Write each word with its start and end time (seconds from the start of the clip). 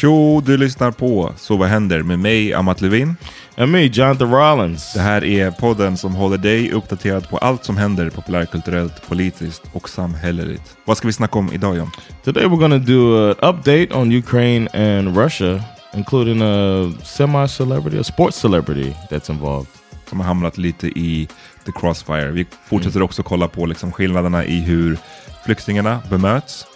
Tjo, 0.00 0.40
du 0.40 0.56
lyssnar 0.56 0.90
på 0.90 1.32
Så 1.36 1.56
vad 1.56 1.68
händer 1.68 2.02
med 2.02 2.18
mig, 2.18 2.54
Amat 2.54 2.80
Levin. 2.80 3.16
And 3.56 3.72
me, 3.72 3.84
Jonathan 3.84 4.30
Rollins. 4.30 4.92
Det 4.92 5.00
här 5.00 5.24
är 5.24 5.50
podden 5.50 5.96
som 5.96 6.14
håller 6.14 6.38
dig 6.38 6.72
uppdaterad 6.72 7.28
på 7.28 7.38
allt 7.38 7.64
som 7.64 7.76
händer 7.76 8.10
populärkulturellt, 8.10 9.08
politiskt 9.08 9.62
och 9.72 9.88
samhälleligt. 9.88 10.76
Vad 10.84 10.96
ska 10.96 11.06
vi 11.06 11.12
snacka 11.12 11.38
om 11.38 11.52
idag 11.52 11.76
John? 11.76 11.90
Today 12.24 12.44
we're 12.44 12.70
to 12.70 12.92
do 12.92 13.28
an 13.28 13.54
update 13.54 13.94
on 13.94 14.12
Ukraine 14.12 14.68
and 14.68 15.16
Russia, 15.16 15.62
including 15.94 16.42
a 16.42 16.92
semi-celebrity, 17.02 18.00
a 18.00 18.04
sports 18.04 18.40
celebrity 18.40 18.92
that's 19.10 19.30
involved. 19.30 19.68
Som 20.08 20.20
har 20.20 20.26
hamnat 20.26 20.58
lite 20.58 20.86
i 20.86 21.28
the 21.66 21.72
crossfire. 21.72 22.30
Vi 22.30 22.46
fortsätter 22.68 23.02
också 23.02 23.22
kolla 23.22 23.48
på 23.48 23.66
liksom 23.66 23.92
skillnaderna 23.92 24.44
i 24.44 24.60
hur 24.60 24.98
flyktingarna 25.44 26.00
bemöts. 26.10 26.66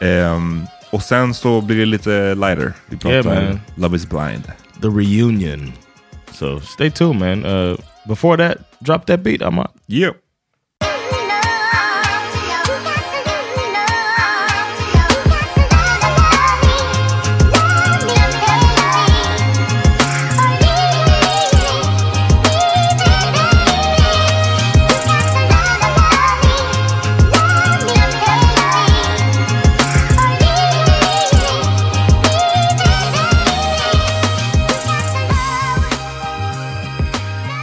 Ehm, 0.00 0.66
och 0.90 1.02
sen 1.02 1.34
så 1.34 1.60
blir 1.60 1.76
det 1.76 1.86
lite 1.86 2.34
lighter. 2.34 2.72
Vi 2.86 2.96
pratar 2.96 3.14
Yeah, 3.14 3.44
man. 3.44 3.60
Love 3.74 3.96
is 3.96 4.08
blind. 4.08 4.44
The 4.80 4.88
reunion. 4.88 5.72
So 6.32 6.60
stay 6.60 6.90
tuned, 6.90 7.18
man. 7.20 7.44
Uh, 7.44 7.76
before 8.08 8.36
that, 8.36 8.58
drop 8.80 9.06
that 9.06 9.20
beat. 9.22 9.40
I'm 9.42 9.58
out. 9.58 9.70
Yeah. 9.86 10.12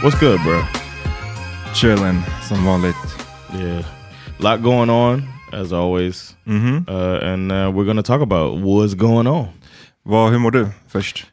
What's 0.06 0.20
good, 0.20 0.40
bro? 0.42 0.62
Chilling, 1.74 2.22
som 2.48 2.64
vanligt. 2.64 2.94
Yeah, 3.52 3.82
lot 4.38 4.62
going 4.62 4.88
on 4.88 5.28
as 5.52 5.72
always, 5.72 6.36
Mhm. 6.46 6.88
uh, 6.88 7.18
and 7.22 7.50
uh, 7.50 7.72
we're 7.74 7.84
going 7.84 7.96
to 7.96 8.04
talk 8.04 8.20
about 8.20 8.58
what's 8.60 8.94
going 8.94 9.26
on. 9.26 9.48
Vad, 10.04 10.30
hur 10.32 10.38
mår 10.38 10.50
du 10.52 10.68
först? 10.86 11.24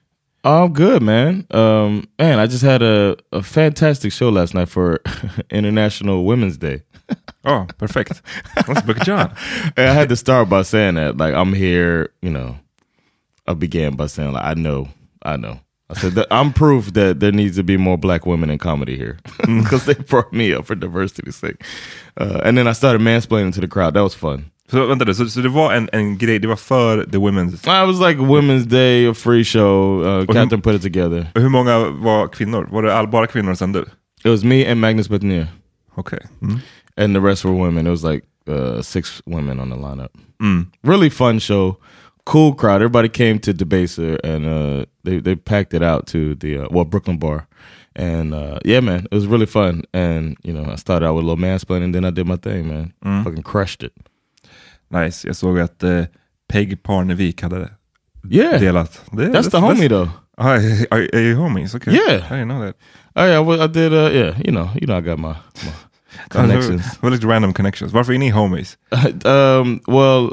I'm 0.43 0.73
good, 0.73 1.03
man. 1.03 1.45
Um, 1.52 2.07
man, 2.17 2.39
I 2.39 2.47
just 2.47 2.63
had 2.63 2.81
a, 2.81 3.15
a 3.31 3.43
fantastic 3.43 4.11
show 4.11 4.30
last 4.30 4.55
night 4.55 4.69
for 4.69 5.02
International 5.52 6.25
Women's 6.25 6.58
Day. 6.58 6.81
oh, 7.45 7.67
perfect. 7.77 8.23
Let's 8.67 8.81
book 8.81 8.97
John. 9.05 9.35
And 9.77 9.87
I 9.87 9.93
had 9.93 10.09
to 10.09 10.15
start 10.15 10.49
by 10.49 10.63
saying 10.63 10.95
that, 10.95 11.17
like, 11.17 11.35
I'm 11.35 11.53
here, 11.53 12.09
you 12.23 12.31
know, 12.31 12.58
I 13.47 13.53
began 13.53 13.95
by 13.95 14.08
saying, 14.08 14.33
like, 14.33 14.43
I 14.45 14.55
know, 14.55 14.87
I 15.21 15.37
know. 15.37 15.59
I 15.95 15.99
said, 15.99 16.13
that 16.13 16.27
I'm 16.31 16.53
proof 16.53 16.94
that 16.94 17.19
there 17.19 17.31
needs 17.31 17.55
to 17.58 17.63
be 17.63 17.77
more 17.77 17.97
black 17.97 18.25
women 18.25 18.49
in 18.49 18.58
comedy 18.58 18.97
here 18.97 19.17
because 19.39 19.86
they 19.86 19.94
brought 19.94 20.33
me 20.33 20.53
up 20.53 20.66
for 20.66 20.75
diversity's 20.75 21.36
sake. 21.36 21.63
Uh, 22.17 22.41
and 22.44 22.58
then 22.58 22.67
I 22.67 22.73
started 22.73 23.02
mansplaining 23.02 23.53
to 23.53 23.61
the 23.61 23.67
crowd. 23.67 23.94
That 23.94 24.03
was 24.03 24.16
fun. 24.16 24.45
Så 24.71 24.86
vänta 24.86 25.05
nu, 25.05 25.14
så, 25.14 25.30
så 25.30 25.41
det 25.41 25.49
var 25.49 25.73
en, 25.73 25.89
en 25.94 26.17
grej, 26.17 26.39
det 26.39 26.47
var 26.47 26.55
för 26.55 27.05
the 27.05 27.17
women's... 27.17 27.67
I 27.67 27.86
was 27.86 27.99
like 27.99 28.19
Women's 28.19 28.66
Day, 28.66 29.08
a 29.09 29.14
free 29.14 29.44
show. 29.44 30.02
Uh, 30.02 30.25
Captain 30.25 30.61
put 30.61 30.75
it 30.75 30.81
together. 30.81 31.27
Hur 31.36 31.49
många 31.49 31.80
var 31.80 32.27
kvinnor? 32.27 32.67
Var 32.71 32.83
det 32.83 32.94
all, 32.94 33.08
bara 33.08 33.27
kvinnor 33.27 33.55
sen 33.55 33.71
du? 33.71 33.81
It 34.25 34.30
was 34.30 34.44
me 34.44 34.71
and 34.71 34.81
Magnus 34.81 35.09
Betnér. 35.09 35.47
Okay. 35.97 36.19
Mm. 36.41 36.59
and 36.97 37.16
the 37.16 37.21
rest 37.21 37.45
were 37.45 37.53
women. 37.53 37.88
It 37.88 37.91
was 37.91 38.03
like 38.03 38.23
uh, 38.47 38.81
six 38.81 39.21
women 39.25 39.59
on 39.59 39.69
the 39.69 39.75
lineup. 39.75 40.09
Mm. 40.41 40.67
Really 40.83 41.09
fun 41.09 41.39
show, 41.39 41.77
cool 42.25 42.53
crowd. 42.53 42.81
Everybody 42.81 43.09
came 43.09 43.39
to 43.39 43.53
Debaser, 43.53 44.17
and 44.23 44.45
uh, 44.45 44.85
they 45.03 45.19
they 45.19 45.35
packed 45.35 45.73
it 45.73 45.83
out 45.83 46.07
to 46.07 46.35
the 46.35 46.57
uh, 46.57 46.67
well 46.71 46.85
Brooklyn 46.85 47.17
bar, 47.17 47.47
and 47.95 48.33
uh, 48.33 48.59
yeah, 48.65 48.81
man, 48.81 49.05
it 49.11 49.15
was 49.15 49.27
really 49.27 49.45
fun. 49.45 49.83
And 49.93 50.38
you 50.43 50.53
know, 50.53 50.71
I 50.71 50.75
started 50.75 51.05
out 51.05 51.15
with 51.15 51.25
a 51.25 51.27
little 51.27 51.43
mansplaining, 51.43 51.83
and 51.86 51.95
then 51.95 52.05
I 52.05 52.11
did 52.11 52.27
my 52.27 52.37
thing, 52.37 52.67
man. 52.67 52.93
Fucking 53.23 53.43
crushed 53.43 53.83
it. 53.83 53.93
Nice. 54.93 55.27
Jag 55.27 55.36
såg 55.36 55.59
att 55.59 55.83
eh, 55.83 56.03
Peg 56.48 56.83
Parnevik 56.83 57.42
hade 57.42 57.70
Yeah, 58.30 58.59
delat. 58.59 59.02
Det, 59.11 59.31
that's 59.31 59.49
the 59.49 59.58
homie 59.58 59.89
though. 59.89 60.09
Ah, 60.37 60.59
are, 60.92 61.09
are 61.14 61.21
you 61.21 61.36
homies? 61.36 61.75
Okay. 61.75 61.92
Yeah. 61.93 62.25
I 62.31 62.39
didn't 62.39 62.48
know 62.48 62.65
that. 62.65 62.75
Oh 63.15 63.25
yeah, 63.25 63.39
well, 63.39 63.61
I 63.61 63.67
did. 63.67 63.93
Uh, 63.93 64.09
yeah, 64.11 64.37
you 64.45 64.52
know, 64.52 64.69
you 64.81 64.87
know, 64.87 64.98
I 64.98 65.02
got 65.02 65.19
my, 65.19 65.36
my 65.65 65.73
connections. 66.30 66.83
Like 67.03 67.23
random 67.23 67.53
connections. 67.53 67.92
Varför 67.92 68.14
är 68.14 68.17
ni 68.17 68.30
homies? 68.30 68.77
um, 69.25 69.81
well, 69.87 70.31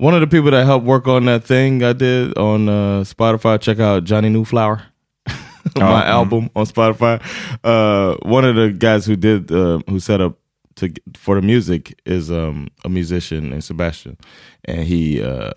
one 0.00 0.14
of 0.14 0.20
the 0.20 0.26
people 0.26 0.50
that 0.50 0.64
helped 0.64 0.86
work 0.86 1.06
on 1.06 1.26
that 1.26 1.44
thing 1.44 1.82
I 1.82 1.92
did 1.92 2.36
on 2.38 2.68
uh, 2.68 3.00
Spotify, 3.04 3.60
check 3.60 3.78
out 3.80 4.04
Johnny 4.04 4.28
Newflower, 4.30 4.82
my 5.26 5.32
Oh, 5.76 5.80
mm. 5.80 6.04
album 6.06 6.50
on 6.56 6.66
Spotify. 6.66 7.20
Uh, 7.62 8.16
one 8.28 8.44
of 8.44 8.56
the 8.56 8.70
guys 8.72 9.06
who 9.06 9.16
did 9.16 9.50
uh, 9.52 9.80
who 9.88 10.00
set 10.00 10.20
up 10.20 10.38
to 10.76 10.90
for 11.16 11.34
the 11.34 11.42
music 11.42 12.00
is 12.06 12.30
um, 12.30 12.68
a 12.84 12.88
musician 12.88 13.50
named 13.50 13.64
Sebastian, 13.64 14.16
and 14.64 14.84
he 14.84 15.22
uh, 15.22 15.52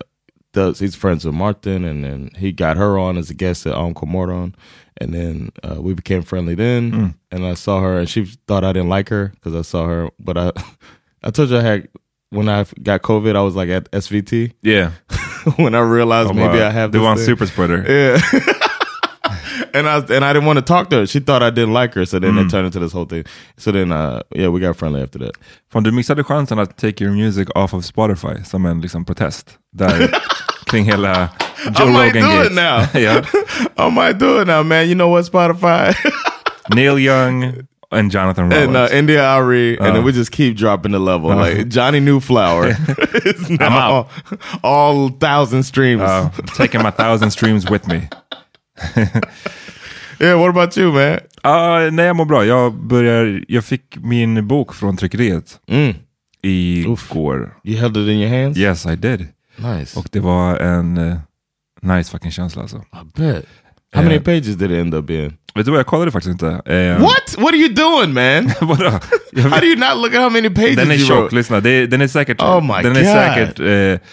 does. 0.52 0.78
He's 0.78 0.94
friends 0.94 1.24
with 1.24 1.34
Martin, 1.34 1.84
and 1.84 2.04
then 2.04 2.30
he 2.36 2.52
got 2.52 2.76
her 2.76 2.98
on 2.98 3.16
as 3.16 3.30
a 3.30 3.34
guest 3.34 3.66
at 3.66 3.74
Encore 3.74 4.08
Mordon. 4.08 4.54
And 4.98 5.12
then 5.12 5.50
uh, 5.64 5.82
we 5.82 5.92
became 5.94 6.22
friendly 6.22 6.54
then, 6.54 6.92
Mm. 6.92 7.14
and 7.32 7.44
I 7.44 7.54
saw 7.54 7.80
her, 7.80 7.98
and 7.98 8.08
she 8.08 8.26
thought 8.46 8.62
I 8.62 8.72
didn't 8.72 8.90
like 8.90 9.08
her 9.08 9.32
because 9.34 9.52
I 9.54 9.62
saw 9.62 9.86
her. 9.88 10.10
But 10.20 10.36
I, 10.38 10.52
I 11.24 11.30
told 11.30 11.50
you 11.50 11.58
I 11.58 11.62
had 11.62 11.88
when 12.34 12.48
I 12.48 12.64
got 12.82 13.02
COVID, 13.02 13.36
I 13.36 13.42
was 13.42 13.54
like 13.56 13.68
at 13.70 13.90
SVT. 13.92 14.52
Yeah. 14.62 14.90
when 15.56 15.74
I 15.74 15.80
realized 15.80 16.30
Oh, 16.30 16.34
maybe 16.34 16.58
wow. 16.58 16.68
I 16.68 16.70
have 16.70 16.92
The 16.92 17.00
one 17.00 17.16
thing. 17.16 17.26
super 17.26 17.46
spreader. 17.46 17.84
Yeah. 17.88 18.20
and 19.74 19.88
I 19.88 19.98
and 19.98 20.24
I 20.24 20.32
didn't 20.32 20.46
want 20.46 20.58
to 20.58 20.64
talk 20.64 20.90
to 20.90 20.96
her. 20.96 21.06
She 21.06 21.20
thought 21.20 21.42
I 21.42 21.50
didn't 21.50 21.72
like 21.72 21.94
her, 21.94 22.04
so 22.06 22.18
then 22.18 22.38
it 22.38 22.48
turned 22.50 22.66
into 22.66 22.78
this 22.78 22.92
whole 22.92 23.06
thing. 23.06 23.24
So 23.56 23.72
then, 23.72 23.92
uh, 23.92 24.20
yeah, 24.34 24.48
we 24.48 24.60
got 24.60 24.76
friendly 24.76 25.02
after 25.02 25.18
that. 25.18 25.32
Fan, 25.72 25.82
du 25.82 25.90
missade 25.92 26.22
chansen 26.24 26.58
att 26.58 26.76
take 26.76 27.00
your 27.04 27.12
music 27.12 27.48
off 27.56 27.74
of 27.74 27.84
Spotify 27.84 28.44
som 28.44 28.66
en 28.66 28.80
liksom, 28.80 29.04
protest. 29.04 29.58
Där, 29.72 30.08
kring 30.66 30.84
hela 30.84 31.28
Joe 31.78 31.88
I 31.88 31.92
might 31.92 32.14
Rogan 32.14 32.22
do 32.30 32.36
gate. 32.38 32.46
it 32.46 32.52
now. 32.52 32.86
yeah. 32.94 33.24
I 33.76 33.90
might 33.90 34.18
do 34.18 34.40
it 34.40 34.46
now, 34.46 34.62
man. 34.62 34.88
You 34.88 34.94
know 34.94 35.08
what, 35.08 35.24
Spotify 35.32 35.94
Neil 36.74 36.98
Young 36.98 37.52
and 37.94 38.10
Jonathan 38.10 38.48
Rollins. 38.50 38.66
and 38.68 38.76
uh, 38.76 38.88
India 38.98 39.22
Ari, 39.24 39.78
and 39.78 39.86
Uh. 39.88 39.92
then 39.94 40.04
we 40.04 40.12
just 40.12 40.30
keep 40.32 40.56
dropping 40.56 40.92
the 40.92 40.98
level. 40.98 41.30
Like 41.36 41.68
Johnny 41.68 42.00
Newflower 42.00 42.74
is 43.26 43.50
now 43.50 43.66
I'm 43.66 43.72
out. 43.72 44.08
all, 44.62 44.72
all 44.72 45.08
thousand 45.20 45.62
streams. 45.64 46.02
Uh, 46.02 46.28
taking 46.56 46.82
my 46.82 46.90
thousand 46.90 47.30
streams 47.30 47.70
with 47.70 47.86
me. 47.88 48.08
yeah, 50.20 50.34
what 50.34 50.48
about 50.50 50.76
you, 50.76 50.92
man? 50.92 51.20
Ja, 51.42 51.90
nej, 51.90 52.06
jag 52.06 52.16
mår 52.16 52.24
bra. 52.24 52.44
Jag, 52.44 52.74
börjar, 52.74 53.44
jag 53.48 53.64
fick 53.64 53.96
min 54.00 54.46
bok 54.48 54.74
från 54.74 54.96
tryckeriet 54.96 55.60
Mm. 55.68 55.94
igår. 56.42 57.54
You 57.64 57.78
held 57.80 57.96
it 57.96 58.08
in 58.08 58.18
your 58.20 58.42
hands. 58.42 58.58
Yes, 58.58 58.86
I 58.86 58.96
did. 58.96 59.26
nice. 59.56 59.98
Och 59.98 60.06
det 60.12 60.20
var 60.20 60.56
en 60.58 60.98
eh, 60.98 61.16
nice 61.82 62.10
fucking 62.10 62.30
känsla 62.30 62.62
alltså. 62.62 62.76
I 62.76 63.20
bet. 63.20 63.46
How 63.94 64.02
many 64.02 64.14
Eh, 64.16 64.22
pages 64.22 64.56
did 64.56 64.70
it 64.70 64.78
end 64.78 64.94
up 64.94 65.06
being? 65.06 65.32
Vet 65.54 65.64
du 65.64 65.70
vad, 65.70 65.78
jag 65.78 65.86
kollade 65.86 66.10
faktiskt 66.10 66.32
inte. 66.32 66.46
Eh, 66.74 67.00
What? 67.02 67.34
What 67.38 67.48
are 67.52 67.56
you 67.56 67.68
doing, 67.74 68.12
man? 68.14 68.52
Vadå? 68.68 68.90
How 69.50 69.60
do 69.60 69.66
you 69.66 69.76
not 69.76 69.96
look 70.02 70.14
at 70.14 70.20
how 70.20 70.30
many 70.30 70.50
pages 70.50 70.76
Den 70.76 70.90
är 70.90 70.94
you 70.94 71.06
tjock, 71.06 71.18
wrote? 71.18 71.34
lyssna. 71.36 71.60
Det, 71.60 71.86
den 71.86 72.00
är 72.00 72.08
säkert, 72.08 72.40
Oh 72.42 72.60
my 72.60 72.82
den 72.82 72.96
är 72.96 73.00
God. 73.00 73.12
säkert 73.12 73.60
eh, 74.00 74.08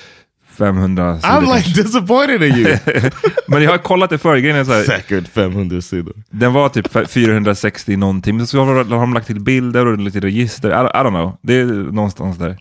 500 0.58 1.20
sidor. 1.20 1.36
I'm 1.36 1.56
like 1.56 1.82
disappointed 1.84 2.44
in 2.44 2.56
you. 2.56 2.78
Men 3.48 3.64
jag 3.64 3.72
har 3.72 3.78
kollat 3.78 4.10
det 4.10 4.18
förr, 4.18 4.38
grejen 4.38 4.58
är 4.58 4.64
så 4.64 4.74
här, 4.74 4.84
Säkert 4.84 5.28
500 5.28 5.82
sidor. 5.82 6.14
den 6.30 6.54
var 6.54 6.70
typ 6.70 6.96
f- 6.96 7.10
460 7.10 7.96
någonting, 7.98 8.38
men 8.38 8.48
så 8.48 8.64
har 8.64 8.76
har 8.76 8.84
de 8.84 9.14
lagt 9.14 9.28
till 9.28 9.40
bilder 9.40 9.86
och 9.86 9.98
lite 9.98 10.20
register, 10.20 10.70
I, 10.70 10.74
I 10.74 11.04
don't 11.04 11.10
know. 11.10 11.38
Det 11.42 11.56
är 11.60 11.66
någonstans 11.66 12.38
där. 12.38 12.58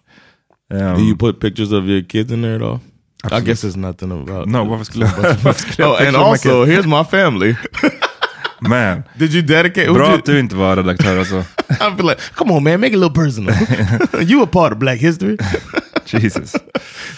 Um, 0.75 0.95
Do 0.95 1.01
you 1.01 1.17
put 1.19 1.41
pictures 1.41 1.73
of 1.73 1.85
your 1.85 2.03
kids 2.09 2.33
in 2.33 2.43
there 2.43 2.57
at 2.57 2.63
all? 2.63 2.75
I 2.77 2.79
Absolutely. 3.25 3.47
guess 3.53 3.65
it's 3.65 3.77
nothing 3.79 4.13
about. 4.13 4.49
No, 4.49 4.65
varför 4.65 4.85
skulle 4.85 5.05
jag, 5.05 5.15
varför 5.43 5.53
skulle 5.71 5.89
jag 5.89 6.01
Oh, 6.03 6.07
and 6.09 6.17
also, 6.17 6.65
here's 6.65 6.99
my 6.99 7.05
family. 7.11 7.55
Man, 8.61 9.03
Did 9.19 9.33
you 9.35 9.43
dedicate? 9.43 9.93
bra 9.93 10.15
att 10.15 10.25
du 10.25 10.39
inte 10.41 10.57
var 10.57 10.77
redaktör 10.77 11.19
alltså. 11.19 11.35
I'd 11.69 11.97
be 11.97 12.03
like, 12.03 12.21
come 12.35 12.53
on, 12.53 12.63
man, 12.65 12.81
make 12.81 12.93
it 12.93 13.03
a 13.03 13.07
little 13.07 13.23
personal. 13.25 13.55
you 14.31 14.43
a 14.43 14.47
part 14.47 14.73
of 14.73 14.79
Black 14.79 14.99
history. 14.99 15.37
Jesus. 16.07 16.57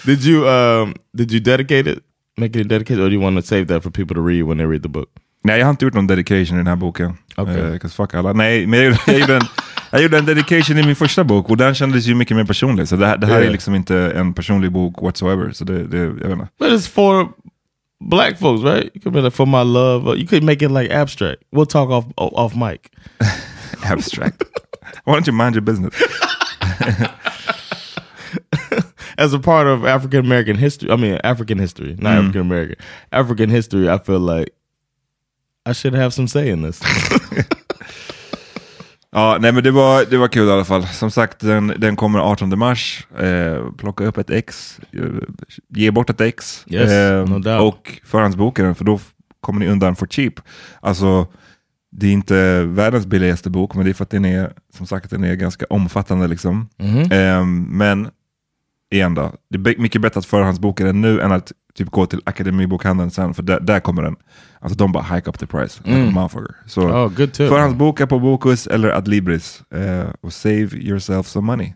did 0.07 0.25
you 0.25 0.49
um 0.49 0.95
did 1.17 1.33
you 1.33 1.41
dedicate 1.41 1.91
it? 1.93 1.99
Make 2.37 2.61
it 2.61 2.67
a 2.67 2.69
dedication, 2.69 3.05
or 3.05 3.09
do 3.09 3.15
you 3.15 3.21
want 3.23 3.37
to 3.37 3.43
save 3.43 3.67
that 3.67 3.83
for 3.83 3.91
people 3.91 4.15
to 4.15 4.23
read 4.27 4.43
when 4.43 4.59
they 4.59 4.67
read 4.67 4.83
the 4.83 4.89
book? 4.89 5.09
Nej, 5.45 5.59
jag 5.59 5.67
har 5.67 5.71
inte 5.71 5.85
gjort 5.85 5.95
någon 5.95 6.07
dedication 6.07 6.57
i 6.57 6.61
den 6.61 6.67
här 6.67 6.77
boken. 6.77 7.13
Okej. 7.37 7.61
Eh, 7.61 7.79
'cause 7.79 7.89
fuck 7.97 8.15
alla. 8.15 8.33
Nej, 8.33 8.67
men 8.67 8.81
jag 8.81 8.97
jag, 9.07 9.19
gjorde 9.21 9.37
en, 9.37 9.43
jag 9.91 10.03
gjorde 10.03 10.19
en 10.19 10.25
dedication 10.27 10.79
i 10.79 10.83
min 10.87 10.97
första 10.97 11.25
bok 11.25 11.51
och 11.51 11.57
den 11.57 11.75
kändes 11.75 12.07
ju 12.07 12.15
mycket 12.15 12.37
mer 12.37 12.45
personlig. 12.45 12.89
Så 12.89 12.97
det, 12.97 13.17
det 13.17 13.27
här 13.27 13.35
Yeah. 13.35 13.47
är 13.47 13.51
liksom 13.53 13.75
inte 13.75 13.97
en 14.17 14.35
personlig 14.35 14.73
bok 14.73 15.03
whatsoever. 15.03 15.53
Så 15.53 15.65
det, 15.65 15.87
det, 15.87 15.99
jag 15.99 16.07
vet 16.09 16.31
inte. 16.31 16.49
But 16.59 16.69
it's 16.73 16.91
for 16.91 17.29
black 18.09 18.37
folks, 18.37 18.63
right? 18.63 18.91
You 18.95 19.01
could 19.01 19.13
be 19.13 19.21
like 19.21 19.33
for 19.33 19.47
my 19.47 19.63
love. 19.63 20.09
Uh, 20.09 20.13
you 20.13 20.27
could 20.27 20.45
make 20.45 20.63
it 20.63 20.71
like 20.71 20.91
abstract. 20.91 21.45
We'll 21.53 21.67
talk 21.67 21.91
off 21.91 22.07
off 22.17 22.55
mic. 22.57 22.93
Abstract. 23.85 24.45
Why 25.05 25.15
don't 25.15 25.27
you 25.27 25.33
mind 25.33 25.57
your 25.57 25.63
business? 25.63 25.93
as 29.19 29.33
a 29.33 29.39
part 29.39 29.67
of 29.67 29.85
African 29.85 30.21
American 30.21 30.57
history, 30.57 30.91
I 30.91 30.97
mean 30.97 31.19
African 31.25 31.59
history, 31.59 31.97
not 31.99 32.11
mm-hmm. 32.11 32.19
African 32.19 32.41
American, 32.43 32.77
African 33.11 33.51
history, 33.51 33.89
I 33.89 33.99
feel 33.99 34.21
like 34.21 34.55
I 35.67 35.73
should 35.73 35.95
have 35.95 36.13
some 36.15 36.29
say 36.29 36.49
in 36.49 36.63
this. 36.63 36.81
Ja, 39.15 39.39
nej 39.41 39.53
men 39.53 39.65
det 39.65 39.71
var, 39.71 40.05
det 40.11 40.17
var 40.17 40.29
kul 40.29 40.49
i 40.49 40.51
alla 40.51 40.65
fall. 40.65 40.87
Som 40.87 41.11
sagt, 41.11 41.41
den, 41.41 41.73
den 41.79 41.97
kommer 41.97 42.19
18 42.19 42.59
mars. 42.59 43.07
Eh, 43.19 43.71
plocka 43.79 44.05
upp 44.05 44.19
ett 44.19 44.31
ex, 44.31 44.81
eh, 44.93 45.03
ge 45.69 45.91
bort 45.91 46.11
ett 46.11 46.21
ex 46.21 46.65
Yes, 46.67 46.91
eh, 46.91 47.29
no 47.29 47.63
och 47.63 48.01
förhandsboka 48.05 48.63
den 48.63 48.75
för 48.75 48.85
då 48.85 49.01
kommer 49.41 49.61
ni 49.61 49.69
undan 49.69 49.97
for 49.97 50.07
cheap. 50.07 50.35
Alltså, 50.81 51.27
det 51.91 52.07
är 52.07 52.13
inte 52.13 52.63
världens 52.63 53.07
billigaste 53.07 53.51
bok, 53.51 53.75
men 53.75 53.85
det 53.85 53.91
är 53.91 53.95
för 53.95 54.05
att 54.05 54.11
den 54.11 54.25
är, 54.25 54.53
som 54.77 54.87
sagt, 54.87 55.11
den 55.11 55.25
är 55.25 55.35
ganska 55.35 55.67
omfattande. 55.71 56.27
Liksom. 56.27 56.69
Eh, 57.11 57.47
men 57.69 58.09
igen 58.91 59.15
då, 59.15 59.33
det 59.51 59.71
är 59.71 59.79
mycket 59.79 60.01
bättre 60.01 60.19
att 60.19 60.27
förhandsboka 60.27 60.85
den 60.85 61.01
nu 61.01 61.21
än 61.21 61.33
att 61.33 61.53
typ 61.79 61.91
gå 61.91 62.07
till 62.07 62.21
Akademibokhandeln 62.25 63.11
sen, 63.11 63.35
för 63.35 63.43
där, 63.43 63.61
där 63.61 63.81
kommer 63.81 64.03
den. 64.03 64.17
Alltså 64.61 64.77
de 64.79 64.93
bara 64.93 65.03
hike 65.03 65.31
up 65.31 65.39
the 65.39 65.47
price. 65.47 65.81
Like 65.85 66.03
a 66.03 66.11
motherfucker. 66.11 66.55
Så 66.67 66.83
Oh, 66.83 67.09
good 67.09 67.33
tip. 67.33 67.49
förhandsboka 67.49 68.07
på 68.07 68.19
Bokus 68.19 68.67
eller 68.67 68.89
Adlibris 68.89 69.63
eh, 69.75 70.11
och 70.21 70.33
save 70.33 70.69
yourself 70.77 71.27
some 71.27 71.47
money. 71.47 71.75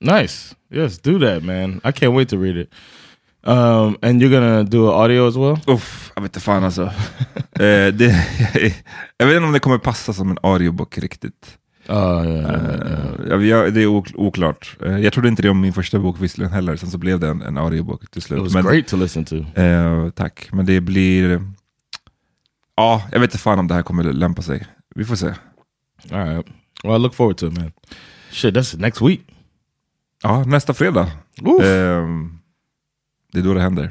Nice. 0.00 0.54
Yes, 0.74 0.98
do 1.02 1.18
that, 1.18 1.42
man. 1.44 1.70
I 1.84 1.88
can't 1.92 2.16
wait 2.16 2.28
to 2.28 2.36
read 2.36 2.56
it. 2.56 2.70
Um, 3.46 3.96
and 4.02 4.22
you're 4.22 4.30
gonna 4.30 4.62
do 4.62 4.88
an 4.88 4.94
audio 5.02 5.28
as 5.28 5.36
well? 5.36 5.58
Uff, 5.74 6.12
jag 6.14 6.22
vet 6.22 6.28
inte 6.30 6.40
fan 6.40 6.64
alltså. 6.64 6.82
eh, 7.52 7.86
det, 7.92 8.26
jag 9.16 9.26
vet 9.26 9.36
inte 9.36 9.46
om 9.46 9.52
det 9.52 9.58
kommer 9.58 9.78
passa 9.78 10.12
som 10.12 10.30
en 10.30 10.38
audiobook 10.42 10.98
riktigt. 10.98 11.58
Yeah, 11.88 12.26
yeah, 12.26 13.42
yeah. 13.42 13.66
Eh, 13.66 13.72
det 13.72 13.82
är 13.82 13.86
ok- 13.86 14.12
oklart. 14.14 14.76
Eh, 14.82 14.98
jag 14.98 15.12
trodde 15.12 15.28
inte 15.28 15.42
det 15.42 15.50
om 15.50 15.60
min 15.60 15.72
första 15.72 15.98
bok 15.98 16.16
visserligen 16.20 16.52
heller, 16.52 16.76
sen 16.76 16.90
så 16.90 16.98
blev 16.98 17.20
det 17.20 17.28
en, 17.28 17.42
en 17.42 17.58
audiobook 17.58 18.10
till 18.10 18.18
It 18.18 18.24
slut. 18.24 18.40
was 18.40 18.54
Men, 18.54 18.64
great 18.64 18.86
to 18.88 18.96
listen 18.96 19.24
to. 19.24 19.36
eh, 19.60 20.10
tack, 20.10 20.48
men 20.52 20.66
det 20.66 20.80
blir... 20.80 21.52
Ja, 22.76 23.02
jag 23.12 23.20
vet 23.20 23.30
inte 23.30 23.38
fan 23.38 23.58
om 23.58 23.68
det 23.68 23.74
här 23.74 23.82
kommer 23.82 24.04
lämpa 24.04 24.42
sig. 24.42 24.66
Vi 24.94 25.04
får 25.04 25.16
se. 25.16 25.26
All 26.12 26.24
right. 26.24 26.46
Well, 26.84 26.96
I 26.96 26.98
look 26.98 27.14
forward 27.14 27.36
to 27.36 27.46
it, 27.46 27.52
man. 27.58 27.72
Shit, 28.30 28.54
that's 28.54 28.80
next 28.80 29.02
week. 29.02 29.20
Ja, 30.22 30.44
nästa 30.44 30.74
fredag. 30.74 31.02
Eh, 31.02 32.06
det 33.32 33.38
är 33.38 33.42
då 33.42 33.54
det 33.54 33.60
händer. 33.60 33.90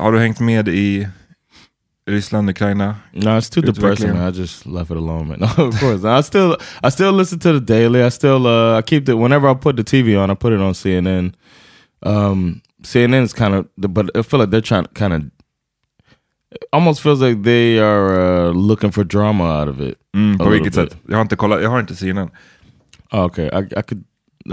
Har 0.00 0.12
du 0.12 0.18
hängt 0.18 0.40
med 0.40 0.68
i 0.68 1.08
Ryssland, 2.06 2.50
Ukraina? 2.50 2.94
No, 3.12 3.28
it's 3.28 3.54
too 3.54 3.60
depressing. 3.60 4.12
Man. 4.12 4.34
I 4.34 4.38
just 4.38 4.66
left 4.66 4.90
it 4.90 4.96
alone, 4.96 5.24
man. 5.28 5.38
No, 5.58 5.66
of 5.68 5.80
course. 5.80 6.04
I 6.04 6.22
still, 6.22 6.56
I 6.82 6.90
still 6.90 7.12
listen 7.12 7.38
to 7.38 7.52
the 7.52 7.60
daily. 7.60 8.02
I 8.06 8.10
still, 8.10 8.46
uh, 8.46 8.78
I 8.78 8.82
keep 8.82 9.08
it 9.08 9.14
whenever 9.14 9.48
I 9.48 9.54
put 9.54 9.76
the 9.76 9.84
TV 9.84 10.16
on. 10.16 10.30
I 10.30 10.34
put 10.34 10.52
it 10.52 10.60
on 10.60 10.72
CNN. 10.72 11.34
Um, 12.02 12.62
is 12.82 13.34
kind 13.34 13.54
of, 13.54 13.66
but 13.76 14.10
I 14.16 14.22
feel 14.22 14.40
like 14.40 14.50
they're 14.50 14.62
trying 14.62 14.84
to 14.84 14.90
kind 14.94 15.12
of. 15.12 15.22
Almost 16.72 17.02
feels 17.02 17.20
like 17.20 17.42
they 17.42 17.78
are 17.78 18.48
uh, 18.48 18.50
looking 18.52 18.90
for 18.90 19.04
drama 19.04 19.44
out 19.44 19.68
of 19.68 19.80
it. 19.80 19.98
Mm, 20.16 20.38
på 20.38 20.48
vilket 20.48 20.74
bit. 20.74 20.74
sätt? 20.74 20.96
Jag 21.08 21.16
har 21.16 21.22
inte 21.22 21.36
kollat, 21.36 21.62
jag 21.62 21.70
har 21.70 21.80
inte 21.80 21.94
CNN. 21.94 22.30
Oh, 23.12 23.24
okay, 23.24 23.46
I, 23.46 23.78
I 23.78 23.82
could 23.82 24.04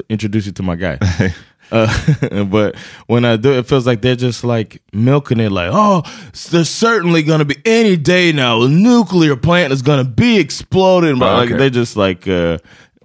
introduce 0.10 0.46
you 0.46 0.52
to 0.54 0.64
my 0.64 0.76
guy. 0.76 1.00
Uh, 1.70 2.44
but 2.46 2.78
when 3.08 3.26
I 3.26 3.36
do, 3.36 3.52
it 3.52 3.68
feels 3.68 3.86
like 3.86 4.02
they're 4.02 4.16
just 4.16 4.46
like 4.46 4.82
milking 4.94 5.42
it, 5.42 5.52
like, 5.52 5.70
oh, 5.74 6.02
there's 6.50 6.70
certainly 6.70 7.24
going 7.24 7.40
to 7.40 7.46
be 7.46 7.58
any 7.66 7.98
day 7.98 8.32
now 8.32 8.62
a 8.62 8.70
nuclear 8.70 9.36
plant 9.36 9.74
is 9.74 9.82
going 9.82 10.02
to 10.02 10.10
be 10.10 10.40
exploding. 10.40 11.20
But 11.20 11.34
Oh, 11.34 11.36
like 11.40 11.50
okay. 11.50 11.58
they're 11.58 11.70
just 11.70 11.98
like, 11.98 12.26
uh, 12.26 12.60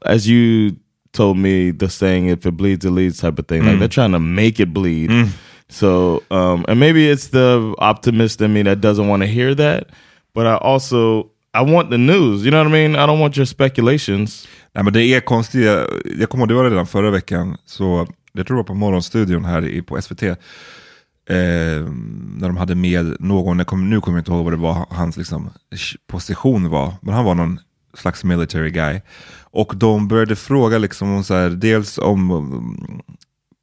as 0.07 0.29
you 0.29 0.77
told 1.13 1.39
me, 1.39 1.73
the 1.73 1.89
saying, 1.91 2.29
if 2.29 2.47
it 2.47 2.53
bleeds, 2.53 2.85
it 2.85 2.93
leads 2.93 3.19
type 3.21 3.37
of 3.41 3.49
thing. 3.49 3.65
Like 3.65 3.81
they're 3.81 3.89
trying 3.89 4.13
to 4.13 4.21
make 4.21 4.61
it 4.61 4.73
bleed. 4.73 5.11
So, 5.69 6.23
um, 6.31 6.65
and 6.69 6.79
maybe 6.79 7.09
it's 7.11 7.29
the 7.31 7.75
optimist 7.79 8.41
in 8.43 8.53
me 8.53 8.63
that 8.63 8.81
doesn't 8.81 9.09
want 9.09 9.23
to 9.23 9.27
hear 9.27 9.57
that, 9.57 9.89
but 10.35 10.47
I 10.47 10.55
also 10.59 11.33
I 11.53 11.63
want 11.63 11.91
the 11.91 11.99
news. 11.99 12.45
You 12.45 12.53
know 12.53 12.59
what 12.59 12.69
I 12.69 12.71
mean? 12.71 12.95
I 12.95 13.07
don't 13.07 13.19
want 13.19 13.37
your 13.37 13.47
speculations. 13.47 14.47
Nej, 14.75 14.85
men 14.85 14.93
det 14.93 15.05
är 15.05 15.21
konstigt. 15.21 15.65
Jag, 15.65 16.31
kommer 16.31 16.43
ihåg, 16.43 16.49
det 16.49 16.55
var 16.55 16.71
redan 16.71 16.87
förra 16.87 17.11
veckan, 17.11 17.57
så 17.67 18.07
jag 18.33 18.47
tror 18.47 18.57
det 18.57 18.63
var 18.63 18.67
på 18.67 18.75
Morgonstudion 18.75 19.45
här 19.45 19.67
i, 19.67 19.83
på 19.83 20.03
SVT, 20.03 20.23
eh, 20.23 20.37
när 22.37 22.47
de 22.49 22.57
hade 22.57 22.75
med 22.75 23.17
någon, 23.21 23.59
jag 23.59 23.67
kommer, 23.67 23.87
nu 23.87 24.01
kommer 24.01 24.19
jag 24.19 24.21
inte 24.21 24.33
ihåg 24.33 24.45
vad 24.45 24.53
det 24.53 24.57
var 24.57 24.87
hans 24.91 25.17
liksom, 25.17 25.51
position 26.07 26.71
var, 26.71 26.95
men 27.03 27.15
han 27.15 27.25
var 27.25 27.35
någon 27.35 27.61
slags 27.95 28.25
military 28.25 28.71
guy. 28.71 29.01
Och 29.41 29.73
de 29.77 30.09
började 30.09 30.37
fråga 30.37 30.79
liksom 30.79 31.17
om 31.17 31.25
så 31.25 31.35
här, 31.35 31.51
dels 31.51 31.99
om 31.99 32.29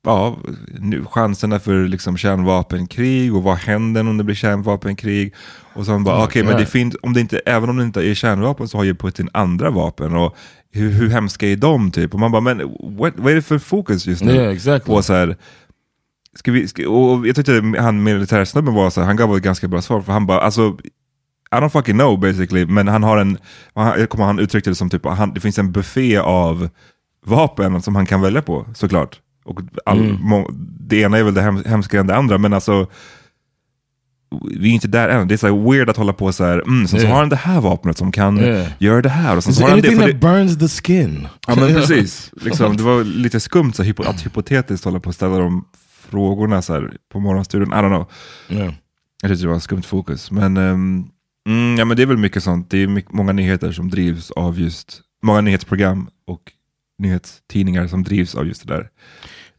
ja, 0.03 0.37
nu, 0.79 1.05
chanserna 1.05 1.59
för 1.59 1.87
liksom 1.87 2.17
kärnvapenkrig 2.17 3.35
och 3.35 3.43
vad 3.43 3.57
händer 3.57 4.01
om 4.01 4.17
det 4.17 4.23
blir 4.23 4.35
kärnvapenkrig. 4.35 5.33
Och 5.73 5.85
så 5.85 5.91
han 5.91 6.03
bara, 6.03 6.23
okej 6.23 6.43
men 6.43 6.51
God. 6.51 6.61
det 6.61 6.65
finns, 6.65 6.95
om 7.01 7.13
det 7.13 7.21
inte, 7.21 7.39
även 7.45 7.69
om 7.69 7.77
det 7.77 7.83
inte 7.83 8.09
är 8.09 8.13
kärnvapen 8.13 8.67
så 8.67 8.77
har 8.77 8.83
ju 8.83 8.95
Putin 8.95 9.29
andra 9.33 9.69
vapen 9.69 10.15
och 10.15 10.35
hur, 10.73 10.89
hur 10.91 11.09
hemska 11.09 11.47
är 11.47 11.55
de 11.55 11.91
typ? 11.91 12.13
Och 12.13 12.19
man 12.19 12.31
bara, 12.31 12.41
men 12.41 12.57
what, 12.97 13.13
vad 13.15 13.31
är 13.31 13.35
det 13.35 13.41
för 13.41 13.59
fokus 13.59 14.07
just 14.07 14.23
nu? 14.23 14.33
Yeah, 14.33 14.53
exactly. 14.53 14.93
På 14.95 15.01
så 15.01 15.13
här, 15.13 15.37
ska 16.35 16.51
vi, 16.51 16.67
ska, 16.67 16.89
och 16.89 17.27
jag 17.27 17.35
tyckte 17.35 17.73
han 17.79 18.03
militärsnubben 18.03 18.73
var 18.73 18.89
så 18.89 18.99
här, 19.01 19.07
han 19.07 19.15
gav 19.15 19.37
ett 19.37 19.43
ganska 19.43 19.67
bra 19.67 19.81
svar 19.81 20.01
för 20.01 20.13
han 20.13 20.25
bara, 20.25 20.39
alltså 20.39 20.77
I 21.51 21.55
don't 21.55 21.69
fucking 21.69 21.97
know 21.97 22.19
basically, 22.19 22.65
men 22.65 22.87
han 22.87 23.03
har 23.03 23.17
en, 23.17 23.37
han, 23.73 23.99
jag 23.99 24.09
kommer 24.09 24.25
han 24.25 24.39
uttryckte 24.39 24.69
det 24.69 24.75
som 24.75 24.89
typ, 24.89 25.05
han, 25.05 25.33
det 25.33 25.39
finns 25.39 25.59
en 25.59 25.71
buffé 25.71 26.17
av 26.17 26.69
vapen 27.25 27.81
som 27.81 27.95
han 27.95 28.05
kan 28.05 28.21
välja 28.21 28.41
på 28.41 28.65
såklart. 28.75 29.19
Och 29.45 29.59
all, 29.85 29.99
Mm. 29.99 30.17
må, 30.21 30.49
det 30.79 30.97
ena 31.01 31.17
är 31.17 31.23
väl 31.23 31.33
det 31.33 31.41
hem, 31.41 31.63
hemskare 31.65 32.01
än 32.01 32.07
det 32.07 32.15
andra, 32.15 32.37
men 32.37 32.53
alltså 32.53 32.87
vi 34.59 34.69
är 34.69 34.73
inte 34.73 34.87
där 34.87 35.09
än. 35.09 35.27
Det 35.27 35.35
är 35.35 35.37
så 35.37 35.47
här 35.47 35.71
weird 35.71 35.89
att 35.89 35.97
hålla 35.97 36.13
på 36.13 36.31
så 36.31 36.43
här, 36.43 36.59
mm, 36.59 36.87
sen 36.87 36.99
så 36.99 37.05
Yeah. 37.05 37.13
har 37.13 37.19
han 37.19 37.29
det 37.29 37.35
här 37.35 37.61
vapnet 37.61 37.97
som 37.97 38.11
kan 38.11 38.39
Yeah. 38.39 38.67
göra 38.79 39.01
det 39.01 39.09
här. 39.09 39.37
Och 39.37 39.43
sen 39.43 39.51
Is 39.51 39.57
så 39.57 39.63
har 39.63 39.69
han 39.69 39.81
det, 39.81 39.91
för 39.91 39.97
that 39.97 40.07
det, 40.07 40.13
burns 40.13 40.57
the 40.59 40.67
skin? 40.67 41.27
Ja 41.47 41.55
men 41.55 41.73
precis. 41.75 42.31
Liksom, 42.41 42.77
det 42.77 42.83
var 42.83 43.03
lite 43.03 43.39
skumt 43.39 43.73
så, 43.73 43.83
hypo, 43.83 44.03
att 44.03 44.25
hypotetiskt 44.25 44.85
hålla 44.85 44.99
på 44.99 45.07
och 45.07 45.15
ställa 45.15 45.37
de 45.37 45.65
frågorna 46.09 46.61
så 46.61 46.73
här, 46.73 46.91
på 47.11 47.19
morgonstudion. 47.19 47.67
I 47.67 47.75
don't 47.75 47.87
know. 47.89 48.05
Yeah. 48.49 48.73
Jag 49.21 49.31
tyckte 49.31 49.43
det 49.43 49.49
var 49.49 49.57
ett 49.57 49.63
skumt 49.63 49.81
fokus. 49.83 50.31
Men, 50.31 50.57
ehm, 50.57 51.05
mm, 51.47 51.77
ja, 51.77 51.85
men 51.85 51.97
det 51.97 52.03
är 52.03 52.07
väl 52.07 52.17
mycket 52.17 52.43
sånt. 52.43 52.69
Det 52.69 52.83
är 52.83 52.87
mycket, 52.87 53.13
många 53.13 53.31
nyheter 53.31 53.71
som 53.71 53.89
drivs 53.89 54.31
av 54.31 54.59
just, 54.59 55.01
många 55.23 55.41
nyhetsprogram 55.41 56.09
och 56.27 56.41
nyhetstidningar 56.99 57.87
som 57.87 58.03
drivs 58.03 58.35
av 58.35 58.47
just 58.47 58.67
det 58.67 58.73
där. 58.73 58.89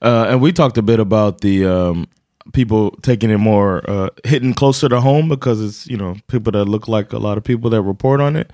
Uh, 0.04 0.32
and 0.32 0.42
we 0.46 0.52
talked 0.52 0.78
a 0.78 0.82
bit 0.82 0.98
about 0.98 1.38
the 1.38 1.64
um, 1.64 2.06
people 2.52 2.92
taking 3.02 3.30
it 3.30 3.38
more 3.38 3.88
uh, 3.88 4.10
hitting 4.24 4.54
closer 4.54 4.88
to 4.88 5.00
home 5.00 5.28
because 5.28 5.62
it's 5.62 5.86
you 5.86 5.96
know 5.96 6.16
people 6.28 6.52
that 6.52 6.64
look 6.66 6.88
like 6.88 7.12
a 7.12 7.18
lot 7.18 7.38
of 7.38 7.44
people 7.44 7.70
that 7.70 7.82
report 7.82 8.20
on 8.20 8.36
it, 8.36 8.52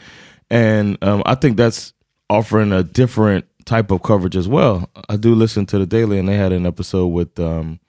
and 0.50 0.98
um, 1.02 1.22
I 1.26 1.34
think 1.34 1.56
that's 1.56 1.92
offering 2.28 2.72
a 2.72 2.82
different 2.82 3.44
type 3.64 3.90
of 3.90 4.02
coverage 4.02 4.36
as 4.36 4.48
well. 4.48 4.88
I 5.08 5.16
do 5.16 5.34
listen 5.34 5.66
to 5.66 5.78
the 5.78 5.86
Daily, 5.86 6.18
and 6.18 6.28
they 6.28 6.36
had 6.36 6.52
an 6.52 6.66
episode 6.66 7.08
with 7.08 7.38
um, 7.38 7.80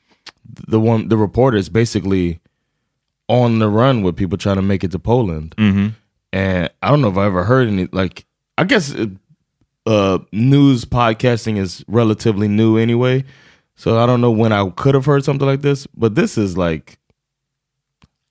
the 0.68 0.80
one 0.80 1.10
the 1.10 1.18
reporters 1.18 1.70
basically 1.70 2.40
on 3.28 3.60
the 3.60 3.70
run 3.70 4.04
with 4.04 4.16
people 4.16 4.38
trying 4.38 4.56
to 4.56 4.62
make 4.62 4.84
it 4.84 4.92
to 4.92 5.00
Poland, 5.00 5.56
and 6.34 6.70
I 6.82 6.90
don't 6.90 7.02
know 7.02 7.10
if 7.10 7.18
I 7.18 7.26
ever 7.26 7.44
heard 7.44 7.68
any 7.68 7.88
like 7.92 8.26
I 8.58 8.64
guess. 8.64 8.92
It, 8.92 9.12
uh 9.86 10.20
news 10.34 10.84
podcasting 10.84 11.58
is 11.58 11.82
relatively 11.88 12.50
new 12.50 12.76
anyway 12.78 13.24
so 13.78 13.98
i 13.98 14.06
don't 14.06 14.20
know 14.20 14.32
when 14.32 14.52
i 14.52 14.70
could 14.72 14.94
have 14.96 15.06
heard 15.06 15.24
something 15.24 15.48
like 15.48 15.62
this 15.62 15.88
but 15.96 16.16
this 16.16 16.38
is 16.38 16.58
like 16.58 17.00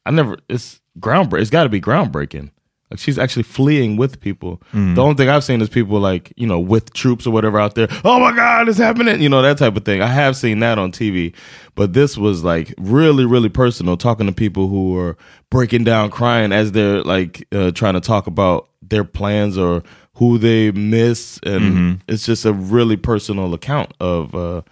i 0.05 0.11
never 0.11 0.37
it's 0.49 0.81
groundbreaking 1.01 1.41
it's 1.41 1.51
got 1.51 1.63
to 1.65 1.69
be 1.71 1.81
groundbreaking. 1.81 2.51
Like 2.91 3.01
she's 3.01 3.19
actually 3.19 3.43
fleeing 3.43 3.97
with 3.97 4.21
people. 4.21 4.63
The 4.73 5.03
only 5.03 5.17
thing 5.17 5.29
i've 5.29 5.43
seen 5.43 5.61
is 5.61 5.69
people 5.69 5.99
like 5.99 6.33
you 6.37 6.47
know 6.47 6.61
with 6.61 6.93
troops 6.93 7.27
or 7.27 7.33
whatever 7.33 7.59
out 7.59 7.75
there 7.75 7.89
oh 8.05 8.21
my 8.21 8.31
god 8.35 8.69
it's 8.69 8.79
happening 8.79 9.21
you 9.21 9.29
know 9.29 9.43
that 9.43 9.59
type 9.59 9.77
of 9.77 9.85
thing. 9.85 10.03
I 10.03 10.07
have 10.07 10.37
seen 10.37 10.61
that 10.61 10.79
on 10.79 10.93
tv 10.93 11.35
but 11.75 11.95
this 11.95 12.17
was 12.17 12.45
like 12.45 12.73
really 12.79 13.25
really 13.25 13.49
personal 13.49 13.97
talking 13.97 14.27
to 14.27 14.33
people 14.33 14.69
who 14.69 14.97
are 14.99 15.17
breaking 15.51 15.83
down 15.83 16.11
crying 16.11 16.53
as 16.53 16.71
they're 16.73 17.03
like 17.03 17.45
uh, 17.53 17.73
trying 17.73 17.95
to 17.95 18.01
talk 18.01 18.29
about 18.29 18.69
their 18.83 19.03
plans 19.05 19.59
or 19.59 19.83
who 20.15 20.39
they 20.39 20.71
miss 20.71 21.41
and 21.43 22.03
it's 22.07 22.25
just 22.25 22.45
a 22.45 22.53
really 22.53 22.97
personal 22.97 23.53
account 23.53 23.93
of 23.99 24.33
uh, 24.37 24.63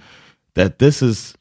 that 0.57 0.79
this 0.79 1.03
is 1.03 1.35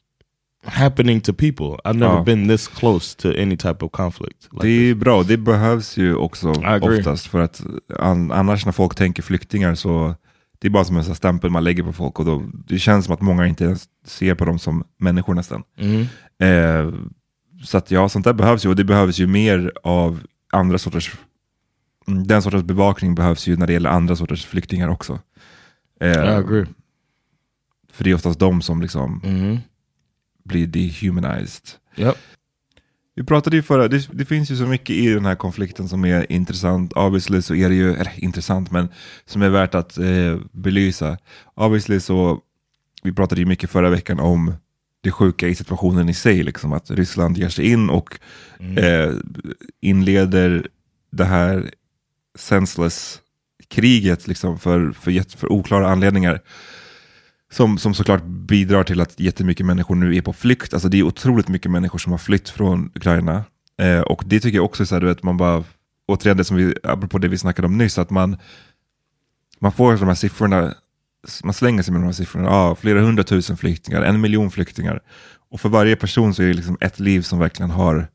happening 0.66 1.20
to 1.20 1.32
people 1.32 1.66
i've 1.84 1.98
never 1.98 2.14
Ja. 2.14 2.22
been 2.24 2.48
this 2.48 2.68
close 2.68 3.16
to 3.18 3.28
any 3.28 3.56
type 3.56 3.84
of 3.84 3.92
conflict 3.92 4.48
like 4.52 4.66
Det 4.66 4.90
är 4.90 4.94
bra, 4.94 5.22
det 5.22 5.36
behövs 5.36 5.96
ju 5.96 6.14
också 6.14 6.48
oftast. 6.82 7.26
För 7.26 7.40
att 7.40 7.62
an, 7.98 8.32
annars 8.32 8.64
när 8.66 8.72
folk 8.72 8.94
tänker 8.94 9.22
flyktingar 9.22 9.74
så 9.74 10.14
det 10.58 10.68
är 10.68 10.70
bara 10.70 10.84
som 10.84 10.96
en 10.96 11.04
sån 11.04 11.14
stämpel 11.14 11.50
man 11.50 11.64
lägger 11.64 11.82
på 11.82 11.92
folk 11.92 12.18
och 12.18 12.24
då, 12.24 12.42
det 12.66 12.78
känns 12.78 13.04
som 13.04 13.14
att 13.14 13.20
många 13.20 13.46
inte 13.46 13.64
ens 13.64 13.84
ser 14.06 14.34
på 14.34 14.44
dem 14.44 14.58
som 14.58 14.84
människor 14.98 15.34
nästan. 15.34 15.62
Eh, 16.42 16.92
så 17.64 17.78
att 17.78 17.90
ja, 17.90 18.08
sånt 18.08 18.24
där 18.24 18.32
behövs 18.32 18.64
ju 18.64 18.68
och 18.68 18.76
det 18.76 18.84
behövs 18.84 19.18
ju 19.18 19.26
mer 19.26 19.72
av 19.82 20.20
andra 20.52 20.78
sorters, 20.78 21.12
mm, 22.08 22.26
den 22.26 22.42
sortens 22.42 22.62
bevakning 22.64 23.14
behövs 23.14 23.46
ju 23.46 23.56
när 23.56 23.66
det 23.66 23.72
gäller 23.72 23.90
andra 23.90 24.16
sorters 24.16 24.46
flyktingar 24.46 24.88
också. 24.88 25.18
Eh, 26.00 26.08
i 26.12 26.16
agree 26.18 26.66
För 27.94 28.04
det 28.04 28.10
är 28.10 28.14
oftast 28.14 28.38
de 28.38 28.62
som 28.62 28.80
liksom 28.82 29.20
Mhm. 29.24 29.58
blir 30.44 30.66
dehumanized. 30.66 31.62
yep 31.96 32.16
Vi 33.16 33.24
pratade 33.24 33.56
ju 33.56 33.62
förra, 33.62 33.88
det, 33.88 34.08
det 34.12 34.24
finns 34.24 34.50
ju 34.50 34.56
så 34.56 34.66
mycket 34.66 34.90
i 34.96 35.08
den 35.08 35.24
här 35.24 35.34
konflikten 35.34 35.88
som 35.88 36.04
är 36.04 36.32
intressant. 36.32 36.92
Obviously 36.92 37.42
så 37.42 37.54
är 37.54 37.68
det 37.68 37.74
ju, 37.74 37.94
eller 37.94 38.12
intressant, 38.24 38.70
men 38.70 38.88
som 39.26 39.42
är 39.42 39.48
värt 39.48 39.74
att 39.74 39.98
eh, 39.98 40.36
belysa. 40.52 41.18
Obviously 41.54 42.00
så, 42.00 42.40
vi 43.02 43.12
pratade 43.12 43.40
ju 43.40 43.46
mycket 43.46 43.70
förra 43.70 43.90
veckan 43.90 44.20
om 44.20 44.54
det 45.00 45.10
sjuka 45.10 45.48
i 45.48 45.54
situationen 45.54 46.08
i 46.08 46.14
sig, 46.14 46.42
liksom 46.42 46.72
att 46.72 46.90
Ryssland 46.90 47.38
ger 47.38 47.48
sig 47.48 47.66
in 47.66 47.90
och 47.90 48.18
eh, 48.78 49.12
inleder 49.80 50.66
det 51.12 51.24
här 51.24 51.70
senseless 52.38 53.20
kriget 53.68 54.26
liksom 54.26 54.58
för, 54.58 54.92
för, 54.92 55.36
för 55.36 55.52
oklara 55.52 55.90
anledningar. 55.90 56.40
Som, 57.54 57.78
som 57.78 57.94
såklart 57.94 58.24
bidrar 58.24 58.84
till 58.84 59.00
att 59.00 59.20
jättemycket 59.20 59.66
människor 59.66 59.94
nu 59.94 60.16
är 60.16 60.22
på 60.22 60.32
flykt. 60.32 60.74
Alltså 60.74 60.88
det 60.88 60.98
är 60.98 61.02
otroligt 61.02 61.48
mycket 61.48 61.70
människor 61.70 61.98
som 61.98 62.12
har 62.12 62.18
flytt 62.18 62.48
från 62.48 62.90
Ukraina. 62.94 63.44
Eh, 63.82 64.00
och 64.00 64.22
det 64.26 64.40
tycker 64.40 64.58
jag 64.58 64.64
också 64.64 64.82
är 64.82 64.84
så 64.84 64.94
här, 64.94 65.00
du 65.00 65.06
vet, 65.06 65.22
man 65.22 65.36
bara, 65.36 65.64
återigen 66.06 66.36
det 66.36 66.44
som 66.44 66.56
vi, 66.56 66.74
apropå 66.82 67.18
det 67.18 67.28
vi 67.28 67.38
snackade 67.38 67.66
om 67.66 67.78
nyss, 67.78 67.98
att 67.98 68.10
man, 68.10 68.36
man 69.58 69.72
får 69.72 69.96
de 69.96 70.08
här 70.08 70.14
siffrorna, 70.14 70.74
man 71.44 71.54
slänger 71.54 71.82
sig 71.82 71.92
med 71.92 72.02
de 72.02 72.06
här 72.06 72.12
siffrorna, 72.12 72.50
ah, 72.50 72.74
flera 72.74 73.00
hundratusen 73.00 73.56
flyktingar, 73.56 74.02
en 74.02 74.20
miljon 74.20 74.50
flyktingar. 74.50 75.00
Och 75.50 75.60
för 75.60 75.68
varje 75.68 75.96
person 75.96 76.34
så 76.34 76.42
är 76.42 76.46
det 76.46 76.54
liksom 76.54 76.76
ett 76.80 77.00
liv 77.00 77.22
som 77.22 77.38
verkligen 77.38 77.70
har 77.70 78.08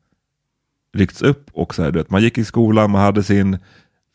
ryckts 0.96 1.22
upp. 1.22 1.50
Och 1.52 1.74
så 1.74 1.82
här, 1.82 1.90
du 1.90 1.98
vet, 1.98 2.10
man 2.10 2.22
gick 2.22 2.38
i 2.38 2.44
skolan, 2.44 2.90
man 2.90 3.00
hade 3.00 3.22
sin 3.22 3.58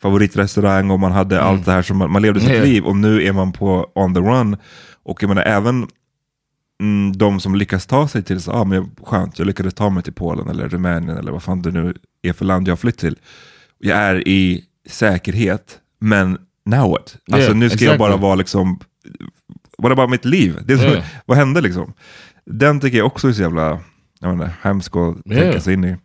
favoritrestaurang 0.02 0.92
och 0.92 1.00
man 1.00 1.12
hade 1.12 1.42
allt 1.42 1.66
det 1.66 1.72
här 1.72 1.82
som 1.82 1.98
man, 1.98 2.12
man 2.12 2.22
levde 2.22 2.40
sitt 2.40 2.50
Ja. 2.50 2.64
liv 2.64 2.86
och 2.86 2.96
nu 2.96 3.24
är 3.24 3.34
man 3.34 3.52
på 3.52 3.92
on 3.96 4.14
the 4.14 4.20
run. 4.20 4.58
Och 5.06 5.24
jag 5.24 5.28
menar 5.28 5.42
även 5.44 5.88
mm, 6.82 7.18
de 7.18 7.40
som 7.40 7.56
lyckas 7.56 7.86
ta 7.86 8.08
sig 8.08 8.24
till, 8.24 8.42
så, 8.42 8.52
ah, 8.52 8.64
men 8.64 8.92
skönt, 9.04 9.40
jag 9.40 9.46
lyckades 9.46 9.74
ta 9.74 9.90
mig 9.90 10.04
till 10.04 10.14
Polen 10.14 10.48
eller 10.50 10.70
Rumänien 10.70 11.18
eller 11.18 11.32
vad 11.32 11.44
fan 11.44 11.62
det 11.62 11.72
nu 11.72 11.94
är 12.22 12.34
för 12.34 12.46
land 12.46 12.68
jag 12.68 12.72
har 12.72 12.78
flytt 12.78 12.98
till. 12.98 13.20
Jag 13.80 13.98
är 13.98 14.28
i 14.28 14.64
säkerhet, 14.90 15.80
men 16.00 16.38
now 16.66 16.90
what? 16.92 17.18
Alltså 17.32 17.48
Yeah, 17.48 17.58
nu 17.58 17.70
ska 17.70 17.86
jag 17.86 17.98
bara 18.00 18.10
exactly. 18.10 18.24
vara 18.28 18.36
liksom, 18.36 18.80
vad 19.78 19.92
är 19.92 19.96
bara 19.96 20.08
mitt 20.08 20.26
liv? 20.26 20.58
Det 20.66 20.78
så, 20.78 20.84
Yeah. 20.86 21.06
Vad 21.26 21.38
hände 21.38 21.62
liksom? 21.62 21.94
Den 22.46 22.80
tycker 22.80 22.98
jag 22.98 23.08
också 23.08 23.28
är 23.28 23.34
så 23.34 23.42
jävla 23.42 23.80
jag 24.20 24.34
inte, 24.34 24.52
hemsk 24.62 24.96
att 24.96 25.16
Yeah. 25.26 25.42
tänka 25.44 25.62
sig 25.62 25.74
in 25.74 25.84
i. 25.86 25.96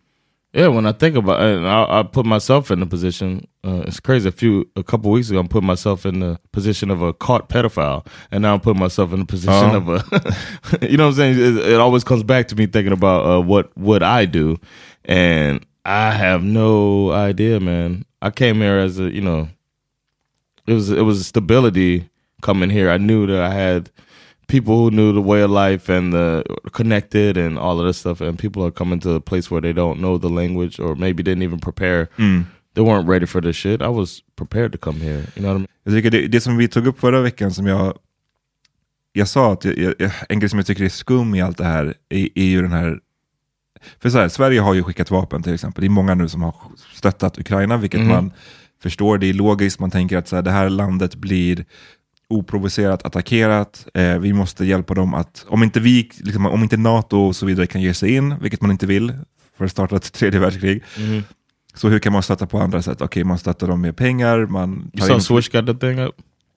Yeah, 0.52 0.66
when 0.66 0.84
I 0.84 0.90
think 0.90 1.14
about 1.14 1.40
it, 1.40 1.58
and 1.58 1.68
I, 1.68 2.00
I 2.00 2.02
put 2.02 2.26
myself 2.26 2.72
in 2.72 2.80
the 2.80 2.86
position. 2.86 3.46
Uh, 3.64 3.84
it's 3.86 4.00
crazy. 4.00 4.28
A 4.28 4.32
few, 4.32 4.68
a 4.74 4.82
couple 4.82 5.12
weeks 5.12 5.30
ago, 5.30 5.40
I 5.40 5.46
put 5.46 5.62
myself 5.62 6.04
in 6.04 6.18
the 6.18 6.40
position 6.50 6.90
of 6.90 7.02
a 7.02 7.12
caught 7.12 7.48
pedophile, 7.48 8.04
and 8.32 8.42
now 8.42 8.54
I'm 8.54 8.60
putting 8.60 8.80
myself 8.80 9.12
in 9.12 9.20
the 9.20 9.26
position 9.26 9.74
of 9.76 9.88
a. 9.88 10.02
you 10.90 10.96
know 10.96 11.04
what 11.04 11.10
I'm 11.10 11.16
saying? 11.16 11.38
It, 11.38 11.68
it 11.68 11.80
always 11.80 12.02
comes 12.02 12.24
back 12.24 12.48
to 12.48 12.56
me 12.56 12.66
thinking 12.66 12.92
about 12.92 13.24
uh, 13.26 13.40
what 13.40 13.76
what 13.76 14.02
I 14.02 14.24
do, 14.24 14.58
and 15.04 15.64
I 15.84 16.10
have 16.10 16.42
no 16.42 17.12
idea, 17.12 17.60
man. 17.60 18.04
I 18.20 18.30
came 18.30 18.56
here 18.56 18.78
as 18.78 18.98
a, 18.98 19.04
you 19.04 19.20
know, 19.20 19.48
it 20.66 20.72
was 20.72 20.90
it 20.90 21.02
was 21.02 21.24
stability 21.24 22.10
coming 22.42 22.70
here. 22.70 22.90
I 22.90 22.98
knew 22.98 23.24
that 23.28 23.40
I 23.40 23.52
had 23.52 23.90
people 24.50 24.74
who 24.74 24.90
knew 24.90 25.12
the 25.12 25.20
way 25.20 25.42
of 25.42 25.50
life 25.50 25.88
and 25.88 26.12
the 26.12 26.42
connected 26.72 27.36
and 27.36 27.58
all 27.58 27.80
of 27.80 27.86
this 27.86 27.98
stuff, 27.98 28.20
and 28.20 28.38
people 28.38 28.62
are 28.62 28.72
coming 28.72 29.00
to 29.00 29.14
a 29.14 29.20
place 29.20 29.50
where 29.50 29.62
they 29.62 29.72
don't 29.72 29.98
know 29.98 30.18
the 30.18 30.28
language 30.28 30.80
or 30.80 30.96
maybe 30.96 31.22
didn't 31.22 31.42
even 31.42 31.60
prepare. 31.60 32.08
They 32.74 32.82
weren't 32.82 33.08
ready 33.08 33.26
for 33.26 33.42
this 33.42 33.56
shit. 33.56 33.82
I 33.82 33.88
was 33.88 34.22
prepared 34.36 34.72
to 34.72 34.78
come 34.78 35.00
here. 35.00 35.24
You 35.34 35.42
know 35.42 35.48
what 35.48 35.56
I 35.56 35.58
mean? 35.58 35.68
Jag 35.84 35.94
tycker 35.94 36.10
det, 36.10 36.26
det 36.28 36.40
som 36.40 36.56
vi 36.56 36.68
tog 36.68 36.86
upp 36.86 37.00
förra 37.00 37.20
veckan 37.20 37.50
som 37.50 37.66
jag 37.66 37.98
jag 39.12 39.28
sa 39.28 39.52
att 39.52 39.64
jag, 39.64 39.94
jag, 39.98 40.10
en 40.28 40.40
grej 40.40 40.48
som 40.48 40.58
jag 40.58 40.66
tycker 40.66 40.84
är 40.84 40.88
skum 40.88 41.34
i 41.34 41.42
allt 41.42 41.58
det 41.58 41.64
här 41.64 41.94
är, 42.08 42.28
är 42.34 42.44
ju 42.44 42.62
den 42.62 42.72
här 42.72 43.00
för 44.00 44.10
så 44.10 44.18
här, 44.18 44.28
Sverige 44.28 44.60
har 44.60 44.74
ju 44.74 44.82
skickat 44.82 45.10
vapen 45.10 45.42
till 45.42 45.54
exempel. 45.54 45.80
Det 45.80 45.86
är 45.86 45.90
många 45.90 46.14
nu 46.14 46.28
som 46.28 46.42
har 46.42 46.54
stöttat 46.94 47.38
Ukraina, 47.38 47.76
vilket 47.76 48.06
man 48.06 48.32
förstår. 48.82 49.18
Det 49.18 49.26
är 49.26 49.32
logiskt. 49.34 49.80
Man 49.80 49.90
tänker 49.90 50.18
att 50.18 50.28
så 50.28 50.36
här, 50.36 50.42
det 50.42 50.50
här 50.50 50.70
landet 50.70 51.14
blir 51.14 51.64
oprovocerat 52.30 53.06
attackerat. 53.06 53.86
Eh, 53.94 54.18
vi 54.18 54.32
måste 54.32 54.64
hjälpa 54.64 54.94
dem 54.94 55.14
att, 55.14 55.44
om 55.48 55.62
inte, 55.62 55.80
vi, 55.80 56.10
liksom, 56.20 56.46
om 56.46 56.62
inte 56.62 56.76
NATO 56.76 57.18
och 57.18 57.36
så 57.36 57.46
vidare 57.46 57.66
kan 57.66 57.82
ge 57.82 57.94
sig 57.94 58.14
in, 58.14 58.38
vilket 58.40 58.60
man 58.62 58.70
inte 58.70 58.86
vill 58.86 59.12
för 59.58 59.64
att 59.64 59.70
starta 59.70 59.96
ett 59.96 60.12
tredje 60.18 60.40
världskrig, 60.40 60.82
så 61.74 61.88
hur 61.88 61.98
kan 61.98 62.12
man 62.12 62.22
stötta 62.22 62.46
på 62.46 62.58
andra 62.60 62.82
sätt? 62.82 63.00
Okej, 63.02 63.24
man 63.24 63.38
stöttar 63.38 63.66
dem 63.68 63.80
med 63.80 63.96
pengar, 63.96 64.46
man 64.46 64.90
You 64.94 65.06
saw 65.06 65.14
in- 65.14 65.20
Swish 65.20 65.52
got 65.52 65.66
the 65.66 65.74
thing 65.74 66.00
up? 66.00 66.14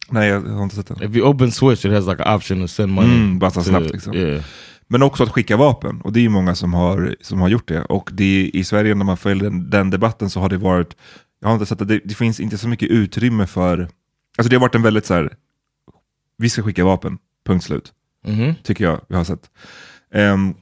Nej, 0.09 0.29
jag 0.29 0.41
har 0.41 0.63
inte 0.63 0.75
sett 0.75 0.87
det. 0.87 1.05
If 1.05 1.15
you 1.15 1.27
open 1.27 1.51
Swish, 1.51 1.85
it 1.85 1.91
has 1.91 2.07
like 2.07 2.23
an 2.23 2.35
option 2.35 2.61
to 2.61 2.67
send 2.67 2.91
money. 2.91 3.15
Mm, 3.15 3.39
bara 3.39 3.51
så 3.51 3.61
snabbt 3.63 3.91
liksom. 3.91 4.13
Yeah. 4.15 4.43
Men 4.87 5.03
också 5.03 5.23
att 5.23 5.29
skicka 5.29 5.57
vapen, 5.57 6.01
och 6.01 6.13
det 6.13 6.19
är 6.19 6.21
ju 6.21 6.29
många 6.29 6.55
som 6.55 6.73
har, 6.73 7.15
som 7.21 7.41
har 7.41 7.49
gjort 7.49 7.67
det. 7.67 7.81
Och 7.81 8.09
det, 8.13 8.51
i 8.53 8.63
Sverige 8.63 8.95
när 8.95 9.05
man 9.05 9.17
följer 9.17 9.43
den, 9.43 9.69
den 9.69 9.89
debatten 9.89 10.29
så 10.29 10.39
har 10.39 10.49
det 10.49 10.57
varit, 10.57 10.95
jag 11.41 11.47
har 11.47 11.53
inte 11.53 11.65
sett 11.65 11.81
att 11.81 11.87
det, 11.87 11.99
det 12.05 12.13
finns 12.13 12.39
inte 12.39 12.57
så 12.57 12.67
mycket 12.67 12.89
utrymme 12.89 13.47
för, 13.47 13.87
alltså 14.37 14.49
det 14.49 14.55
har 14.55 14.61
varit 14.61 14.75
en 14.75 14.81
väldigt 14.81 15.05
så 15.05 15.13
här, 15.13 15.33
vi 16.43 16.49
ska 16.49 16.63
skicka 16.63 16.85
vapen, 16.85 17.17
punkt 17.45 17.63
slut. 17.65 17.93
Mhm. 18.27 18.53
Tycker 18.63 18.83
jag 18.83 18.99
vi 19.09 19.15
har 19.15 19.23
sett. 19.23 19.49
Ehm, 20.13 20.53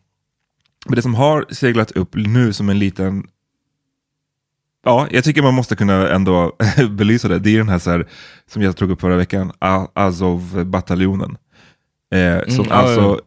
men 0.85 0.95
det 0.95 1.01
som 1.01 1.15
har 1.15 1.45
seglat 1.49 1.91
upp 1.91 2.09
nu 2.15 2.53
som 2.53 2.69
en 2.69 2.79
liten, 2.79 3.27
ja, 4.85 5.07
jag 5.11 5.23
tycker 5.23 5.41
man 5.41 5.53
måste 5.53 5.75
kunna 5.75 6.09
ändå 6.09 6.55
belysa 6.89 7.27
det, 7.27 7.39
det 7.39 7.49
är 7.53 7.57
den 7.57 7.69
här, 7.69 7.79
så 7.79 7.89
här 7.91 8.07
som 8.47 8.61
jag 8.61 8.77
tog 8.77 8.91
upp 8.91 9.01
förra 9.01 9.17
veckan, 9.17 9.51
Azov-bataljonen. 9.93 11.37
Eh, 12.13 12.47
som 12.47 12.65
Mm, 12.65 12.71
alltså, 12.77 13.21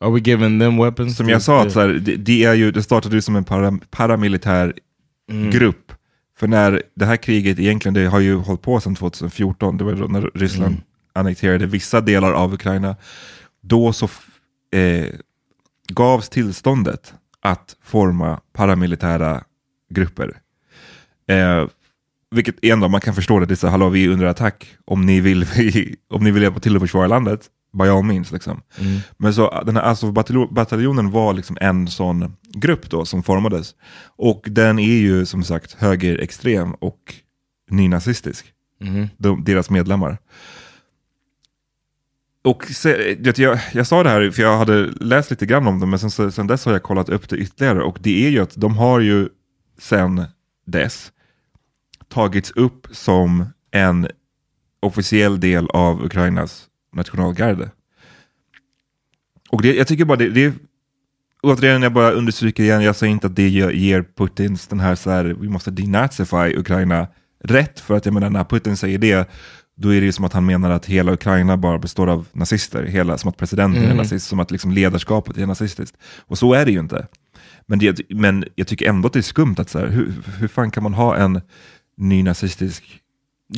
Are 0.00 0.10
we 0.10 0.20
giving 0.20 0.60
them 0.60 0.76
weapons? 0.76 1.16
som 1.16 1.28
jag 1.28 1.42
sa, 1.42 1.62
att 1.62 1.72
så 1.72 1.80
här, 1.80 1.88
det, 1.88 2.16
det, 2.16 2.44
är 2.44 2.54
ju, 2.54 2.70
det 2.72 2.82
startade 2.82 3.14
ju 3.14 3.22
som 3.22 3.36
en 3.36 3.44
para, 3.44 3.78
paramilitär 3.90 4.74
Mm. 5.30 5.50
grupp. 5.50 5.92
För 6.38 6.46
när 6.48 6.82
det 6.96 7.04
här 7.04 7.16
kriget 7.16 7.58
egentligen, 7.58 7.94
det 7.94 8.06
har 8.06 8.20
ju 8.20 8.34
hållit 8.34 8.62
på 8.62 8.80
sedan 8.80 8.94
2014, 8.94 9.76
det 9.76 9.84
var 9.84 9.92
då 9.92 10.06
när 10.06 10.30
Ryssland 10.34 10.72
Mm. 10.72 10.82
Annekterade 11.12 11.66
vissa 11.66 12.00
delar 12.00 12.32
av 12.32 12.54
Ukraina. 12.54 12.96
Då 13.60 13.92
så 13.92 14.08
eh, 14.72 15.06
gavs 15.88 16.28
tillståndet 16.28 17.14
att 17.40 17.76
forma 17.82 18.40
paramilitära 18.52 19.44
grupper. 19.90 20.36
Eh, 21.28 21.66
vilket 22.30 22.64
ändå, 22.64 22.88
man 22.88 23.00
kan 23.00 23.14
förstå 23.14 23.38
det, 23.38 23.46
det 23.46 23.54
är 23.54 23.56
så 23.56 23.68
hallå 23.68 23.88
vi 23.88 24.04
är 24.04 24.08
under 24.08 24.26
attack, 24.26 24.76
om 24.84 25.06
ni 25.06 25.20
vill, 25.20 25.46
om 26.10 26.24
ni 26.24 26.30
vill 26.30 26.42
hjälpa 26.42 26.60
till 26.60 26.76
att 26.76 26.82
försvara 26.82 27.06
landet, 27.06 27.48
by 27.78 27.88
all 27.88 28.04
means. 28.04 28.32
Liksom. 28.32 28.62
Men 29.16 29.34
så 29.34 29.62
den 29.66 29.76
här 29.76 29.82
Azov-bataljonen 29.82 31.10
var 31.10 31.32
liksom 31.32 31.58
en 31.60 31.88
sån 31.88 32.36
grupp 32.54 32.90
då 32.90 33.04
som 33.04 33.22
formades. 33.22 33.74
Och 34.16 34.46
den 34.46 34.78
är 34.78 34.98
ju 34.98 35.26
som 35.26 35.44
sagt 35.44 35.72
högerextrem 35.72 36.72
och 36.72 37.14
nynazistisk. 37.70 38.52
De, 39.16 39.44
deras 39.44 39.70
medlemmar. 39.70 40.18
Och 42.42 42.64
se, 42.64 43.14
vet, 43.14 43.38
jag, 43.38 43.58
jag 43.72 43.86
sa 43.86 44.02
det 44.02 44.10
här 44.10 44.30
för 44.30 44.42
jag 44.42 44.58
hade 44.58 44.86
läst 44.86 45.30
lite 45.30 45.46
grann 45.46 45.66
om 45.66 45.80
dem, 45.80 45.90
men 45.90 45.98
sen, 45.98 46.32
sen 46.32 46.46
dess 46.46 46.64
har 46.64 46.72
jag 46.72 46.82
kollat 46.82 47.08
upp 47.08 47.28
det 47.28 47.36
ytterligare. 47.36 47.82
Och 47.82 47.98
det 48.00 48.26
är 48.26 48.30
ju 48.30 48.40
att 48.40 48.56
de 48.56 48.76
har 48.76 49.00
ju 49.00 49.28
sen 49.78 50.24
dess 50.66 51.12
tagits 52.08 52.50
upp 52.50 52.86
som 52.90 53.46
en 53.70 54.08
officiell 54.80 55.40
del 55.40 55.70
av 55.70 56.04
Ukrainas 56.04 56.66
nationalgarde. 56.92 57.70
Och 59.50 59.62
det, 59.62 59.74
jag 59.76 59.86
tycker 59.86 60.04
bara 60.04 60.16
det, 60.16 60.28
det 60.28 60.44
är, 60.44 60.52
återigen 61.42 61.82
jag 61.82 61.92
bara 61.92 62.10
understryker 62.10 62.62
igen, 62.62 62.82
jag 62.82 62.96
säger 62.96 63.12
inte 63.12 63.26
att 63.26 63.36
det 63.36 63.48
ger 63.48 64.04
Putins 64.16 64.66
den 64.66 64.80
här 64.80 64.94
så 64.94 65.10
här, 65.10 65.24
vi 65.24 65.48
måste 65.48 65.70
denazify 65.70 66.56
Ukraina 66.56 67.06
rätt, 67.44 67.80
för 67.80 67.96
att 67.96 68.04
jag 68.04 68.14
menar 68.14 68.30
när 68.30 68.44
Putin 68.44 68.76
säger 68.76 68.98
det, 68.98 69.30
då 69.80 69.94
är 69.94 70.00
det 70.00 70.06
ju 70.06 70.12
som 70.12 70.24
att 70.24 70.32
han 70.32 70.46
menar 70.46 70.70
att 70.70 70.86
hela 70.86 71.12
Ukraina 71.12 71.56
bara 71.56 71.78
består 71.78 72.06
av 72.06 72.26
nazister, 72.32 72.82
hela, 72.82 73.18
som 73.18 73.28
att 73.30 73.36
presidenten 73.36 73.84
är 73.84 73.94
nazist, 73.94 74.28
som 74.28 74.40
att 74.40 74.50
liksom 74.50 74.72
ledarskapet 74.72 75.38
är 75.38 75.46
nazistiskt. 75.46 75.96
Och 76.26 76.38
så 76.38 76.54
är 76.54 76.64
det 76.64 76.72
ju 76.72 76.78
inte. 76.78 77.06
Men, 77.66 77.78
det, 77.78 78.00
men 78.10 78.44
jag 78.54 78.66
tycker 78.66 78.88
ändå 78.88 79.06
att 79.06 79.12
det 79.12 79.20
är 79.20 79.22
skumt 79.22 79.54
att 79.58 79.70
så 79.70 79.78
här, 79.78 79.86
hur, 79.86 80.12
hur 80.38 80.48
fan 80.48 80.70
kan 80.70 80.82
man 80.82 80.94
ha 80.94 81.16
en 81.16 81.40
nynazistisk 81.96 83.00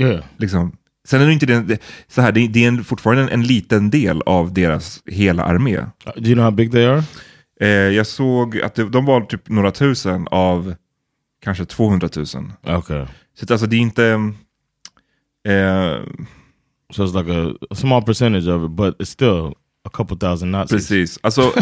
Yeah. 0.00 0.24
liksom, 0.36 0.76
sen 1.08 1.20
är 1.20 1.26
det 1.26 1.32
inte 1.32 1.46
det, 1.46 1.78
så 2.08 2.20
här, 2.20 2.32
det, 2.32 2.48
det 2.48 2.64
är 2.64 2.68
en, 2.68 2.84
fortfarande 2.84 3.22
en, 3.22 3.28
en 3.28 3.42
liten 3.42 3.90
del 3.90 4.22
av 4.22 4.52
deras 4.54 5.02
hela 5.06 5.44
armé. 5.44 5.76
Do 6.16 6.22
you 6.26 6.34
know 6.34 6.44
how 6.44 6.50
big 6.50 6.72
they 6.72 6.86
are? 6.86 7.02
Eh, 7.60 7.68
jag 7.68 8.06
såg 8.06 8.60
att 8.60 8.74
det, 8.74 8.88
de 8.88 9.04
var 9.04 9.20
typ 9.20 9.48
några 9.48 9.70
tusen 9.70 10.28
av 10.30 10.74
kanske 11.44 11.64
200 11.64 12.08
000. 12.16 12.26
Så 12.26 12.44
Okay. 12.64 13.06
att 13.42 13.50
alltså 13.50 13.66
det 13.66 13.76
är 13.76 13.80
inte... 13.80 14.32
Eh, 15.48 16.00
So 16.92 17.04
it's 17.04 17.14
like 17.14 17.28
a, 17.28 17.54
a 17.70 17.74
small 17.74 18.02
percentage 18.02 18.46
of 18.48 18.64
it, 18.64 18.70
but 18.76 18.96
it's 19.00 19.10
still 19.10 19.54
a 19.84 19.90
couple 19.92 20.16
thousand 20.16 20.50
Nazis. 20.50 20.76
precis. 20.88 21.18
Alltså, 21.22 21.52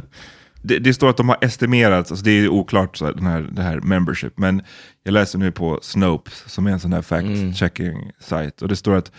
det, 0.62 0.78
det 0.78 0.94
står 0.94 1.10
att 1.10 1.16
de 1.16 1.28
har 1.28 1.38
estimerat, 1.40 2.10
alltså 2.10 2.24
det 2.24 2.30
är 2.30 2.48
oklart 2.48 2.96
så 2.96 3.04
här, 3.04 3.12
den 3.12 3.26
här, 3.26 3.48
det 3.52 3.62
här 3.62 3.80
membership, 3.80 4.38
men 4.38 4.62
jag 5.02 5.12
läser 5.12 5.38
nu 5.38 5.52
på 5.52 5.78
Snopes 5.82 6.44
som 6.46 6.66
är 6.66 6.70
en 6.70 6.80
sån 6.80 6.92
här 6.92 7.02
fact-checking 7.02 8.10
site 8.20 8.64
och 8.64 8.68
det 8.68 8.76
står 8.76 8.94
att 8.96 9.12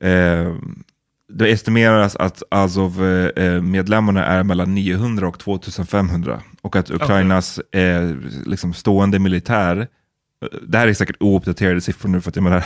eh, 0.00 0.54
det 1.32 1.48
estimeras 1.50 2.16
att 2.16 2.42
Azov-medlemmarna 2.50 4.24
är 4.24 4.42
mellan 4.42 4.74
900 4.74 5.28
och 5.28 5.38
2500 5.38 6.42
och 6.62 6.76
att 6.76 6.90
Ukrainas 6.90 7.58
eh, 7.58 8.10
liksom 8.46 8.74
stående 8.74 9.18
militär, 9.18 9.76
eh, 9.78 9.86
det 10.68 10.78
här 10.78 10.88
är 10.88 10.94
säkert 10.94 11.16
ouppdaterade 11.20 11.80
siffror 11.80 12.08
nu 12.10 12.20
för 12.20 12.28
att 12.30 12.36
jag 12.36 12.42
menar, 12.42 12.64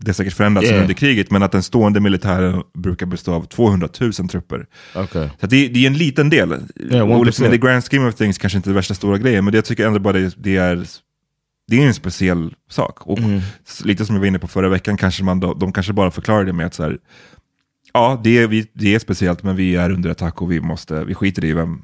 det 0.00 0.10
är 0.10 0.12
säkert 0.12 0.32
förändrats 0.32 0.66
Yeah. 0.68 0.80
under 0.82 0.94
kriget, 0.94 1.30
men 1.30 1.42
att 1.42 1.52
den 1.52 1.62
stående 1.62 2.00
militären 2.00 2.62
brukar 2.74 3.06
bestå 3.06 3.32
av 3.34 3.44
200 3.44 3.88
000 4.00 4.12
trupper. 4.12 4.66
Okay. 4.94 5.28
Så 5.40 5.46
det, 5.46 5.68
det 5.68 5.82
är 5.82 5.86
en 5.86 5.96
liten 5.98 6.30
del. 6.30 6.52
Och 6.52 7.26
liksom 7.26 7.44
1%. 7.44 7.46
in 7.46 7.50
the 7.52 7.66
grand 7.66 7.84
scheme 7.84 8.08
of 8.08 8.14
things 8.14 8.38
kanske 8.38 8.56
inte 8.56 8.70
det 8.70 8.74
värsta 8.74 8.94
stora 8.94 9.18
grejen, 9.18 9.44
men 9.44 9.52
det, 9.52 9.56
jag 9.58 9.64
tycker 9.64 9.86
ändå 9.86 9.98
bara 9.98 10.12
det, 10.12 10.34
det 10.36 10.56
är 10.56 10.86
det 11.68 11.82
är 11.82 11.86
en 11.86 11.94
speciell 11.94 12.54
sak. 12.70 13.06
Och 13.06 13.18
s- 13.66 13.82
lite 13.84 14.06
som 14.06 14.14
jag 14.16 14.20
var 14.20 14.26
inne 14.26 14.38
på 14.38 14.48
förra 14.48 14.68
veckan, 14.68 14.96
kanske 14.96 15.24
man 15.24 15.40
då, 15.40 15.54
de 15.54 15.72
kanske 15.72 15.92
bara 15.92 16.10
förklarar 16.10 16.44
det 16.44 16.52
med 16.52 16.66
att 16.66 16.74
så 16.74 16.82
här, 16.82 16.98
ja, 17.92 18.20
det 18.24 18.38
är, 18.38 18.46
vi, 18.46 18.66
det 18.72 18.94
är 18.94 18.98
speciellt, 18.98 19.42
men 19.42 19.56
vi 19.56 19.76
är 19.76 19.90
under 19.90 20.10
attack 20.10 20.42
och 20.42 20.52
vi 20.52 20.60
måste, 20.60 21.04
vi 21.04 21.14
skiter 21.14 21.44
i 21.44 21.52
vem, 21.52 21.82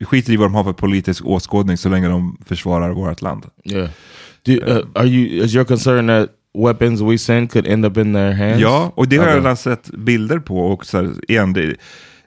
vi 0.00 0.06
skiter 0.06 0.32
i 0.32 0.36
vad 0.36 0.44
de 0.46 0.54
har 0.54 0.64
för 0.64 0.72
politisk 0.72 1.24
åskådning 1.26 1.76
så 1.76 1.88
länge 1.88 2.08
de 2.08 2.36
försvarar 2.46 2.90
vårt 2.90 3.22
land. 3.22 3.46
Yeah. 3.64 3.90
Do, 4.42 4.52
uh, 4.52 4.86
are 4.94 5.06
you? 5.06 5.44
Is 5.44 5.54
your 5.54 5.64
concern 5.64 6.06
that 6.06 6.28
weapons 6.58 7.00
we 7.00 7.18
send 7.18 7.50
could 7.52 7.66
end 7.66 7.86
up 7.86 7.96
in 7.96 8.14
their 8.14 8.32
hands? 8.32 8.60
Ja, 8.60 8.92
och 8.94 9.08
det 9.08 9.16
har 9.16 9.24
jag 9.24 9.32
Okay. 9.32 9.40
redan 9.40 9.56
sett 9.56 9.90
bilder 9.90 10.38
på. 10.38 10.60
Och 10.60 10.86
så 10.86 10.96
här, 10.96 11.30
igen, 11.30 11.52
det, 11.52 11.76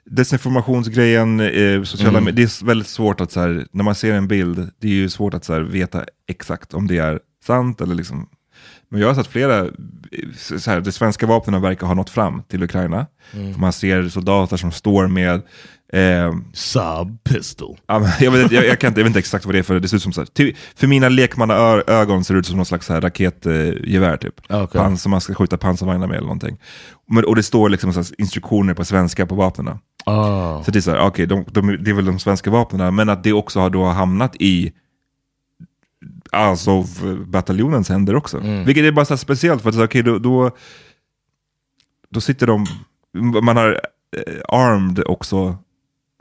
desinformationsgrejen, 0.04 1.40
eh, 1.40 1.82
sociala 1.82 2.18
Mm. 2.18 2.34
det 2.34 2.42
är 2.42 2.64
väldigt 2.64 2.88
svårt 2.88 3.20
att, 3.20 3.32
så 3.32 3.40
här, 3.40 3.66
när 3.72 3.84
man 3.84 3.94
ser 3.94 4.14
en 4.14 4.28
bild, 4.28 4.70
det 4.80 4.86
är 4.88 4.92
ju 4.92 5.08
svårt 5.08 5.34
att 5.34 5.44
så 5.44 5.52
här, 5.52 5.60
veta 5.60 6.04
exakt 6.28 6.74
om 6.74 6.86
det 6.86 6.98
är 6.98 7.20
sant 7.46 7.80
eller 7.80 7.94
liksom. 7.94 8.28
Men 8.88 9.00
jag 9.00 9.08
har 9.08 9.14
sett 9.14 9.26
flera, 9.26 9.58
eh, 9.60 9.70
så 10.36 10.70
här, 10.70 10.80
de 10.80 10.92
svenska 10.92 11.26
vapnen 11.26 11.62
verkar 11.62 11.86
ha 11.86 11.94
nått 11.94 12.10
fram 12.10 12.42
till 12.42 12.62
Ukraina. 12.62 13.06
Mm. 13.32 13.60
Man 13.60 13.72
ser 13.72 14.08
soldater 14.08 14.56
som 14.56 14.72
står 14.72 15.06
med 15.08 15.42
eh, 15.94 16.34
Saab 16.52 17.24
pistol. 17.24 17.76
Jag, 17.86 18.30
vet, 18.30 18.52
jag, 18.52 18.66
jag, 18.66 18.78
kan 18.78 18.88
inte, 18.88 19.00
jag 19.00 19.04
vet 19.04 19.10
inte 19.10 19.18
exakt 19.18 19.44
vad 19.44 19.54
det 19.54 19.58
är 19.58 19.62
för 19.62 19.80
det 19.80 19.88
ser 19.88 19.96
ut 19.96 20.02
som 20.02 20.12
så 20.12 20.20
här, 20.20 20.26
ty, 20.26 20.54
För 20.74 20.86
mina 20.86 21.08
lekmannaögon 21.08 22.24
ser 22.24 22.34
det 22.34 22.40
ut 22.40 22.46
som 22.46 22.56
någon 22.56 22.66
slags 22.66 22.88
här 22.88 23.00
raketgevär 23.00 24.16
typ. 24.16 24.34
Okej. 24.48 24.80
Pans, 24.80 25.02
som 25.02 25.10
man 25.10 25.20
ska 25.20 25.34
skjuta 25.34 25.58
pansarvagnar 25.58 26.06
med 26.06 26.16
eller 26.16 26.26
någonting. 26.26 26.58
Men, 27.08 27.24
och 27.24 27.36
det 27.36 27.42
står 27.42 27.68
liksom 27.68 27.92
så 27.92 28.14
instruktioner 28.18 28.74
på 28.74 28.84
svenska 28.84 29.26
på 29.26 29.34
vapnen. 29.34 29.78
Oh. 30.06 30.62
Så 30.62 30.70
det 30.70 30.78
är 30.78 30.80
så 30.80 30.90
här, 30.90 31.06
okej, 31.06 31.26
de, 31.26 31.44
de, 31.50 31.78
det 31.84 31.90
är 31.90 31.94
väl 31.94 32.04
de 32.04 32.18
svenska 32.18 32.50
vapnen, 32.50 32.94
men 32.94 33.08
att 33.08 33.24
det 33.24 33.32
också 33.32 33.60
har 33.60 33.70
då 33.70 33.84
hamnat 33.84 34.36
i 34.36 34.72
Azov-bataljonens 36.32 37.88
händer 37.88 38.16
också. 38.16 38.38
Vilket 38.38 38.84
är 38.84 38.92
bara 38.92 39.04
så 39.04 39.16
speciellt, 39.16 39.62
för 39.62 39.68
att 39.68 39.76
okej, 39.76 40.02
då, 40.02 40.18
då, 40.18 40.50
då 42.10 42.20
sitter 42.20 42.46
de, 42.46 42.66
man 43.42 43.56
har 43.56 43.80
eh, 44.16 44.40
armed 44.48 45.02
också 45.06 45.58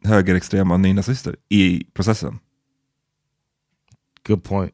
högerextrema 0.03 0.77
nynazister 0.77 1.35
i 1.49 1.83
processen. 1.93 2.39
Good 4.27 4.43
point. 4.43 4.73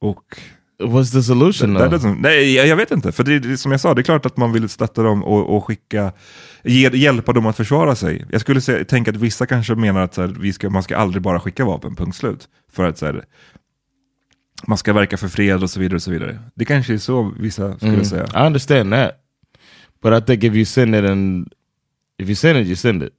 Och 0.00 0.38
What's 0.78 1.12
the 1.12 1.22
solution 1.22 1.74
That 1.74 1.92
doesn't, 1.92 2.16
nej, 2.20 2.54
jag 2.54 2.66
jag 2.66 2.76
vet 2.76 2.90
inte. 2.90 3.12
För 3.12 3.24
det, 3.24 3.38
det, 3.38 3.58
som 3.58 3.70
jag 3.72 3.80
sa, 3.80 3.94
det 3.94 4.00
är 4.00 4.02
klart 4.02 4.26
att 4.26 4.36
man 4.36 4.52
vill 4.52 4.68
stötta 4.68 5.02
dem 5.02 5.24
och, 5.24 5.56
och 5.56 5.64
skicka, 5.64 6.12
ge, 6.64 6.90
hjälpa 6.90 7.32
dem 7.32 7.46
att 7.46 7.56
försvara 7.56 7.94
sig. 7.94 8.24
Jag 8.30 8.40
skulle 8.40 8.60
säga, 8.60 8.84
tänka 8.84 9.10
att 9.10 9.16
vissa 9.16 9.46
kanske 9.46 9.74
menar 9.74 10.00
att 10.00 10.16
här, 10.16 10.26
vi 10.40 10.52
ska, 10.52 10.70
man 10.70 10.82
ska 10.82 10.96
aldrig 10.96 11.22
bara 11.22 11.40
skicka 11.40 11.64
vapen, 11.64 11.96
punkt 11.96 12.16
slut. 12.16 12.48
För 12.72 12.84
att 12.84 12.98
så 12.98 13.06
här, 13.06 13.24
man 14.66 14.78
ska 14.78 14.92
verka 14.92 15.16
för 15.16 15.28
fred 15.28 15.62
och 15.62 15.70
så 15.70 15.80
vidare. 15.80 15.96
och 15.96 16.02
så 16.02 16.10
vidare. 16.10 16.38
Det 16.54 16.64
kanske 16.64 16.94
är 16.94 16.98
så 16.98 17.32
vissa 17.38 17.76
skulle 17.76 17.92
Mm. 17.92 18.04
säga. 18.04 18.24
I 18.34 18.46
understand 18.46 18.92
that, 18.92 19.10
but 20.02 20.22
I 20.22 20.26
think 20.26 20.44
if 20.44 20.54
you 20.54 20.64
send 20.64 20.94
it 20.94 21.04
and 21.04 21.52
if 22.18 22.28
you 22.28 22.36
send 22.36 22.58
it, 22.58 22.66
you 22.66 22.76
send 22.76 23.02
it. 23.02 23.12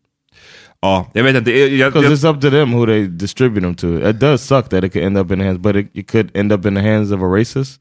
Ja, 0.85 1.11
jag 1.13 1.23
vet 1.23 1.35
inte. 1.35 1.51
Because 1.51 2.07
it's 2.15 2.29
up 2.35 2.41
to 2.41 2.49
them 2.49 2.73
who 2.73 2.85
they 2.85 3.07
distribute 3.07 3.61
them 3.61 3.75
to. 3.75 4.09
It 4.09 4.19
does 4.19 4.41
suck 4.47 4.69
that 4.69 4.83
it 4.83 4.93
could 4.93 5.05
end 5.05 5.17
up 5.17 5.31
in 5.31 5.39
the 5.39 5.45
hands, 5.45 5.59
but 5.59 5.75
it, 5.75 5.87
it 5.93 6.11
could 6.11 6.29
end 6.37 6.51
up 6.51 6.65
in 6.65 6.75
the 6.75 6.81
hands 6.81 7.11
of 7.11 7.21
a 7.21 7.25
racist. 7.25 7.79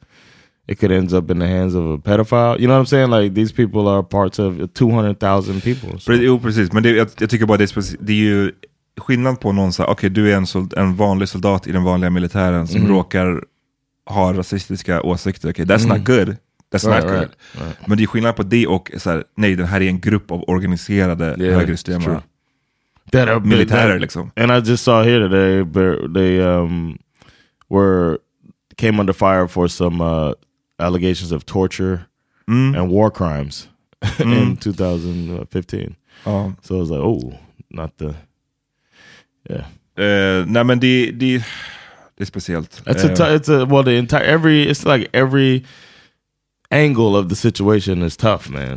It 0.69 0.81
could 0.81 0.93
end 0.93 1.12
up 1.12 1.31
in 1.31 1.38
the 1.40 1.47
hands 1.47 1.75
of 1.75 1.85
a 1.85 1.99
pedophile. 1.99 2.59
You 2.59 2.67
know 2.67 2.79
what 2.79 2.81
I'm 2.81 2.87
saying? 2.87 3.11
Like 3.11 3.35
these 3.35 3.53
people 3.55 3.88
are 3.88 4.03
parts 4.03 4.38
of 4.38 4.53
200,000 4.75 5.61
people. 5.61 5.99
So. 6.01 6.12
Jo, 6.12 6.38
precis. 6.38 6.73
Men 6.73 6.83
det, 6.83 6.90
jag, 6.90 7.09
jag 7.19 7.31
tycker 7.31 7.47
bara 7.47 7.59
det 7.59 7.77
är, 7.77 8.05
det 8.07 8.12
är 8.12 8.17
ju 8.17 8.53
skillnad 9.01 9.40
på 9.40 9.53
någon 9.53 9.73
så 9.73 9.85
okej 9.85 10.11
du 10.11 10.33
är 10.33 10.37
en, 10.37 10.47
sold, 10.47 10.75
en 10.77 10.97
vanlig 10.97 11.29
soldat 11.29 11.67
i 11.67 11.73
den 11.73 11.85
vanliga 11.85 12.11
militären 12.11 12.67
som 12.67 12.81
Mm. 12.81 12.93
råkar 12.93 13.45
ha 14.11 14.33
rasistiska 14.33 15.03
åsikter. 15.03 15.51
Okej, 15.51 15.64
that's 15.64 15.88
not 15.88 16.05
good. 16.07 16.37
That's 16.75 16.88
Right, 16.88 17.03
not 17.05 17.12
good. 17.12 17.21
right, 17.21 17.31
right. 17.55 17.88
Men 17.88 17.97
det 17.99 18.03
är 18.05 18.07
skillnad 18.07 18.37
på 18.37 18.43
det 18.43 18.67
och 18.67 18.90
så 18.99 19.11
här, 19.11 19.25
nej, 19.37 19.57
den 19.57 19.67
här 19.67 19.81
är 19.81 19.88
en 19.88 20.01
grupp 20.01 20.31
av 20.31 20.45
organiserade 20.51 21.37
Yeah, 21.38 21.59
högerextrema 21.59 22.23
that 23.14 23.29
are 23.29 23.40
militärer. 23.40 23.98
Liksom. 24.00 24.31
And 24.37 24.50
I 24.53 24.61
just 24.61 24.85
saw 24.85 25.03
here 25.03 25.18
today 25.29 25.62
they 25.62 25.96
they 26.12 26.40
um 26.42 26.96
were 27.68 28.18
came 28.77 29.00
under 29.00 29.12
fire 29.12 29.48
for 29.48 29.68
some 29.68 30.00
uh, 30.00 30.33
allegations 30.79 31.33
of 31.33 31.44
torture 31.44 32.07
Mm. 32.46 32.77
and 32.77 32.90
war 32.90 33.11
crimes 33.11 33.68
in 34.18 34.57
2015. 34.59 35.96
Ja. 36.27 36.50
So 36.62 36.77
I 36.77 36.79
was 36.79 36.90
like, 36.90 37.00
oh, 37.00 37.33
not 37.70 37.96
the 37.96 38.14
yeah. 39.50 39.64
Eh, 39.96 40.44
nej 40.46 40.64
men 40.64 40.79
det, 40.81 41.11
det, 41.12 41.38
det 42.16 42.22
är 42.22 42.27
speciellt. 42.27 42.83
It's 42.87 43.05
a 43.05 43.29
Eh, 43.29 43.35
it's 43.37 43.48
a 43.48 43.64
well 43.64 43.83
the 43.85 43.96
entire 43.96 44.24
every 44.24 44.62
it's 44.70 44.85
like 44.85 45.09
every 45.14 45.64
angle 46.70 47.16
of 47.16 47.29
the 47.29 47.35
situation 47.37 48.03
is 48.03 48.16
tough, 48.16 48.50
man. 48.50 48.77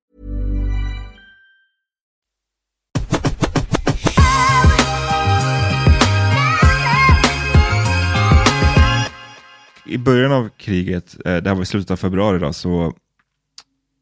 I 9.91 9.97
början 9.97 10.31
av 10.31 10.49
kriget, 10.57 11.17
eh, 11.25 11.37
det 11.37 11.49
här 11.49 11.55
var 11.55 11.61
i 11.61 11.65
slutet 11.65 11.91
av 11.91 11.95
februari 11.95 12.39
då, 12.39 12.53
så 12.53 12.93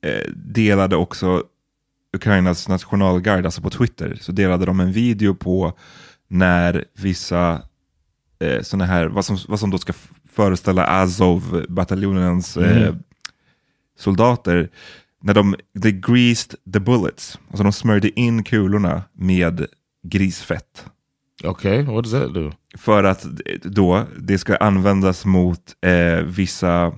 eh, 0.04 0.32
delade 0.36 0.96
också 0.96 1.44
Ukrainas 2.14 2.68
nationalgarde, 2.68 3.48
alltså 3.48 3.62
på 3.62 3.70
Twitter, 3.70 4.18
så 4.22 4.32
delade 4.32 4.66
de 4.66 4.80
en 4.80 4.92
video 4.92 5.36
på 5.36 5.74
när 6.28 6.86
vissa 6.94 7.62
eh, 8.40 8.62
sådana 8.62 8.86
här, 8.86 9.08
vad 9.08 9.26
som, 9.26 9.38
vad 9.48 9.60
som 9.60 9.70
då 9.70 9.78
ska 9.78 9.94
föreställa 10.32 10.86
Azov-bataljonens 10.86 12.58
eh, 12.58 12.96
soldater, 13.98 14.70
när 15.22 15.34
de, 15.34 15.56
they 15.82 15.92
greased 15.92 16.56
the 16.74 16.80
bullets, 16.80 17.40
alltså 17.48 17.64
de 17.64 17.72
smörjde 17.72 18.20
in 18.20 18.44
kulorna 18.44 19.04
med 19.14 19.66
grisfett. 20.04 20.86
Okay, 21.44 21.82
what 21.82 22.04
does 22.04 22.12
that 22.12 22.34
do? 22.34 22.52
För 22.78 23.04
att 23.04 23.24
då 23.64 24.06
det 24.18 24.38
ska 24.38 24.56
användas 24.56 25.26
mot 25.26 25.76
eh, 25.82 26.24
vissa 26.24 26.94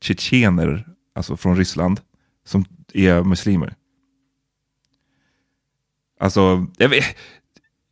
tjetjener, 0.00 0.86
alltså 1.14 1.36
från 1.36 1.56
Ryssland, 1.56 2.00
som 2.44 2.64
är 2.94 3.22
muslimer. 3.22 3.74
Alltså, 6.20 6.66
jag 6.76 6.88
vet, 6.88 7.04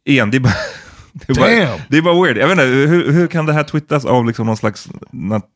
igen, 0.05 0.31
det 0.31 0.37
är 0.37 0.41
bara, 0.41 0.55
det 1.13 1.33
är 1.33 1.37
bara, 1.37 1.81
det 1.89 1.99
är 1.99 2.03
bara 2.03 2.23
weird. 2.23 2.37
Jag 2.37 2.49
vet 2.49 2.53
inte, 2.53 2.65
hur, 2.65 3.13
hur 3.13 3.27
kan 3.27 3.47
det 3.47 3.53
här 3.53 3.65
twittas 3.65 4.05
av 4.05 4.27
liksom 4.27 4.47
någon 4.47 4.57
slags 4.57 4.89
nat 5.11 5.47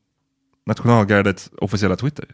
nationalgardets 0.67 1.51
officiella 1.57 1.97
Twitter? 1.97 2.27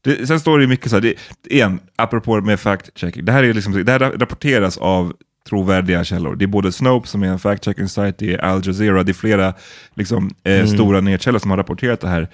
Det, 0.00 0.26
sen 0.26 0.40
står 0.40 0.58
det 0.58 0.62
ju 0.62 0.68
mycket 0.68 0.90
så 0.90 0.96
här, 0.96 1.00
det, 1.00 1.14
igen, 1.44 1.80
apropå 1.96 2.40
med 2.40 2.58
fact-checking, 2.58 3.22
det 3.22 3.32
här, 3.32 3.44
är 3.44 3.54
liksom, 3.54 3.84
det 3.84 3.92
här 3.92 3.98
rapporteras 3.98 4.78
av 4.78 5.16
trovärdiga 5.48 6.04
källor. 6.04 6.36
Det 6.36 6.44
är 6.44 6.46
både 6.46 6.72
Snopes 6.72 7.10
som 7.10 7.22
är 7.22 7.26
en 7.26 7.38
fact-checking 7.38 7.86
site, 7.86 8.14
det 8.18 8.34
är 8.34 8.38
Al 8.38 8.66
Jazeera, 8.66 9.02
det 9.02 9.12
är 9.12 9.14
flera 9.14 9.54
liksom, 9.94 10.30
eh, 10.44 10.66
stora 10.66 11.00
nyhetskällor 11.00 11.38
som 11.38 11.50
har 11.50 11.58
rapporterat 11.58 12.00
det 12.00 12.08
här. 12.08 12.28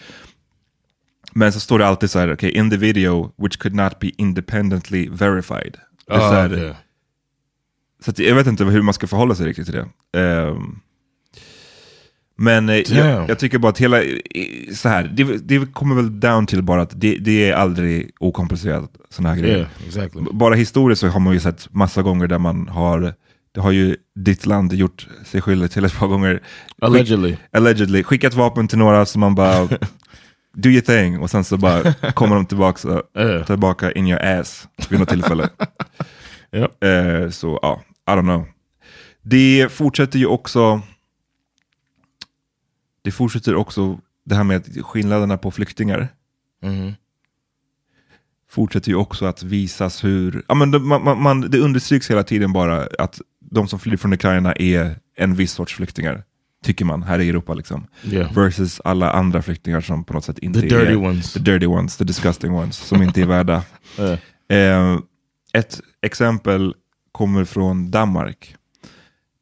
Men 1.33 1.53
så 1.53 1.61
står 1.61 1.79
det 1.79 1.87
alltid 1.87 2.11
så 2.11 2.19
här, 2.19 2.33
okay, 2.33 2.51
in 2.51 2.71
the 2.71 2.77
video, 2.77 3.33
which 3.37 3.59
could 3.59 3.75
not 3.75 3.99
be 3.99 4.11
independently 4.19 5.09
verified. 5.09 5.77
Det 6.07 6.15
är 6.15 6.19
så, 6.19 6.35
här, 6.35 6.53
okay. 6.53 6.73
så 8.01 8.23
jag 8.23 8.35
vet 8.35 8.47
inte 8.47 8.65
hur 8.65 8.83
man 8.83 8.95
ska 8.95 9.07
förhålla 9.07 9.35
sig 9.35 9.47
riktigt 9.47 9.67
till 9.67 9.75
det. 9.75 10.21
Ehm, 10.21 10.81
men 12.37 12.69
eh, 12.69 12.77
jag, 12.77 13.31
jag 13.31 13.39
tycker 13.39 13.59
bara 13.59 13.69
att 13.69 13.81
hela, 13.81 14.03
eh, 14.03 14.15
så 14.75 14.89
här, 14.89 15.05
det, 15.05 15.25
det 15.25 15.73
kommer 15.73 15.95
väl 15.95 16.21
down 16.21 16.47
till 16.47 16.63
bara 16.63 16.83
att 16.83 17.01
det, 17.01 17.17
det 17.19 17.51
är 17.51 17.55
aldrig 17.55 18.11
okomplicerat 18.21 18.91
sådana 19.11 19.35
här 19.35 19.41
grejer. 19.41 19.57
Yeah, 19.57 19.69
exactly. 19.87 20.23
Bara 20.33 20.55
historiskt 20.55 21.01
så 21.01 21.09
har 21.09 21.21
man 21.21 21.33
ju 21.35 21.41
sett 21.41 21.75
massa 21.75 22.03
gånger 22.03 22.27
där 22.27 22.39
man 22.39 22.69
har, 22.69 23.15
det 23.55 23.61
har 23.61 23.71
ju 23.71 23.97
ditt 24.15 24.47
land 24.47 24.73
gjort 24.73 25.09
sig 25.25 25.41
skyldig 25.41 25.71
till 25.71 25.85
ett 25.85 25.99
par 25.99 26.07
gånger. 26.07 26.43
Allegedly. 26.83 27.31
Skick, 27.31 27.41
allegedly. 27.53 28.03
Skickat 28.03 28.35
vapen 28.35 28.69
till 28.69 28.79
några 28.79 29.07
som 29.07 29.21
man 29.21 29.35
bara, 29.35 29.69
do 30.57 30.69
your 30.69 30.81
thing, 30.81 31.19
och 31.19 31.31
sen 31.31 31.45
så 31.45 31.57
bara 31.57 31.93
kommer 31.93 32.37
de 32.37 32.47
tillbaka, 32.47 32.89
Yeah. 33.19 33.47
tillbaka 33.47 33.93
in 33.93 34.07
your 34.07 34.23
ass 34.23 34.69
vid 34.89 34.99
något 35.01 35.09
tillfälle. 35.09 35.49
Yep. 36.57 36.85
Eh, 36.85 37.31
så 37.31 37.59
ja, 37.63 37.83
I 38.09 38.11
don't 38.11 38.21
know. 38.21 38.45
Det 39.23 39.69
fortsätter 39.73 40.19
ju 40.19 40.27
också 40.27 40.81
Det 43.05 43.11
fortsätter 43.11 43.55
också 43.55 44.01
det 44.25 44.35
här 44.35 44.45
med 44.45 44.85
skillnaderna 44.85 45.39
på 45.39 45.51
flyktingar 45.51 46.09
Mhm. 46.63 46.93
fortsätter 48.51 48.89
ju 48.89 48.95
också 48.97 49.27
att 49.27 49.43
visas 49.43 50.05
hur, 50.05 50.45
ja 50.49 50.55
men 50.55 50.71
det, 50.71 50.79
man, 50.79 51.23
man- 51.23 51.41
det 51.41 51.59
understryks 51.59 52.11
hela 52.11 52.23
tiden 52.23 52.53
bara 52.53 52.89
att 52.99 53.21
de 53.41 53.69
som 53.69 53.79
flyr 53.79 53.97
från 53.97 54.13
Ukraina 54.13 54.53
är 54.53 54.97
en 55.17 55.35
viss 55.35 55.53
sorts 55.53 55.75
flyktingar, 55.75 56.23
tycker 56.65 56.85
man 56.85 57.03
här 57.03 57.19
i 57.19 57.29
Europa 57.29 57.55
liksom. 57.55 57.87
Yeah. 58.05 58.33
Versus 58.35 58.81
alla 58.85 59.11
andra 59.13 59.43
flyktingar 59.43 59.81
som 59.81 60.05
på 60.05 60.13
något 60.15 60.25
sätt 60.25 60.39
inte 60.39 60.61
The 60.61 60.67
dirty 60.69 60.93
är 60.93 60.97
ones. 60.97 61.33
the 61.33 61.41
dirty 61.41 61.67
ones, 61.67 61.97
the 61.97 62.05
disgusting 62.05 62.53
ones, 62.53 62.77
som 62.77 63.03
inte 63.03 63.21
är 63.23 63.27
värda 63.27 63.63
Yeah. 63.99 64.93
Eh, 64.93 64.99
ett 65.53 65.81
exempel 66.03 66.75
kommer 67.13 67.45
från 67.45 67.91
Danmark. 67.91 68.57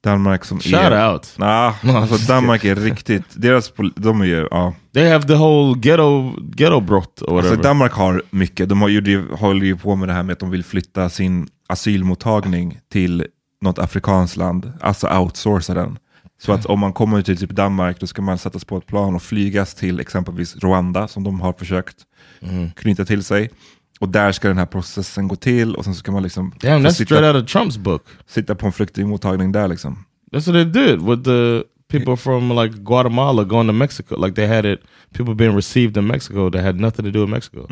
Danmark 0.04 0.44
som 0.44 0.60
Shout 0.60 0.74
är... 0.74 1.12
out. 1.12 1.34
Nah, 1.38 1.74
alltså 1.84 2.32
Danmark 2.32 2.64
är 2.64 2.74
riktigt, 2.74 3.24
deras, 3.34 3.72
de 3.96 4.20
är 4.20 4.24
ju, 4.24 4.48
ja. 4.50 4.74
They 4.94 5.10
have 5.10 5.26
the 5.26 5.34
whole 5.34 5.80
ghetto 5.80 6.34
ghetto 6.56 6.80
brott 6.80 7.22
or 7.22 7.34
whatever. 7.34 7.50
Alltså 7.50 7.68
Danmark 7.68 7.92
har 7.92 8.22
mycket, 8.30 8.68
de 8.68 8.82
har 8.82 8.88
ju, 8.88 9.32
håller 9.32 9.66
ju 9.66 9.76
på 9.76 9.96
med 9.96 10.08
det 10.08 10.12
här 10.12 10.22
med 10.22 10.32
att 10.32 10.38
de 10.38 10.50
vill 10.50 10.64
flytta 10.64 11.08
sin 11.08 11.48
asylmottagning 11.68 12.78
till 12.92 13.26
något 13.60 13.78
afrikanskt 13.78 14.36
land, 14.36 14.72
alltså 14.80 15.08
outsourca 15.08 15.74
den. 15.74 15.98
Så 16.42 16.52
att 16.52 16.66
om 16.66 16.80
man 16.80 16.92
kommer 16.92 17.22
till 17.22 17.38
typ 17.38 17.50
Danmark 17.50 18.00
då 18.00 18.06
ska 18.06 18.22
man 18.22 18.38
sättas 18.38 18.64
på 18.64 18.76
ett 18.76 18.86
plan 18.86 19.14
och 19.14 19.22
flygas 19.22 19.74
till 19.74 20.00
exempelvis 20.00 20.56
Rwanda 20.56 21.08
som 21.08 21.24
de 21.24 21.40
har 21.40 21.52
försökt 21.52 21.96
knyta 22.76 23.04
till 23.04 23.24
sig. 23.24 23.50
Och 24.02 24.08
där 24.08 24.32
ska 24.32 24.48
den 24.48 24.58
här 24.58 24.66
processen 24.66 25.28
gå 25.28 25.36
till 25.36 25.74
och 25.74 25.84
sen 25.84 25.94
ska 25.94 26.12
man 26.12 26.22
liksom 26.22 26.52
Damn, 26.60 26.86
that's 26.86 26.90
sitta, 26.90 27.04
straight 27.14 27.34
out 27.34 27.44
of 27.44 27.56
Trump's 27.56 27.78
book. 27.78 28.02
sitta 28.26 28.54
på 28.54 28.66
en 28.66 28.72
flyktingmottagning 28.72 29.52
där 29.52 29.68
liksom. 29.68 30.04
That's 30.32 30.46
what 30.46 30.54
they 30.54 30.64
did 30.64 31.02
with 31.02 31.22
the 31.22 31.62
people 31.88 32.16
from 32.16 32.52
like 32.52 32.78
Guatemala 32.78 33.44
going 33.44 33.68
to 33.68 33.72
Mexico. 33.72 34.26
Like 34.26 34.34
they 34.34 34.56
had 34.56 34.64
it, 34.64 34.80
people 35.12 35.34
being 35.34 35.56
received 35.56 35.96
in 35.96 36.06
Mexico 36.06 36.50
that 36.50 36.62
had 36.62 36.76
nothing 36.80 37.04
to 37.04 37.10
do 37.10 37.20
with 37.20 37.30
Mexico. 37.30 37.66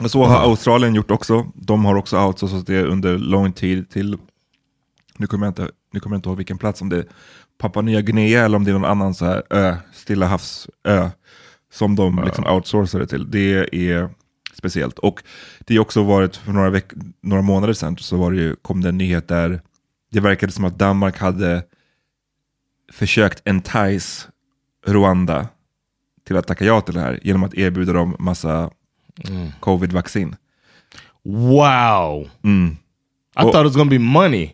Och 0.00 0.10
så 0.10 0.24
har 0.24 0.50
Australien 0.50 0.94
gjort 0.94 1.10
också. 1.10 1.46
De 1.54 1.84
har 1.84 1.94
också 1.94 2.18
outsourcat 2.18 2.66
det 2.66 2.82
under 2.82 3.18
lång 3.18 3.52
tid 3.52 3.90
till, 3.90 4.18
nu 5.16 5.26
kommer 5.26 5.46
jag 5.46 5.50
inte, 5.50 5.68
nu 5.92 6.00
kommer 6.00 6.16
jag 6.16 6.18
inte 6.18 6.28
ihåg 6.28 6.36
vilken 6.36 6.58
plats, 6.58 6.82
om 6.82 6.88
det 6.88 6.96
är 6.98 7.04
Papua 7.58 7.82
Nya 7.82 8.00
Guinea 8.00 8.44
eller 8.44 8.56
om 8.56 8.64
det 8.64 8.70
är 8.70 8.74
någon 8.74 8.90
annan 8.90 9.14
så 9.14 9.24
här 9.24 9.42
ö, 9.50 9.76
Stilla 9.92 10.26
havsö 10.26 11.10
som 11.72 11.96
de 11.96 12.22
liksom 12.24 12.46
outsourcade 12.46 13.06
till. 13.06 13.30
Det 13.30 13.52
är 13.72 14.10
speciellt. 14.52 14.98
Och 14.98 15.22
det 15.58 15.74
är 15.74 15.78
också 15.78 16.02
varit 16.02 16.36
för 16.36 16.52
några, 16.52 16.70
veck 16.70 16.92
några 17.20 17.42
månader 17.42 17.74
sedan 17.74 17.96
så 17.96 18.16
var 18.16 18.30
det 18.30 18.36
ju, 18.36 18.56
kom 18.56 18.80
det 18.80 18.88
en 18.88 18.98
nyhet 18.98 19.28
där 19.28 19.60
det 20.12 20.20
verkade 20.20 20.52
som 20.52 20.64
att 20.64 20.78
Danmark 20.78 21.18
hade 21.18 21.64
försökt 22.92 23.42
entice 23.44 24.28
Rwanda 24.86 25.48
till 26.26 26.36
att 26.36 26.46
tacka 26.46 26.64
ja 26.64 26.80
till 26.80 26.94
det 26.94 27.00
här 27.00 27.20
genom 27.22 27.44
att 27.44 27.54
erbjuda 27.54 27.92
dem 27.92 28.16
massa 28.18 28.70
covid-vaccin. 29.60 30.36
Wow. 31.24 32.30
Mm. 32.44 32.76
I 33.38 33.42
thought 33.42 33.54
it 33.54 33.64
was 33.64 33.76
gonna 33.76 33.90
be 33.90 33.98
money. 33.98 34.52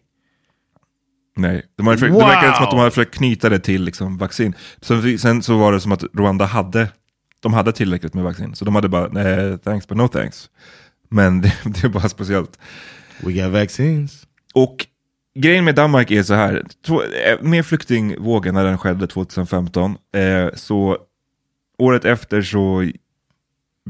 Nej, 1.37 1.66
de 1.76 1.87
hade 1.87 2.08
Wow! 2.08 2.18
det 2.18 2.26
verkade 2.26 2.54
som 2.56 2.64
att 2.64 2.70
de 2.70 2.78
hade 2.78 2.90
försökt 2.90 3.14
knyta 3.14 3.48
det 3.48 3.58
till 3.58 3.82
liksom, 3.82 4.18
vaccin. 4.18 4.54
Så, 4.80 5.02
sen 5.18 5.42
så 5.42 5.58
var 5.58 5.72
det 5.72 5.80
som 5.80 5.92
att 5.92 6.04
Rwanda 6.14 6.44
hade, 6.44 6.88
de 7.40 7.55
hade 7.55 7.72
tillräckligt 7.72 8.14
med 8.14 8.24
vaccin. 8.24 8.55
Så 8.55 8.64
de 8.64 8.74
hade 8.74 8.88
bara, 8.88 9.09
nej, 9.09 9.59
thanks 9.59 9.88
but 9.88 9.96
no 9.96 10.09
thanks. 10.09 10.51
Men 11.09 11.40
det, 11.40 11.53
det 11.64 11.85
är 11.85 11.88
bara 11.88 12.09
speciellt. 12.09 12.59
We 13.20 13.33
got 13.33 13.53
vaccines. 13.53 14.27
Och 14.55 14.87
grejen 15.35 15.64
med 15.64 15.74
Danmark 15.74 16.11
är 16.11 16.22
så 16.22 16.35
här, 16.35 16.64
eh, 17.27 17.42
med 17.42 17.66
flyktingvågen 17.66 18.55
när 18.55 18.64
den 18.64 18.79
skedde 18.79 19.07
2015, 19.07 19.96
eh, 20.14 20.48
så 20.55 20.98
året 21.79 22.05
efter 22.05 22.42
så 22.42 22.90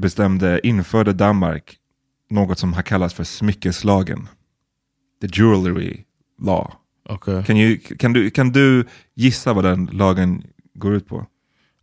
bestämde, 0.01 0.67
införde 0.67 1.13
Danmark 1.13 1.77
något 2.31 2.59
som 2.59 2.73
har 2.73 2.83
kallats 2.83 3.15
för 3.15 3.25
smyckeslagen. 3.25 4.29
The 5.21 5.29
jewelry 5.33 6.05
law. 6.43 6.73
Okay. 7.09 7.45
Kan, 7.45 7.57
ju, 7.57 7.79
kan, 7.79 8.13
du, 8.13 8.31
kan 8.31 8.53
du 8.53 8.85
gissa 9.15 9.53
vad 9.53 9.65
den 9.65 9.91
lagen 9.93 10.45
går 10.75 10.95
ut 10.95 11.09
på? 11.09 11.27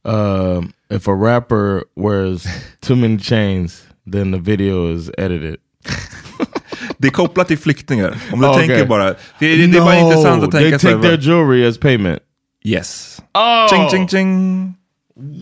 Um, 0.06 0.72
if 0.90 1.08
a 1.08 1.14
rapper 1.16 1.84
wears 1.96 2.46
too 2.82 2.96
many 2.96 3.18
chains, 3.20 3.84
then 4.12 4.32
the 4.32 4.38
video 4.40 4.96
is 4.96 5.10
edited. 5.18 5.58
Det 6.98 7.08
är 7.08 7.12
kopplat 7.12 7.48
till 7.48 7.58
flyktingar. 7.58 8.18
Om 8.34 8.42
du 8.42 8.48
Oh, 8.48 8.58
tänker 8.58 8.76
okay. 8.76 8.86
bara, 8.86 9.04
det, 9.06 9.16
det, 9.40 9.68
det 9.68 9.78
är 9.78 9.82
bara 9.82 9.96
intressant 10.00 10.44
att 10.44 10.52
they 10.52 10.62
tänka 10.64 10.80
så 10.80 10.88
här, 10.88 10.96
take 10.96 11.08
their 11.08 11.18
jewelry 11.22 11.66
as 11.68 11.78
payment. 11.78 12.20
Yes. 12.64 13.22
Oh, 13.34 13.70
Ching, 13.70 13.90
ching, 13.90 14.08
ching. 14.08 14.74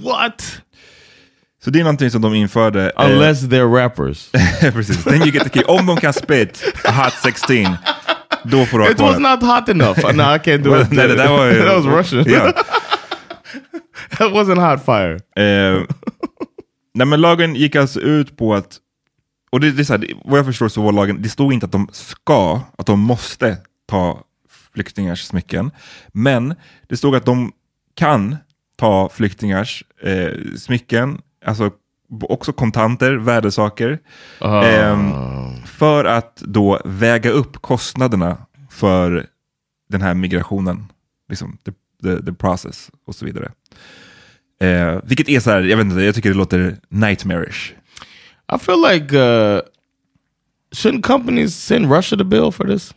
what? 0.04 0.62
Så 1.63 1.69
det 1.69 1.80
är 1.80 1.84
någonting 1.84 2.12
som 2.12 2.21
de 2.21 2.34
införde. 2.36 2.91
eh, 2.97 3.06
Unless 3.06 3.41
they're 3.43 3.76
rappers. 3.84 4.30
precis. 4.73 5.04
Then 5.04 5.21
you 5.21 5.32
get 5.32 5.43
the 5.43 5.49
key. 5.49 5.63
Om 5.67 5.86
de 5.86 5.97
kan 5.97 6.13
spit 6.13 6.63
a 6.86 6.91
hot 6.91 7.13
16, 7.23 7.56
då 8.43 8.65
får 8.65 8.78
du 8.78 8.84
ha 8.84 8.91
it 8.91 8.99
was 8.99 9.19
not 9.19 9.41
hot 9.43 9.69
enough. 9.69 9.97
no, 10.15 10.36
I 10.36 10.39
can't 10.39 10.58
do 10.63 10.76
it. 10.82 10.91
Nej, 10.91 11.08
det 11.08 11.15
där 11.15 11.28
var 11.30 11.45
ju- 11.45 11.62
that 11.65 11.84
was 11.84 11.86
Russian. 11.86 12.26
Ja. 12.34 12.54
that 14.17 14.32
wasn't 14.32 14.71
hot 14.71 14.86
fire. 14.86 15.15
Eh, 15.36 15.84
nej 16.93 17.08
men 17.08 17.21
lagen 17.21 17.56
gick 17.56 17.76
alltså 17.76 17.99
ut 17.99 18.38
på 18.38 18.54
att, 18.54 18.78
och 19.52 19.60
det, 19.60 19.71
det 19.71 19.82
är 19.82 19.84
så 19.84 19.93
här, 19.93 20.08
vad 20.26 20.39
jag 20.39 20.45
förstår 20.45 20.67
så 20.67 20.82
var 20.82 20.91
lagen, 20.91 21.21
det 21.21 21.30
stod 21.30 21.54
inte 21.54 21.65
att 21.65 21.71
de 21.71 21.89
ska, 21.91 22.62
att 22.78 22.86
de 22.86 22.99
måste 22.99 23.58
ta 23.86 24.23
flyktingars 24.73 25.23
smycken. 25.23 25.71
Men 26.08 26.56
det 26.89 26.97
stod 26.97 27.15
att 27.15 27.26
de 27.26 27.52
kan 27.95 28.36
ta 28.76 29.10
flyktingars 29.10 29.84
eh, 30.02 30.32
smycken, 30.58 31.21
alltså 31.45 31.71
också 32.21 32.54
kontanter, 32.54 33.13
värdesaker. 33.15 33.99
ehm, 34.41 35.12
för 35.65 36.06
att 36.06 36.36
då 36.36 36.82
väga 36.86 37.30
upp 37.30 37.62
kostnaderna 37.62 38.38
för 38.69 39.28
den 39.89 40.02
här 40.02 40.13
migrationen. 40.13 40.91
Liksom, 41.30 41.58
the, 41.65 41.71
the, 42.04 42.26
the 42.26 42.34
process 42.34 42.91
och 43.06 43.15
så 43.15 43.26
vidare. 43.26 43.52
Eh, 44.63 44.99
vilket 45.04 45.30
är 45.30 45.39
så 45.39 45.49
här, 45.52 45.62
jag 45.62 45.78
vet 45.78 45.86
inte, 45.86 46.02
jag 46.02 46.15
tycker 46.15 46.30
det 46.30 46.36
låter 46.36 46.78
nightmarish. 46.89 47.73
I 48.56 48.58
feel 48.60 48.82
like 48.82 49.15
uh, 49.15 49.62
shouldn't 50.76 51.02
companies 51.02 51.56
send 51.56 51.91
Russia 51.91 52.17
the 52.17 52.23
bill 52.23 52.52
for 52.52 52.65
this? 52.67 52.93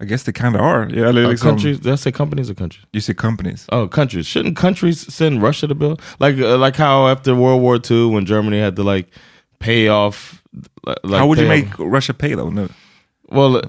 I 0.00 0.06
guess 0.06 0.24
they 0.24 0.32
kind 0.32 0.56
of 0.56 0.62
are. 0.62 0.88
Ja, 0.90 1.06
Eller 1.08 1.24
Uh, 1.24 1.30
liksom, 1.30 1.48
countries? 1.50 1.78
Did 1.80 1.92
I 1.94 1.96
say 1.96 2.12
companies 2.12 2.50
or 2.50 2.54
countries? 2.54 2.84
You 2.92 3.00
say 3.00 3.14
companies. 3.14 3.66
Oh, 3.68 3.88
countries. 3.88 4.26
Shouldn't 4.26 4.56
countries 4.56 5.14
send 5.14 5.42
Russia 5.42 5.66
the 5.66 5.74
bill? 5.74 5.96
Like 6.18 6.36
uh, 6.38 6.58
like 6.58 6.76
how 6.76 7.08
after 7.08 7.34
World 7.34 7.62
War 7.62 7.76
II 7.90 8.06
when 8.14 8.26
Germany 8.26 8.58
had 8.60 8.76
to 8.76 8.82
like 8.82 9.06
pay 9.60 9.88
off. 9.88 10.42
li- 10.86 10.94
Like 11.04 11.20
How 11.20 11.26
would 11.28 11.38
you 11.38 11.48
make 11.48 11.66
off- 11.80 11.92
Russia 11.92 12.12
pay 12.14 12.34
though? 12.34 12.50
No. 12.50 12.68
Well, 13.30 13.62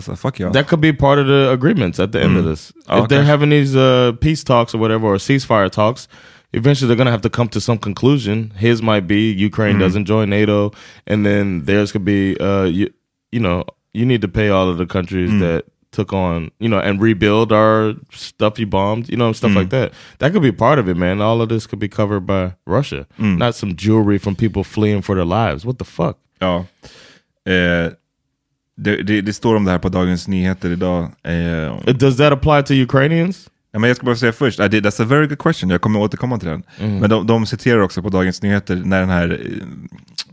såhär, 0.00 0.16
fuck 0.16 0.38
yeah. 0.38 0.50
that 0.50 0.68
could 0.68 0.80
be 0.80 0.92
part 0.92 1.18
of 1.18 1.26
the 1.26 1.50
agreements 1.50 2.00
at 2.00 2.12
the 2.12 2.20
end 2.22 2.36
of 2.36 2.44
this. 2.44 2.72
Oh, 2.88 3.02
if 3.02 3.08
they're 3.08 3.24
having 3.24 3.50
these 3.50 3.76
uh, 3.76 4.12
peace 4.20 4.42
talks 4.42 4.74
or 4.74 4.78
whatever, 4.78 5.06
or 5.06 5.16
ceasefire 5.16 5.70
talks, 5.70 6.08
eventually 6.52 6.88
they're 6.88 6.96
going 6.96 7.06
to 7.06 7.12
have 7.12 7.22
to 7.22 7.30
come 7.30 7.48
to 7.48 7.60
some 7.60 7.78
conclusion. 7.78 8.50
His 8.56 8.80
might 8.80 9.06
be 9.06 9.30
Ukraine 9.30 9.78
doesn't 9.78 10.06
join 10.06 10.30
NATO, 10.30 10.72
and 11.06 11.26
then 11.26 11.64
theirs 11.64 11.92
could 11.92 12.04
be, 12.04 12.38
uh, 12.40 12.64
you, 12.64 12.92
you 13.30 13.40
know, 13.40 13.64
you 13.92 14.06
need 14.06 14.22
to 14.22 14.28
pay 14.28 14.48
all 14.48 14.68
of 14.68 14.78
the 14.78 14.86
countries 14.86 15.30
that 15.40 15.66
took 15.90 16.14
on, 16.14 16.50
you 16.58 16.68
know, 16.68 16.78
and 16.78 17.00
rebuild 17.00 17.52
our 17.52 17.94
stuff 18.12 18.58
you 18.58 18.66
bombed, 18.66 19.10
you 19.10 19.16
know, 19.16 19.32
stuff 19.32 19.54
like 19.54 19.68
that. 19.68 19.92
That 20.18 20.32
could 20.32 20.42
be 20.42 20.52
part 20.52 20.78
of 20.78 20.88
it, 20.88 20.96
man. 20.96 21.20
All 21.20 21.42
of 21.42 21.50
this 21.50 21.66
could 21.66 21.78
be 21.78 21.88
covered 21.88 22.26
by 22.26 22.54
Russia, 22.66 23.06
not 23.18 23.54
some 23.54 23.76
jewelry 23.76 24.18
from 24.18 24.34
people 24.36 24.64
fleeing 24.64 25.02
for 25.02 25.14
their 25.14 25.26
lives. 25.26 25.66
What 25.66 25.78
the 25.78 25.84
fuck? 25.84 26.18
Ja. 26.40 26.64
Eh, 27.44 27.90
det, 28.76 29.02
det, 29.02 29.20
det 29.20 29.32
står 29.32 29.54
om 29.54 29.64
det 29.64 29.70
här 29.70 29.78
på 29.78 29.88
Dagens 29.88 30.28
Nyheter 30.28 30.70
idag. 30.70 31.02
Eh, 31.22 31.94
Does 31.94 32.16
that 32.16 32.32
apply 32.32 32.62
to 32.62 32.74
Ukrainians? 32.82 33.48
Ja, 33.72 33.78
men 33.78 33.88
jag 33.88 33.96
ska 33.96 34.06
bara 34.06 34.16
säga 34.16 34.32
först, 34.32 34.60
uh, 34.60 34.66
det- 34.66 34.80
that's 34.80 35.02
a 35.02 35.06
very 35.06 35.26
good 35.26 35.38
question, 35.38 35.70
jag 35.70 35.80
kommer 35.80 36.00
återkomma 36.00 36.38
till 36.38 36.48
den. 36.48 36.62
Men 36.78 37.10
de, 37.10 37.26
de 37.26 37.46
citerar 37.46 37.80
också 37.80 38.02
på 38.02 38.08
Dagens 38.08 38.42
Nyheter, 38.42 38.76
när 38.84 39.00
den 39.00 39.08
här 39.10 39.30
eh, 39.46 39.66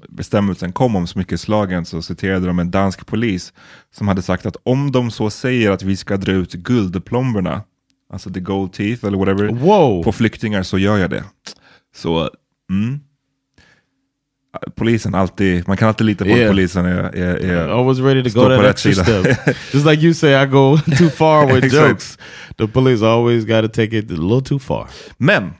bestämmelsen 0.10 0.72
kom 0.72 0.96
om 0.96 1.08
smyckeslagen, 1.08 1.86
så 1.86 2.02
citerade 2.02 2.48
de 2.48 2.60
en 2.60 2.72
dansk 2.72 3.06
polis 3.08 3.54
som 3.96 4.08
hade 4.08 4.22
sagt 4.22 4.46
att 4.46 4.58
om 4.64 4.92
de 4.92 5.12
så 5.12 5.30
säger 5.30 5.72
att 5.72 5.84
vi 5.84 5.96
ska 5.96 6.18
dra 6.18 6.32
ut 6.32 6.54
guldplomberna, 6.54 7.62
alltså 8.14 8.30
the 8.30 8.40
gold 8.40 8.74
teeth 8.74 9.06
eller 9.06 9.18
whatever, 9.18 9.48
Wow. 9.48 10.04
på 10.04 10.12
flyktingar 10.12 10.64
så 10.64 10.78
gör 10.78 10.98
jag 10.98 11.10
det. 11.10 11.24
Så, 11.96 12.30
mm. 12.72 13.00
Polisen 14.76 15.16
alltid, 15.16 15.68
man 15.68 15.78
kan 15.78 15.88
alltid 15.88 16.08
lita 16.08 16.26
på 16.26 16.30
Yeah. 16.30 16.42
att 16.42 16.52
polisen 16.52 16.86
är, 16.86 17.16
är, 17.16 17.36
är 17.36 17.82
I 17.82 17.84
was 17.84 18.00
ready 18.00 18.30
to 18.30 18.40
go 18.40 18.50
that 18.50 18.66
extra 18.66 18.94
step. 18.94 19.48
Just 19.74 19.86
like 19.86 20.02
you 20.02 20.14
say, 20.14 20.44
I 20.44 20.46
go 20.46 20.78
too 20.98 21.10
far 21.10 21.54
with 21.54 21.76
jokes. 21.76 22.18
The 22.58 22.68
police 22.68 23.06
always 23.06 23.46
got 23.46 23.62
to 23.62 23.68
take 23.68 23.98
it 23.98 24.12
a 24.12 24.14
little 24.14 24.42
too 24.42 24.60
far. 24.60 24.88
Men, 25.18 25.54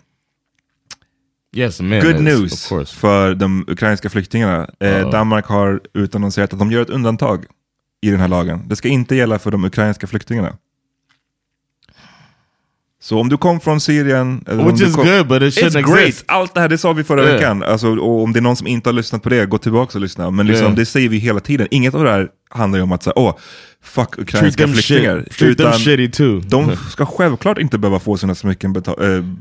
Yes, 1.56 1.82
man. 1.82 2.00
Good 2.00 2.22
news 2.22 2.68
för 2.96 3.36
de 3.36 3.66
ukrainska 3.68 4.10
flyktingarna. 4.10 4.70
Eh, 4.80 5.10
Danmark 5.10 5.46
har 5.46 5.82
utannonserat 5.94 6.54
att 6.54 6.60
de 6.60 6.72
gör 6.72 6.82
ett 6.82 6.90
undantag 6.90 7.46
i 8.02 8.12
den 8.12 8.20
här 8.20 8.28
lagen. 8.28 8.68
Det 8.68 8.76
ska 8.76 8.88
inte 8.88 9.16
gälla 9.16 9.40
för 9.40 9.52
de 9.52 9.66
ukrainska 9.66 10.08
flyktingarna. 10.08 10.58
Så 13.02 13.20
om 13.20 13.30
du 13.30 13.38
kom 13.38 13.60
från 13.60 13.80
Syrien... 13.82 14.44
Which 14.48 14.82
is 14.82 14.96
kom, 14.96 15.06
good, 15.06 15.28
but 15.28 15.42
it 15.42 15.54
shouldn't 15.64 15.70
It's 15.84 15.94
great! 15.96 16.08
exist. 16.08 16.24
Allt 16.28 16.54
det 16.54 16.60
här 16.62 16.70
det 16.70 16.78
sa 16.78 16.94
vi 16.94 17.04
förra 17.04 17.22
Yeah. 17.24 17.34
veckan. 17.34 17.64
Alltså, 17.64 17.88
och 17.98 18.24
om 18.24 18.34
det 18.34 18.40
är 18.40 18.42
någon 18.42 18.56
som 18.56 18.68
inte 18.68 18.90
har 18.90 18.94
lyssnat 18.94 19.24
på 19.24 19.30
det, 19.30 19.46
gå 19.46 19.58
tillbaka 19.58 19.98
och 19.98 20.02
lyssna. 20.02 20.32
Men 20.32 20.48
liksom, 20.48 20.66
Yeah. 20.66 20.76
det 20.76 20.86
säger 20.86 21.10
vi 21.10 21.18
hela 21.18 21.40
tiden. 21.40 21.68
Inget 21.72 21.94
av 21.96 22.04
det 22.04 22.10
här 22.12 22.28
handlar 22.50 22.80
ju 22.80 22.84
om 22.84 22.92
att 22.92 23.04
säga, 23.04 23.14
åh, 23.16 23.36
fuck 23.84 24.18
ukrainska 24.20 24.68
flyktingar. 24.68 25.24
shit. 25.30 25.38
Treat 25.38 25.58
them 25.58 25.74
shitty 25.80 26.10
too. 26.12 26.40
De 26.40 26.76
ska 26.90 27.06
självklart 27.06 27.58
inte 27.58 27.78
behöva 27.78 28.00
få 28.00 28.18
sina 28.18 28.36
smycken 28.36 28.76
äh, 28.76 28.84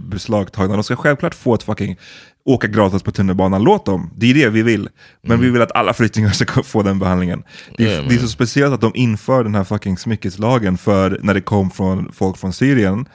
beslagtagna. 0.09 0.75
De 0.75 0.83
ska 0.85 0.97
självklart 0.97 1.35
få 1.35 1.55
ett 1.55 1.63
fucking 1.63 1.97
åka 2.45 2.67
gratis 2.67 3.03
på 3.03 3.11
tunnelbanan. 3.11 3.63
Låt 3.63 3.87
dem, 3.87 4.11
det 4.17 4.31
är 4.31 4.35
det 4.35 4.49
vi 4.49 4.63
vill. 4.63 4.89
Men 5.27 5.41
vi 5.41 5.51
vill 5.51 5.63
att 5.63 5.73
alla 5.77 5.93
flyktingar 5.95 6.31
ska 6.33 6.63
få 6.63 6.83
den 6.83 6.99
behandlingen. 6.99 7.43
Det, 7.77 7.85
är- 7.85 7.89
Yeah, 7.89 8.09
det 8.09 8.15
är 8.15 8.19
så 8.19 8.29
speciellt 8.29 8.75
att 8.75 8.81
de 8.81 8.93
inför 8.95 9.45
den 9.45 9.55
här 9.55 9.65
fucking 9.65 9.99
smyckeslagen 9.99 10.79
för 10.79 11.19
när 11.23 11.35
det 11.35 11.41
kom 11.41 11.71
från 11.71 12.13
folk 12.13 12.37
från 12.39 12.53
Syrien. 12.53 13.07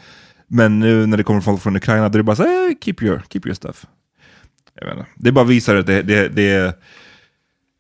Men 0.56 0.80
nu 0.80 1.06
när 1.06 1.18
det 1.18 1.24
kommer 1.24 1.42
folk 1.42 1.62
från 1.62 1.76
Ukraina, 1.76 2.10
då 2.10 2.16
är 2.16 2.20
det 2.20 2.24
bara 2.24 2.36
så 2.36 2.44
eh, 2.44 2.76
keep 2.82 2.96
your, 3.02 3.24
keep 3.30 3.42
your 3.46 3.54
stuff. 3.54 3.86
Jag 4.82 4.92
inte. 4.92 5.06
Det 5.16 5.32
bara 5.32 5.46
visar 5.46 5.76
att 5.76 5.86
det, 5.86 6.02
det, 6.02 6.28
det, 6.28 6.80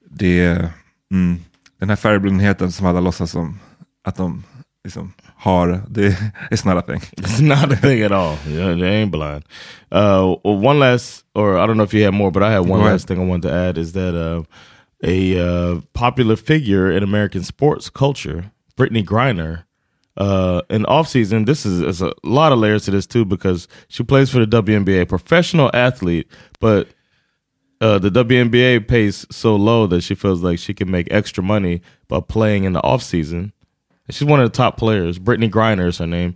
det 0.09 0.69
mm, 1.11 1.39
den 1.79 1.89
här 1.89 1.95
färgblindheten 1.95 2.71
som 2.71 2.85
alla 2.85 2.99
låtsas 2.99 3.31
som 3.31 3.59
att 4.03 4.15
de 4.15 4.43
liksom 4.83 5.13
har, 5.35 5.81
det 5.89 6.05
är 6.05 6.65
not 6.73 6.83
a 6.83 6.87
thing. 6.87 6.99
It's 6.99 7.41
not 7.41 7.73
a 7.73 7.75
thing 7.81 8.03
at 8.03 8.11
all. 8.11 8.37
Yeah, 8.47 8.79
they 8.79 9.03
ain't 9.03 9.11
blind. 9.11 9.43
Uh, 9.91 10.35
one 10.43 10.79
last, 10.79 11.25
or 11.35 11.57
I 11.57 11.67
don't 11.67 11.75
know 11.75 11.85
if 11.85 11.93
you 11.93 12.05
had 12.05 12.13
more, 12.13 12.31
but 12.31 12.43
I 12.43 12.51
had 12.51 12.59
one 12.59 12.69
Go 12.69 12.75
ahead. 12.75 12.91
last 12.91 13.07
thing 13.07 13.21
I 13.21 13.25
wanted 13.25 13.49
to 13.49 13.53
add 13.53 13.77
is 13.77 13.93
that 13.93 14.15
uh, 14.15 14.43
a 15.03 15.39
uh, 15.39 15.81
popular 15.93 16.35
figure 16.35 16.91
in 16.97 17.03
American 17.03 17.43
sports 17.43 17.89
culture, 17.89 18.51
Brittany 18.75 19.03
Griner, 19.03 19.63
uh, 20.17 20.61
in 20.69 20.83
offseason, 20.83 21.45
this 21.45 21.65
is, 21.65 21.81
is 21.81 22.01
a 22.01 22.13
lot 22.23 22.51
of 22.51 22.59
layers 22.59 22.85
to 22.85 22.91
this 22.91 23.07
too 23.07 23.25
because 23.25 23.67
she 23.87 24.03
plays 24.03 24.29
for 24.29 24.45
the 24.45 24.61
WNBA, 24.61 25.07
professional 25.07 25.71
athlete, 25.73 26.27
but 26.59 26.89
uh, 27.81 27.99
the 27.99 28.09
WNBA 28.09 28.87
pays 28.87 29.25
so 29.31 29.55
low 29.55 29.87
that 29.87 30.01
she 30.01 30.15
feels 30.15 30.41
like 30.41 30.59
she 30.59 30.73
can 30.73 30.89
make 30.89 31.11
extra 31.11 31.43
money 31.43 31.81
by 32.07 32.19
playing 32.19 32.63
in 32.63 32.73
the 32.73 32.81
off 32.83 33.01
season. 33.03 33.51
She's 34.09 34.25
one 34.25 34.39
of 34.39 34.51
the 34.51 34.55
top 34.55 34.77
players. 34.77 35.17
Brittany 35.17 35.49
Griner 35.49 35.87
is 35.87 35.97
her 35.97 36.07
name. 36.07 36.35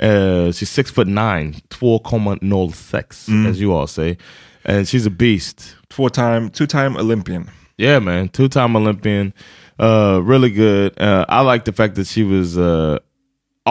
Uh, 0.00 0.50
she's 0.50 0.70
six 0.70 0.90
foot 0.90 1.06
nine, 1.06 1.54
2,06, 1.68 3.46
as 3.46 3.60
you 3.60 3.72
all 3.72 3.86
say, 3.86 4.16
and 4.64 4.88
she's 4.88 5.04
a 5.04 5.10
beast. 5.10 5.76
Två 5.90 6.10
time, 6.10 6.48
two 6.48 6.66
time 6.66 6.96
Olympian. 6.96 7.50
Yeah, 7.76 7.98
man, 7.98 8.30
two 8.30 8.48
time 8.48 8.76
Olympian, 8.76 9.34
uh, 9.78 10.20
really 10.22 10.50
good. 10.50 10.98
Uh, 11.00 11.26
I 11.28 11.42
like 11.42 11.66
the 11.66 11.72
fact 11.72 11.96
that 11.96 12.06
she 12.06 12.22
was 12.22 12.56
uh, 12.56 12.98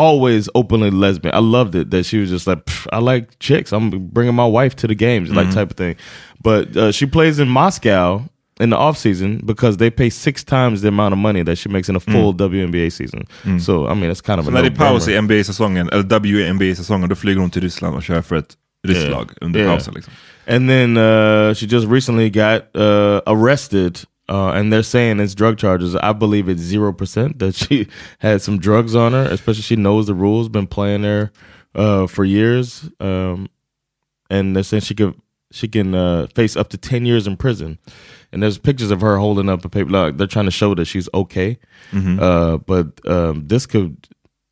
always 0.08 0.50
openly 0.54 0.92
lesbian. 0.92 1.36
I 1.36 1.40
loved 1.58 1.76
it 1.76 1.90
that 1.92 2.04
she 2.06 2.18
was 2.22 2.30
just 2.30 2.48
like, 2.48 2.60
I 2.94 3.00
like 3.14 3.26
chicks. 3.40 3.72
I'm 3.74 3.90
bringing 4.14 4.36
my 4.36 4.48
wife 4.60 4.76
to 4.76 4.88
the 4.88 4.96
games, 4.96 5.30
like 5.30 5.52
type 5.54 5.72
of 5.72 5.78
thing. 5.78 5.96
But 6.44 6.66
uh, 6.78 6.92
she 6.92 7.06
plays 7.06 7.40
in 7.40 7.48
Moscow 7.50 8.22
in 8.64 8.70
the 8.70 8.76
off 8.78 8.98
season 8.98 9.42
because 9.46 9.78
they 9.78 9.90
pay 9.92 10.10
six 10.10 10.44
times 10.44 10.82
the 10.82 10.88
amount 10.88 11.14
of 11.14 11.18
money 11.20 11.44
that 11.44 11.58
she 11.58 11.70
makes 11.70 11.90
in 11.90 11.96
a 11.96 12.00
full 12.00 12.34
WNBA 12.34 12.90
season. 12.92 13.24
So 13.60 13.88
I 13.88 13.94
mean, 13.94 14.12
it's 14.12 14.22
kind 14.22 14.40
of 14.40 14.46
Så 14.46 14.52
a 14.52 14.54
när 14.54 14.62
det 14.64 14.68
är 14.70 14.76
paus 14.76 15.08
i 15.08 15.22
NBA-säsongen, 15.22 15.90
eller 15.90 16.04
WNBA-säsongen, 16.04 17.10
då 17.10 17.16
flyger 17.16 17.40
hon 17.42 17.50
till 17.50 17.62
Ryssland 17.62 17.96
och 17.96 18.04
kör 18.04 18.22
för 18.22 18.36
ett 18.36 18.56
lag 19.12 19.32
under 19.42 19.60
Yeah. 19.60 19.74
pausen. 19.74 19.94
Liksom. 19.94 20.14
And 20.48 20.70
then 20.70 20.98
uh, 20.98 21.54
she 21.54 21.66
just 21.66 21.88
recently 21.88 22.30
got 22.30 22.62
uh, 22.76 23.20
arrested, 23.26 24.00
uh, 24.30 24.52
and 24.52 24.72
they're 24.72 24.84
saying 24.84 25.20
it's 25.20 25.36
drug 25.36 25.58
charges. 25.58 25.96
I 25.96 26.14
believe 26.14 26.48
it's 26.52 26.62
zero 26.62 26.94
percent 26.94 27.40
that 27.40 27.56
she 27.56 27.88
had 28.20 28.42
some 28.42 28.60
drugs 28.60 28.96
on 28.96 29.14
her. 29.14 29.24
Especially 29.32 29.64
she 29.64 29.76
knows 29.76 30.06
the 30.08 30.14
rules, 30.14 30.50
been 30.50 30.68
playing 30.68 31.02
there 31.02 31.32
uh, 31.76 32.08
for 32.08 32.24
years, 32.26 32.90
um, 33.00 33.48
and 34.30 34.56
they're 34.56 34.64
saying 34.64 34.82
she 34.82 34.96
could 34.96 35.14
she 35.52 35.68
can 35.68 35.96
uh, 35.96 36.28
face 36.36 36.56
up 36.60 36.70
to 36.70 36.78
ten 36.78 37.06
years 37.06 37.28
in 37.28 37.36
prison. 37.38 37.78
And 38.32 38.44
there's 38.44 38.60
pictures 38.60 38.92
of 38.92 39.02
her 39.02 39.18
holding 39.18 39.50
up 39.50 39.66
a 39.66 39.70
paper. 39.70 39.90
Like 39.90 40.18
they're 40.18 40.28
trying 40.28 40.46
to 40.46 40.52
show 40.52 40.76
that 40.76 40.86
she's 40.86 41.10
okay, 41.14 41.58
uh, 42.20 42.58
but 42.58 42.88
um, 43.08 43.48
this 43.48 43.66
could 43.66 44.08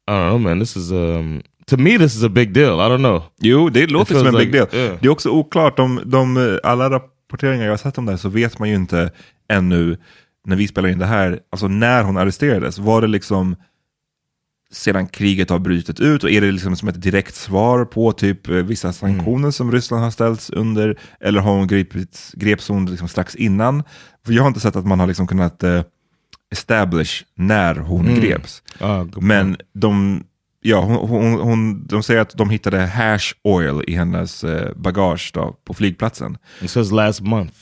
I 0.08 0.14
don't 0.14 0.28
know, 0.30 0.40
man. 0.40 0.60
This 0.60 0.76
is 0.76 0.92
um, 0.92 1.42
to 1.68 1.78
me 1.78 1.98
this 1.98 2.16
is 2.16 2.24
a 2.24 2.30
big 2.30 2.54
deal. 2.54 2.80
I 2.82 2.90
don't 2.90 3.02
know. 3.02 3.24
Jo, 3.40 3.70
det 3.70 3.92
låter 3.92 4.16
som 4.16 4.28
en 4.28 4.34
like- 4.34 4.40
big 4.46 4.52
deal. 4.52 4.68
yeah. 4.74 4.98
Det 5.02 5.08
är 5.08 5.12
också 5.12 5.30
oklart, 5.30 5.80
om 5.80 6.02
de, 6.06 6.60
alla 6.64 6.90
rapporteringar 6.90 7.66
jag 7.66 7.72
har 7.72 7.78
sett 7.78 7.98
om 7.98 8.06
det 8.06 8.12
här 8.12 8.18
så 8.18 8.30
vet 8.30 8.60
man 8.60 8.70
ju 8.70 8.76
inte 8.76 9.12
ännu 9.50 9.98
när 10.46 10.56
vi 10.56 10.68
spelar 10.68 10.90
in 10.90 11.00
det 11.00 11.06
här, 11.06 11.40
alltså 11.50 11.68
när 11.68 12.04
hon 12.04 12.18
arresterades. 12.18 12.80
Var 12.80 13.02
det 13.02 13.08
liksom 13.08 13.56
sedan 14.72 15.08
kriget 15.08 15.50
har 15.50 15.60
brutit 15.60 16.00
ut 16.00 16.24
och 16.24 16.32
är 16.32 16.42
det 16.42 16.52
liksom 16.52 16.76
som 16.76 16.88
ett 16.88 17.02
direkt 17.02 17.36
svar 17.36 17.86
på 17.86 18.12
typ 18.12 18.50
eh, 18.50 18.56
vissa 18.56 18.94
sanktioner 18.94 19.52
som 19.52 19.72
Ryssland 19.72 20.04
har 20.04 20.12
ställts 20.12 20.50
under? 20.50 21.00
Eller 21.20 21.42
har 21.42 21.52
hon 21.52 21.68
gripits, 21.68 22.32
greps 22.34 22.70
hon 22.70 22.86
liksom 22.86 23.08
strax 23.08 23.36
innan? 23.36 23.84
För 24.26 24.34
jag 24.34 24.44
har 24.44 24.48
inte 24.48 24.60
sett 24.60 24.76
att 24.76 24.86
man 24.88 25.00
har 25.00 25.08
liksom 25.08 25.28
kunnat 25.28 25.64
eh, 25.64 25.82
establish 26.52 27.24
när 27.36 27.76
hon 27.76 28.16
greps. 28.16 28.64
Ah, 28.80 29.06
Men 29.22 29.58
de, 29.74 30.24
ja, 30.62 30.82
hon, 30.82 31.10
hon, 31.10 31.40
hon, 31.40 31.88
de 31.88 32.04
säger 32.04 32.22
att 32.22 32.38
de 32.38 32.50
hittade 32.50 32.80
hash 32.86 33.34
oil 33.44 33.84
i 33.88 33.96
hennes 33.96 34.44
eh, 34.44 34.72
bagage 34.76 35.32
då, 35.34 35.56
på 35.64 35.74
flygplatsen. 35.74 36.38
It 36.62 36.72
says 36.72 36.92
last 36.92 37.22
month, 37.22 37.56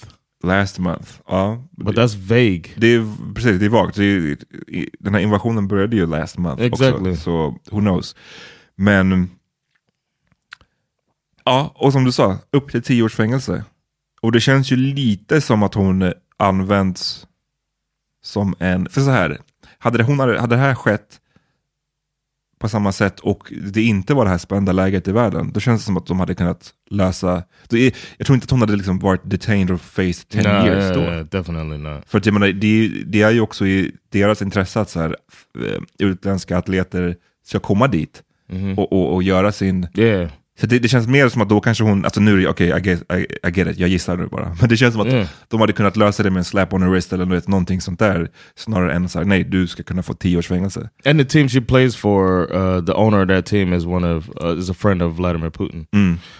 Last 0.44 0.80
month. 0.80 1.12
Ja, 1.28 1.64
but 1.72 1.96
that's 1.96 2.16
vague. 2.16 2.70
det 2.76 2.88
är, 2.88 3.34
precis, 3.34 3.60
det 3.60 3.66
är 3.66 3.70
vagt. 3.70 3.96
Det 3.96 4.04
är, 4.06 4.38
den 5.00 5.14
här 5.14 5.22
invasionen 5.22 5.68
började 5.68 5.96
ju 5.96 6.06
last 6.06 6.38
month 6.38 6.64
Exactly. 6.64 7.12
också, 7.12 7.24
så 7.24 7.60
who 7.72 7.80
knows. 7.80 8.16
Men, 8.76 9.30
ja, 11.44 11.72
och 11.76 11.92
som 11.92 12.04
du 12.04 12.12
sa, 12.12 12.38
upp 12.52 12.72
till 12.72 12.84
tio 12.84 13.04
års 13.04 13.16
fängelse. 13.16 13.64
Och 14.22 14.32
det 14.32 14.40
känns 14.40 14.72
ju 14.72 14.76
lite 14.76 15.42
som 15.42 15.64
att 15.64 15.74
hon 15.74 16.14
används 16.38 17.28
som 18.24 18.56
en, 18.60 18.90
för 18.90 19.02
så 19.02 19.10
här, 19.10 19.38
hade 19.78 19.98
det, 19.98 20.04
hon, 20.04 20.20
hade 20.20 20.56
det 20.56 20.58
här 20.58 20.76
skett 20.76 21.20
på 22.66 22.70
samma 22.70 22.92
sätt 22.92 23.20
och 23.20 23.54
det 23.74 23.82
inte 23.82 24.14
var 24.14 24.26
det 24.26 24.32
här 24.32 24.38
spända 24.38 24.72
läget 24.72 25.08
i 25.08 25.12
världen, 25.12 25.52
då 25.54 25.60
känns 25.60 25.82
det 25.82 25.86
som 25.86 25.98
att 25.98 26.06
de 26.06 26.20
hade 26.20 26.36
kunnat 26.36 26.70
lösa, 26.90 27.44
jag 28.18 28.28
tror 28.28 28.34
inte 28.36 28.46
att 28.46 28.52
hon 28.52 28.60
hade 28.60 28.76
liksom 28.76 29.00
varit 29.00 29.22
detained 29.30 29.72
or 29.72 29.78
faced 29.78 30.30
10 30.30 30.44
Nah, 30.44 30.66
years 30.68 30.84
yeah, 30.84 30.94
då. 30.96 31.02
yeah, 31.02 31.26
definitely 31.26 31.78
not. 31.78 32.04
För 32.08 32.18
att 32.18 32.26
jag 32.26 32.34
menar, 32.34 32.48
det, 32.48 32.88
det 33.06 33.22
är 33.22 33.32
ju 33.32 33.42
också 33.42 33.66
i 33.68 33.92
deras 34.12 34.42
intresse 34.42 34.80
att 34.82 34.90
så 34.90 35.00
här, 35.00 35.16
eh, 35.60 35.82
utländska 36.08 36.58
atleter 36.58 37.16
ska 37.46 37.60
komma 37.60 37.88
dit 37.88 38.24
och, 38.78 38.92
och, 38.94 39.14
och 39.14 39.24
göra 39.24 39.52
sin... 39.52 39.88
Yeah, 39.98 40.30
Så 40.60 40.66
det, 40.68 40.80
det 40.80 40.88
känns 40.88 41.08
mer 41.08 41.30
som 41.30 41.42
att 41.42 41.50
då 41.50 41.60
kanske 41.62 41.84
hon, 41.84 42.06
alltså 42.06 42.20
nu 42.22 42.48
okej, 42.48 42.68
I, 42.68 42.88
get, 42.90 43.12
I, 43.14 43.16
I 43.48 43.52
get 43.54 43.68
it, 43.68 43.78
jag 43.78 43.90
gissar 43.90 44.18
nu 44.18 44.28
bara. 44.28 44.56
Men 44.60 44.70
det 44.70 44.78
känns 44.78 44.94
som 44.94 45.02
att 45.02 45.14
Mm. 45.14 45.26
de 45.48 45.62
hade 45.62 45.74
kunnat 45.74 45.98
lösa 45.98 46.24
det 46.24 46.30
med 46.32 46.38
en 46.38 46.44
slap 46.46 46.74
on 46.74 46.82
the 46.82 46.88
wrist 46.88 47.14
eller 47.14 47.26
vet, 47.26 47.48
någonting 47.48 47.82
sånt 47.82 48.00
där. 48.00 48.30
Snarare 48.56 48.94
än 48.94 49.10
så 49.10 49.20
här, 49.20 49.26
nej, 49.26 49.44
du 49.44 49.68
ska 49.68 49.84
kunna 49.84 50.04
få 50.04 50.14
tio 50.14 50.38
års 50.38 50.48
fängelse. 50.48 50.90
and 51.06 51.20
the 51.20 51.26
team 51.26 51.50
she 51.50 51.62
plays 51.62 51.96
for, 51.96 52.56
uh, 52.56 52.86
the 52.86 52.94
owner 52.94 53.22
of 53.22 53.28
that 53.28 53.46
team 53.46 53.74
is 53.74 53.86
one 53.86 54.16
of 54.16 54.30
uh, 54.44 54.60
is 54.60 54.70
a 54.70 54.74
friend 54.74 55.02
of 55.02 55.14
Vladimir 55.16 55.50
Putin, 55.50 55.86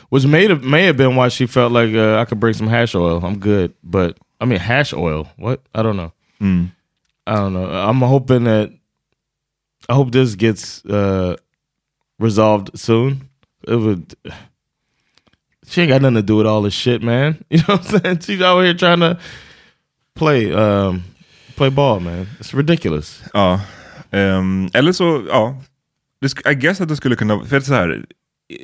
which 0.10 0.26
may 0.26 0.48
have 0.48 0.64
may 0.64 0.86
have 0.86 0.98
been 0.98 1.16
why 1.16 1.30
she 1.30 1.48
felt 1.48 1.72
like 1.74 1.98
uh, 1.98 2.22
I 2.22 2.26
could 2.26 2.40
bring 2.40 2.54
some 2.54 2.70
hash 2.70 2.96
oil. 2.96 3.22
I'm 3.24 3.40
good, 3.40 3.72
but 3.84 4.18
I 4.42 4.46
mean 4.46 4.60
hash 4.60 4.94
oil. 4.94 5.28
What 5.38 5.60
I 5.74 5.82
don't 5.84 5.96
know. 5.98 6.12
I 7.28 7.36
don't 7.36 7.54
know. 7.54 7.66
I'm 7.90 8.02
hoping 8.02 8.44
that 8.46 8.70
I 9.90 9.94
hope 9.94 10.12
this 10.12 10.36
gets 10.36 10.86
uh, 10.86 11.36
resolved 12.20 12.70
soon. 12.80 13.30
It 13.68 13.76
would. 13.76 14.14
She 15.68 15.82
ain't 15.82 15.90
got 15.92 16.02
nothing 16.02 16.16
to 16.16 16.22
do 16.22 16.38
with 16.38 16.48
all 16.48 16.62
this 16.64 16.74
shit, 16.74 17.02
man. 17.02 17.36
You 17.50 17.58
know 17.68 17.76
what 17.76 17.94
I'm 17.94 18.02
saying? 18.02 18.20
She's 18.20 18.42
out 18.42 18.64
here 18.64 18.74
trying 18.76 19.00
to 19.00 19.18
play 20.16 20.54
um, 20.54 21.04
play 21.56 21.70
ball, 21.70 22.00
man. 22.00 22.28
It's 22.40 22.54
ridiculous. 22.54 23.24
Ja, 23.34 23.62
ehm, 24.12 24.70
eller 24.74 24.92
så, 24.92 25.24
ja. 25.30 25.56
I 26.52 26.54
guess 26.56 26.82
att 26.82 26.90
det 26.90 26.96
skulle 26.96 27.16
kunna, 27.16 27.46
för 27.46 27.60
så 27.60 27.74
här, 27.74 28.06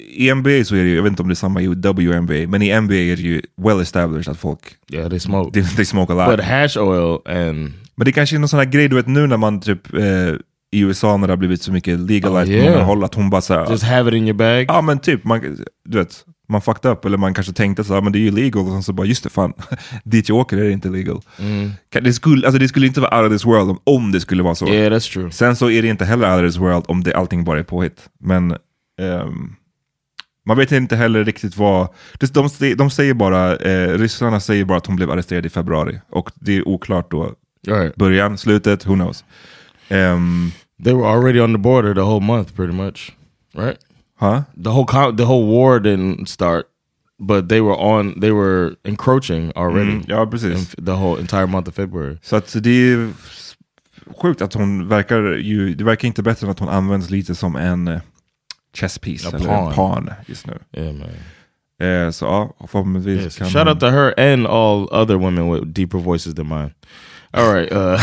i 0.10 0.34
NBA 0.34 0.64
så 0.64 0.76
är 0.76 0.84
det 0.84 0.90
ju, 0.90 0.96
jag 0.96 1.04
vet 1.04 1.10
inte 1.10 1.22
om 1.22 1.28
det 1.28 1.34
är 1.34 1.36
samma 1.36 1.62
i 1.62 1.68
WNBA, 1.68 2.48
men 2.48 2.62
i 2.62 2.82
NBA 2.82 2.94
är 2.96 3.16
det 3.16 3.22
ju 3.22 3.42
well 3.58 3.82
established 3.82 4.32
att 4.32 4.40
folk, 4.40 4.60
Yeah, 4.92 5.10
they 5.10 5.20
smoke. 5.20 5.52
they, 5.54 5.64
they 5.76 5.86
smoke 5.86 6.14
a 6.14 6.16
lot. 6.16 6.38
But 6.38 6.46
hash 6.46 6.78
oil 6.78 7.20
and 7.26 7.74
Men 7.96 8.06
det 8.06 8.12
kanske 8.12 8.36
är 8.36 8.40
någon 8.40 8.50
sån 8.50 8.60
här 8.60 8.66
grej, 8.66 8.88
du 8.88 8.96
vet 8.96 9.08
nu 9.08 9.28
när 9.28 9.38
man 9.38 9.62
typ 9.62 9.94
eh, 9.94 10.36
i 10.72 10.80
USA 10.80 11.18
när 11.18 11.28
det 11.28 11.32
har 11.32 11.38
blivit 11.38 11.62
så 11.62 11.72
mycket 11.72 12.00
legalized 12.00 12.56
Oh, 12.56 12.56
yeah. 12.56 12.66
på 12.66 12.72
många 12.72 12.84
håll, 12.86 13.04
att 13.04 13.16
hon 13.16 13.30
bara 13.30 13.42
såhär, 13.42 13.72
just 13.72 13.84
have 13.84 14.10
it 14.10 14.16
in 14.16 14.24
your 14.24 14.34
bag. 14.38 14.66
ja 14.68 14.82
men 14.82 15.00
typ, 15.00 15.24
man, 15.24 15.58
du 15.86 15.98
vet, 15.98 16.26
man 16.50 16.62
fucked 16.62 16.92
up, 16.92 17.06
eller 17.06 17.18
man 17.18 17.34
kanske 17.34 17.54
tänkte 17.54 17.84
så 17.84 17.94
här, 17.94 18.02
men 18.02 18.14
det 18.14 18.20
är 18.20 18.22
ju 18.22 18.32
legal, 18.32 18.68
och 18.68 18.84
så 18.84 18.94
bara, 18.94 19.08
just 19.08 19.24
det 19.24 19.30
fan, 19.30 19.54
dit 20.04 20.30
jag 20.30 20.38
åker 20.38 20.58
är 20.58 20.64
det 20.64 20.72
inte 20.72 20.90
legal. 20.90 21.22
Mm. 21.40 21.72
Det, 21.90 22.14
skulle, 22.14 22.48
alltså, 22.48 22.60
det 22.60 22.68
skulle 22.68 22.88
inte 22.88 23.02
vara 23.02 23.22
out 23.22 23.32
of 23.32 23.38
this 23.38 23.46
world 23.46 23.70
om, 23.70 23.80
om 23.84 24.12
det 24.12 24.20
skulle 24.20 24.44
vara 24.44 24.56
så. 24.56 24.68
Yeah, 24.68 24.94
that's 24.94 25.14
true. 25.14 25.32
Sen 25.32 25.56
så 25.56 25.70
är 25.70 25.82
det 25.82 25.88
inte 25.88 26.06
heller 26.06 26.36
out 26.36 26.46
of 26.46 26.52
this 26.52 26.62
world 26.62 26.84
om 26.88 27.04
det, 27.04 27.14
allting 27.14 27.44
bara 27.44 27.60
är 27.60 27.64
påhitt. 27.64 28.10
Men 28.20 28.52
ehm, 29.02 29.56
man 30.46 30.58
vet 30.58 30.72
inte 30.72 30.96
heller 30.96 31.24
riktigt 31.24 31.58
vad... 31.58 31.88
De, 32.20 32.50
de, 32.60 32.74
de 32.76 32.90
säger 32.90 33.14
bara, 33.14 33.56
eh, 33.56 33.98
ryssarna 33.98 34.40
säger 34.40 34.66
bara 34.66 34.78
att 34.78 34.86
hon 34.86 34.96
blev 34.96 35.12
arresterad 35.12 35.46
i 35.46 35.50
februari. 35.50 36.00
Och 36.10 36.32
det 36.36 36.58
är 36.58 36.68
oklart 36.68 37.12
då. 37.12 37.34
Right. 37.68 37.96
Början, 37.96 38.38
slutet, 38.38 38.86
who 38.86 38.94
knows. 38.94 39.26
Ehm, 39.92 40.52
They 40.84 40.94
were 40.94 41.06
already 41.06 41.40
on 41.40 41.52
the 41.54 41.60
border 41.60 41.94
the 41.94 42.02
whole 42.02 42.20
month, 42.22 42.56
pretty 42.56 42.74
much, 42.74 43.12
right? 43.56 43.78
huh? 44.16 44.42
The 44.64 44.70
whole 44.70 45.16
the 45.18 45.24
whole 45.26 45.46
war 45.46 45.80
didn't 45.80 46.26
start, 46.28 46.66
but 47.20 47.50
they 47.50 47.62
were 47.62 47.76
on. 47.78 48.20
They 48.20 48.32
were 48.32 48.76
encroaching 48.84 49.52
already. 49.56 49.92
Mm, 49.92 50.06
ja, 50.08 50.26
precis. 50.26 50.76
the 50.86 50.92
whole 50.96 51.20
entire 51.20 51.46
month 51.48 51.68
of 51.70 51.76
February. 51.76 52.18
Så 52.24 52.36
att 52.36 52.56
det 52.64 52.70
är 52.94 53.14
sjukt 54.22 54.42
att 54.42 54.54
hon 54.54 54.88
verkar 54.88 55.22
ju... 55.38 55.76
Det 55.76 55.84
verkar 55.84 56.08
inte 56.08 56.24
bättre 56.24 56.48
än 56.48 56.52
att 56.52 56.60
hon 56.60 56.70
används 56.70 57.10
lite 57.10 57.36
som 57.36 57.56
en 57.56 57.88
eh, 57.88 58.00
chess 58.74 58.98
piece. 58.98 59.28
A 59.28 59.32
eller 59.36 59.46
pawn. 59.48 59.68
en 59.70 59.74
pawn 59.76 60.10
just 60.26 60.48
nu. 60.48 60.58
Yeah, 60.74 60.94
man. 60.96 61.10
Eh, 61.90 62.12
så 62.12 62.26
ja, 62.26 62.68
förhoppningsvis 62.68 63.22
Yes. 63.22 63.38
kan 63.38 63.48
Shout 63.50 63.60
hon- 63.64 63.68
out 63.70 63.80
to 63.80 63.86
her 63.88 64.34
and 64.34 64.48
all 64.48 64.88
other 64.92 65.16
women 65.16 65.54
with 65.54 65.66
deeper 65.68 65.98
voices 66.00 66.36
than 66.36 66.48
mine. 66.48 66.72
All 67.34 67.54
right, 67.54 67.72
uh, 67.72 67.98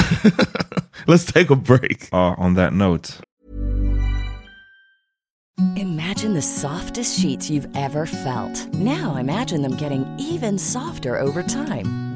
let's 1.06 1.30
take 1.30 1.50
a 1.50 1.56
break. 1.56 2.08
Ja, 2.12 2.34
on 2.38 2.54
that 2.54 2.72
note. 2.72 3.18
Imagine 5.76 6.34
the 6.34 6.42
softest 6.42 7.18
sheets 7.20 7.50
you've 7.50 7.68
ever 7.76 8.06
felt. 8.06 8.72
Now 8.74 9.16
imagine 9.16 9.62
them 9.62 9.76
getting 9.76 10.06
even 10.18 10.56
softer 10.56 11.18
over 11.18 11.42
time. 11.42 12.07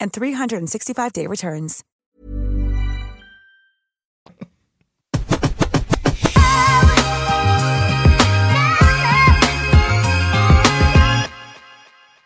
and 0.00 0.12
365-day 0.12 1.26
returns. 1.26 1.84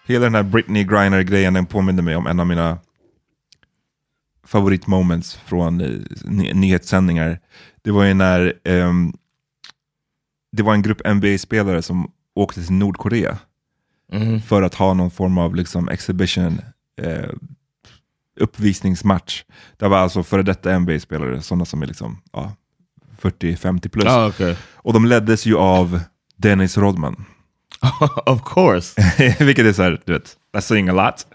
Hela 0.06 0.24
den 0.24 0.34
här 0.34 0.42
Britney 0.42 0.84
Griner-grejen 0.84 1.54
den 1.54 1.66
påminner 1.66 2.02
mig 2.02 2.16
om 2.16 2.26
en 2.26 2.40
av 2.40 2.46
mina 2.46 2.78
favoritmoments 4.44 5.34
från 5.36 5.80
eh, 5.80 5.90
ny- 6.24 6.52
nyhetssändningar. 6.54 7.40
Det 7.82 7.90
var 7.90 8.04
ju 8.04 8.14
när 8.14 8.54
ehm, 8.64 9.12
det 10.52 10.62
var 10.62 10.74
en 10.74 10.82
grupp 10.82 11.00
NBA-spelare 11.06 11.82
som 11.82 12.12
åkte 12.34 12.62
till 12.66 12.74
Nordkorea 12.74 13.38
för 14.46 14.62
att 14.62 14.74
ha 14.74 14.94
någon 14.94 15.10
form 15.10 15.38
av 15.38 15.54
liksom, 15.54 15.88
exhibition 15.88 16.60
eh, 17.02 17.28
uppvisningsmatch. 18.40 19.42
Det 19.78 19.88
var 19.88 19.98
alltså 19.98 20.22
före 20.22 20.42
detta 20.42 20.78
NBA-spelare, 20.78 21.42
sådana 21.42 21.64
som 21.64 21.82
är 21.82 21.86
liksom, 21.86 22.18
ja, 22.32 22.52
40-50 23.22 23.88
plus. 23.88 24.04
Oh, 24.04 24.26
okay. 24.28 24.54
Och 24.74 24.92
de 24.92 25.06
leddes 25.06 25.46
ju 25.46 25.56
av 25.56 26.00
Dennis 26.36 26.78
Rodman. 26.78 27.24
of 28.26 28.40
course. 28.44 29.02
Vilket 29.44 29.66
är 29.66 29.72
såhär, 29.72 30.00
du 30.04 30.12
vet, 30.12 30.36
that's 30.56 30.60
saying 30.60 30.88
a 30.88 30.92
lot. 30.92 31.26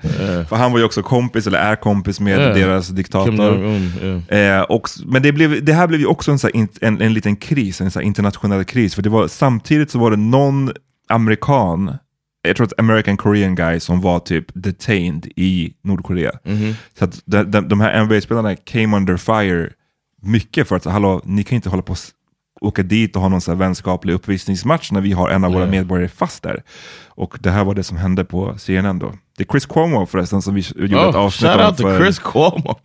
För 0.49 0.55
han 0.55 0.71
var 0.71 0.79
ju 0.79 0.85
också 0.85 1.03
kompis, 1.03 1.47
eller 1.47 1.59
är 1.59 1.75
kompis 1.75 2.19
med 2.19 2.39
Yeah. 2.39 2.55
deras 2.55 2.87
diktator. 2.87 3.57
Yeah. 3.57 4.59
Eh, 4.59 4.61
och, 4.61 4.89
men 5.05 5.21
det, 5.21 5.31
blev, 5.31 5.65
det 5.65 5.73
här 5.73 5.87
blev 5.87 5.99
ju 5.99 6.05
också 6.05 6.31
en, 6.31 6.39
så 6.39 6.49
in, 6.49 6.67
en, 6.81 7.01
en 7.01 7.13
liten 7.13 7.35
kris, 7.35 7.81
en 7.81 7.91
så 7.91 8.01
internationell 8.01 8.63
kris. 8.63 8.95
För 8.95 9.01
det 9.01 9.09
var, 9.09 9.27
samtidigt 9.27 9.91
så 9.91 9.99
var 9.99 10.11
det 10.11 10.17
någon 10.17 10.71
amerikan, 11.09 11.97
jag 12.41 12.55
tror 12.55 12.67
att 12.67 12.79
American 12.79 13.17
Korean 13.17 13.55
guy 13.55 13.79
som 13.79 14.01
var 14.01 14.19
typ 14.19 14.45
detained 14.53 15.25
i 15.35 15.73
Nordkorea. 15.83 16.31
Så 16.99 17.05
att 17.05 17.21
de, 17.25 17.43
de, 17.51 17.67
de 17.67 17.79
här 17.79 18.03
NBA-spelarna 18.03 18.55
came 18.55 18.97
under 18.97 19.17
fire 19.17 19.69
mycket 20.21 20.67
för 20.67 20.75
att, 20.75 20.85
hallå, 20.85 21.21
ni 21.25 21.43
kan 21.43 21.55
inte 21.55 21.69
hålla 21.69 21.81
på 21.81 21.95
och 22.61 22.67
åka 22.67 22.83
dit 22.83 23.15
och 23.15 23.21
ha 23.21 23.29
någon 23.29 23.41
så 23.41 23.51
här 23.51 23.57
vänskaplig 23.57 24.13
uppvisningsmatch 24.13 24.91
när 24.91 25.01
vi 25.01 25.11
har 25.11 25.29
en 25.29 25.43
av 25.43 25.53
våra 25.53 25.65
medborgare 25.65 26.07
fast 26.09 26.43
där. 26.43 26.63
Och 27.07 27.38
det 27.39 27.51
här 27.51 27.63
var 27.63 27.75
det 27.75 27.83
som 27.83 27.97
hände 27.97 28.25
på 28.25 28.57
CNN 28.57 28.99
då. 28.99 29.13
Det 29.38 29.43
är 29.43 29.47
Chris 29.51 29.65
Cuomo 29.65 30.05
förresten 30.05 30.41
som 30.41 30.53
vi 30.55 30.65
gjorde 30.75 31.09
ett 31.09 31.15
Oh, 31.15 31.21
avsnitt 31.21 31.51
shout 31.51 31.61
om 31.61 31.67
out 31.67 31.77
to 31.77 32.03
Chris 32.03 32.19
Cuomo. 32.19 32.75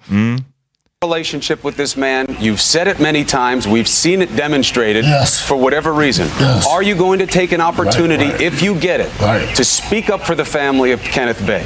Relationship 1.13 1.65
with 1.65 1.77
this 1.77 1.97
man. 1.97 2.27
You've 2.41 2.61
said 2.61 2.87
it 2.89 3.01
many 3.01 3.25
times. 3.25 3.67
We've 3.67 3.89
seen 3.89 4.23
it 4.23 4.37
demonstrated 4.37 5.05
Yes. 5.05 5.41
for 5.41 5.57
whatever 5.57 5.93
reason. 5.93 6.29
Yes. 6.41 6.67
Are 6.67 6.83
you 6.83 6.95
going 6.95 7.19
to 7.19 7.27
take 7.27 7.53
an 7.53 7.61
opportunity, 7.61 8.25
Right, 8.27 8.33
right. 8.35 8.41
if 8.53 8.63
you 8.63 8.75
get 8.77 9.01
it, 9.01 9.11
Right. 9.21 9.55
to 9.57 9.65
speak 9.65 10.09
up 10.11 10.25
for 10.25 10.35
the 10.37 10.45
family 10.45 10.93
of 10.93 11.03
Kenneth 11.03 11.45
Bay 11.47 11.65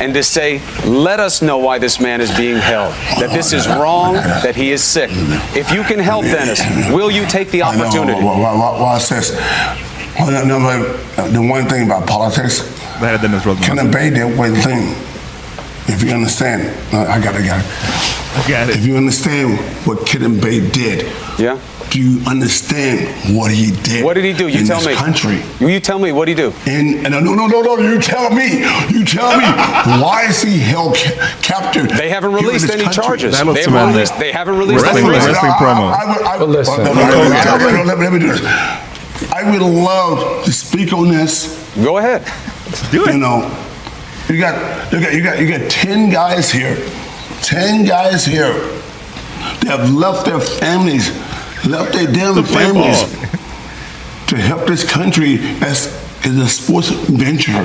and 0.00 0.12
to 0.14 0.22
say, 0.22 0.60
let 0.84 1.20
us 1.20 1.40
know 1.40 1.56
why 1.58 1.78
this 1.78 1.98
man 2.00 2.20
is 2.20 2.30
being 2.36 2.58
held, 2.58 2.92
that 3.20 3.30
this 3.32 3.52
is 3.52 3.66
wrong, 3.66 4.14
that 4.42 4.54
he 4.54 4.70
is 4.72 4.82
sick? 4.84 5.10
If 5.54 5.72
you 5.72 5.82
can 5.84 5.98
help 5.98 6.24
Dennis, 6.24 6.60
will 6.92 7.10
you 7.10 7.24
take 7.26 7.50
the 7.50 7.62
opportunity? 7.62 8.22
Well, 8.22 8.38
well, 8.38 8.58
well, 8.58 8.80
watch 8.82 9.08
this. 9.08 9.32
Well, 10.18 10.30
no, 10.46 10.58
no, 10.58 10.58
the 11.32 11.40
one 11.40 11.66
thing 11.68 11.90
about 11.90 12.06
politics, 12.06 12.62
Det 13.00 13.06
här 13.06 13.14
är 13.14 13.18
Dennis 13.18 13.44
Rodman. 13.46 13.64
Kenneth 13.64 13.90
Bay 13.90 14.10
did 14.10 14.38
one 14.38 14.54
thing. 14.62 14.94
If 15.88 16.02
you 16.02 16.14
understand, 16.14 16.62
I 16.92 17.18
got 17.20 17.34
it, 17.34 17.42
I 17.44 17.48
got 17.48 17.58
it. 17.60 17.66
I 18.36 18.48
got 18.48 18.68
it. 18.68 18.76
If 18.76 18.84
you 18.86 18.96
understand 18.96 19.58
what 19.86 20.06
Kid 20.06 20.22
and 20.22 20.40
Bay 20.40 20.60
did, 20.70 21.10
Yeah. 21.38 21.58
do 21.90 22.00
you 22.00 22.20
understand 22.26 23.08
what 23.36 23.50
he 23.50 23.70
did? 23.82 24.04
What 24.04 24.14
did 24.14 24.24
he 24.24 24.32
do? 24.32 24.48
You 24.48 24.60
in 24.60 24.66
tell 24.66 24.78
this 24.80 24.88
me. 24.88 24.94
country? 24.94 25.42
You 25.60 25.80
tell 25.80 25.98
me, 25.98 26.12
what 26.12 26.26
did 26.26 26.36
he 26.36 26.44
do? 26.44 26.52
And, 26.66 27.06
and 27.06 27.10
no, 27.24 27.34
no, 27.34 27.46
no, 27.46 27.60
no, 27.62 27.78
you 27.78 28.00
tell 28.00 28.30
me. 28.30 28.60
You 28.90 29.04
tell 29.04 29.36
me. 29.38 29.44
Why 30.02 30.26
is 30.28 30.42
he 30.42 30.58
held 30.58 30.96
ca- 30.96 31.38
captive? 31.42 31.88
They 31.96 32.08
haven't 32.10 32.32
released 32.32 32.70
any 32.70 32.84
country? 32.84 33.02
charges. 33.02 33.38
That 33.38 33.46
looks 33.46 33.64
They 33.64 33.70
haven't 33.70 33.72
tremendous. 33.72 34.10
released, 34.10 34.18
they 34.18 34.32
haven't 34.32 34.58
released 34.58 34.84
any 34.86 34.94
Wrestling- 34.94 35.14
reasons. 35.14 35.32
wrestling 35.34 35.52
I- 35.52 35.62
promo. 35.62 35.92
I, 35.92 36.34
I, 36.34 36.36
would- 36.38 36.48
listen, 36.50 36.84
let, 36.84 38.12
me- 38.12 38.18
do 38.18 38.32
this. 38.32 38.44
I 39.32 39.50
would 39.50 39.62
love 39.62 40.44
to 40.44 40.52
speak 40.52 40.92
on 40.92 41.08
this. 41.08 41.56
Go 41.76 41.96
ahead. 41.98 42.22
Let's 42.66 42.90
Do 42.90 43.04
it. 43.06 43.12
You 43.14 43.18
know, 43.18 43.50
you 44.28 44.38
got 44.38 44.92
you 44.92 45.00
got 45.00 45.12
you 45.14 45.22
got 45.22 45.38
you 45.40 45.48
got 45.58 45.70
ten 45.70 46.10
guys 46.10 46.50
here, 46.50 46.76
ten 47.46 47.84
guys 47.84 48.24
here 48.24 48.52
that 49.62 49.78
have 49.78 49.94
left 49.94 50.26
their 50.26 50.40
families, 50.40 51.10
left 51.64 51.92
their 51.92 52.10
damn 52.12 52.42
families 52.42 53.04
ball. 53.04 54.26
to 54.26 54.36
help 54.36 54.66
this 54.66 54.82
country 54.88 55.38
as 55.62 55.86
as 56.24 56.36
a 56.36 56.48
sports 56.48 56.88
venture. 56.88 57.62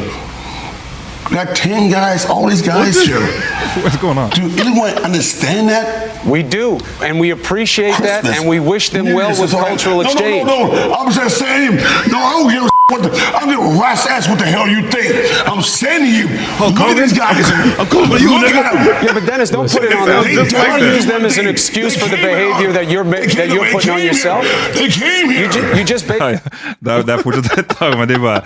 We 1.29 1.35
got 1.35 1.55
ten 1.55 1.89
guys, 1.89 2.25
all 2.25 2.47
these 2.47 2.61
guys 2.61 3.01
here. 3.03 3.19
What's 3.81 3.97
going 3.97 4.17
on? 4.19 4.29
Do 4.31 4.43
anyone 4.59 4.91
understand 5.03 5.69
that? 5.69 6.25
We 6.25 6.43
do, 6.43 6.77
and 7.01 7.19
we 7.19 7.31
appreciate 7.31 7.97
that, 7.97 8.25
and 8.25 8.47
we 8.47 8.59
wish 8.59 8.91
them 8.91 9.05
well 9.05 9.29
Yes, 9.29 9.39
with 9.39 9.45
it's 9.49 9.53
all 9.55 9.61
right. 9.61 9.69
cultural 9.69 9.95
no, 9.95 10.01
exchange. 10.01 10.45
No, 10.45 10.67
no, 10.67 10.73
no. 10.89 10.93
I'm 10.93 11.11
just 11.11 11.39
saying. 11.39 11.75
No, 11.77 12.19
I 12.19 12.31
don't 12.37 12.51
give 12.51 12.63
a 12.65 12.70
what 12.91 13.01
the. 13.03 13.09
I 13.11 13.39
don't 13.39 13.49
give 13.49 13.59
a 13.59 13.79
rat's 13.81 14.05
ass 14.05 14.27
what 14.29 14.39
the 14.39 14.45
hell 14.45 14.67
you 14.67 14.81
think. 14.91 15.09
I'm 15.47 15.61
saying 15.61 16.03
to 16.03 16.11
you. 16.19 16.27
look 16.59 16.77
at 16.79 16.97
these 16.97 17.13
guys. 17.17 17.45
I'm 17.79 17.87
cool 17.87 18.07
with 18.09 18.21
you, 18.21 18.29
Look 18.37 18.45
nigga. 18.51 18.63
at 18.63 18.73
them. 18.73 19.05
Yeah, 19.05 19.13
but 19.13 19.25
Dennis, 19.25 19.49
don't 19.49 19.69
put 19.71 19.83
it 19.83 19.93
on 19.93 20.05
They- 20.07 20.13
them. 20.13 20.23
they- 20.35 20.43
they- 20.43 20.67
Don't 20.67 20.81
use 20.95 21.05
them 21.05 21.25
as 21.25 21.37
an 21.37 21.47
excuse 21.47 21.95
for 21.97 22.09
the 22.09 22.17
behavior 22.17 22.55
here. 22.57 22.73
that 22.73 22.87
you're 22.91 23.03
ma- 23.03 23.25
that 23.39 23.49
you're 23.49 23.65
putting 23.71 23.89
on 23.91 23.97
came 23.97 24.07
yourself. 24.07 24.45
They 24.73 24.89
came 24.89 25.29
here. 25.29 25.45
You, 25.45 25.49
ju- 25.51 25.77
you 25.77 25.83
just 25.83 26.07
Ja, 26.07 26.17
ba- 26.19 26.31
ja. 26.31 26.39
Där, 26.79 27.03
där 27.03 27.17
fortsätter 27.17 27.59
ett 27.59 27.77
tag, 27.79 27.97
men 27.97 28.07
det 28.07 28.13
är 28.13 28.19
bara... 28.19 28.41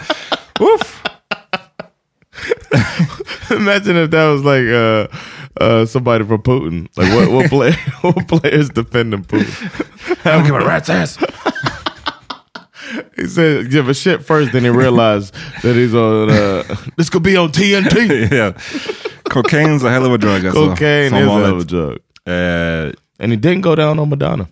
Imagine 3.52 3.98
if 3.98 4.12
that 4.12 4.26
was 4.28 4.42
like 4.44 4.68
uh, 4.68 5.08
uh, 5.64 5.86
somebody 5.86 6.26
from 6.26 6.42
Putin. 6.42 6.88
Like 6.98 7.14
what 7.14 7.32
what 7.32 7.50
player 7.56 7.76
what 8.02 8.28
players 8.28 8.70
defending 8.70 9.24
Putin? 9.24 9.54
I 10.26 10.32
don't 10.36 10.46
give 10.46 10.56
a 10.56 10.60
rat's 10.66 10.90
ass. 10.90 11.18
he 13.16 13.28
said 13.28 13.72
give 13.72 13.90
a 13.90 13.94
shit 13.94 14.24
first, 14.26 14.52
then 14.52 14.64
he 14.64 14.70
realized 14.70 15.34
that 15.64 15.76
he's 15.76 15.94
on. 15.94 16.30
Uh, 16.30 16.64
this 16.98 17.10
could 17.10 17.24
be 17.24 17.38
on 17.38 17.52
TNT. 17.52 18.32
ja. 18.32 18.52
Cocaine's 19.30 19.84
a 19.84 19.90
hell 19.90 20.06
of 20.06 20.14
a 20.14 20.18
drug 20.18 20.46
alltså. 20.46 20.68
Cocaine 20.70 21.10
Som 21.10 21.20
is 21.20 21.28
a 21.28 21.32
hell 21.32 21.46
of 21.46 21.60
a 21.62 21.64
drug. 21.64 21.98
Eh, 22.28 22.92
And 23.20 23.32
he 23.32 23.38
didn't 23.38 23.62
go 23.62 23.76
down 23.76 24.00
on 24.00 24.10
Madonna. 24.10 24.48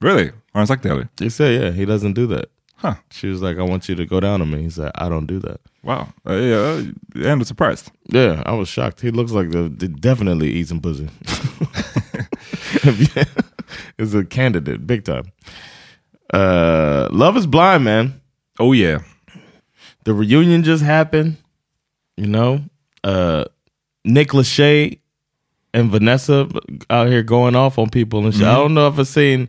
really? 0.00 0.30
Har 0.52 0.60
han 0.60 0.66
sagt 0.66 0.82
det 0.82 0.90
eller? 0.90 1.08
He 1.20 1.30
said, 1.30 1.60
yeah, 1.62 1.70
he 1.72 1.84
doesn't 1.86 2.14
do 2.14 2.26
that. 2.26 2.46
Huh. 2.76 2.94
She 3.10 3.28
was 3.28 3.42
like, 3.42 3.58
I 3.58 3.62
want 3.62 3.88
you 3.88 3.94
to 3.96 4.06
go 4.06 4.20
down 4.20 4.42
on 4.42 4.50
me. 4.50 4.62
He 4.62 4.70
said, 4.70 4.90
I 4.94 5.08
don't 5.08 5.26
do 5.26 5.38
that. 5.40 5.60
Wow. 5.82 6.06
Uh, 6.26 6.32
yeah, 6.34 6.82
jag 7.14 7.24
är 7.24 7.30
ändå 7.32 7.44
surprised. 7.44 7.90
Yeah, 8.12 8.42
I 8.46 8.52
was 8.58 8.68
shocked. 8.68 9.00
He 9.02 9.10
looks 9.10 9.32
like 9.32 9.50
the, 9.50 9.68
the 9.68 9.88
definitely 9.88 10.50
eats 10.52 10.68
some 10.70 10.80
pussy. 10.80 11.08
is 13.98 14.14
a 14.14 14.24
candidate, 14.24 14.86
big 14.86 15.04
time. 15.04 15.24
Uh, 16.32 17.08
Love 17.10 17.36
is 17.36 17.46
blind, 17.46 17.84
man. 17.84 18.20
Oh 18.58 18.72
yeah. 18.72 19.00
The 20.04 20.14
reunion 20.14 20.62
just 20.62 20.82
happened. 20.82 21.36
You 22.16 22.26
know, 22.26 22.60
uh, 23.04 23.44
Nick 24.04 24.28
Lachey 24.28 25.00
and 25.72 25.90
Vanessa 25.90 26.48
out 26.90 27.08
here 27.08 27.22
going 27.22 27.56
off 27.56 27.78
on 27.78 27.88
people 27.90 28.24
and 28.24 28.34
shit. 28.34 28.44
I 28.44 28.54
don't 28.54 28.74
know 28.74 28.88
if 28.88 28.98
I've 28.98 29.08
seen. 29.08 29.48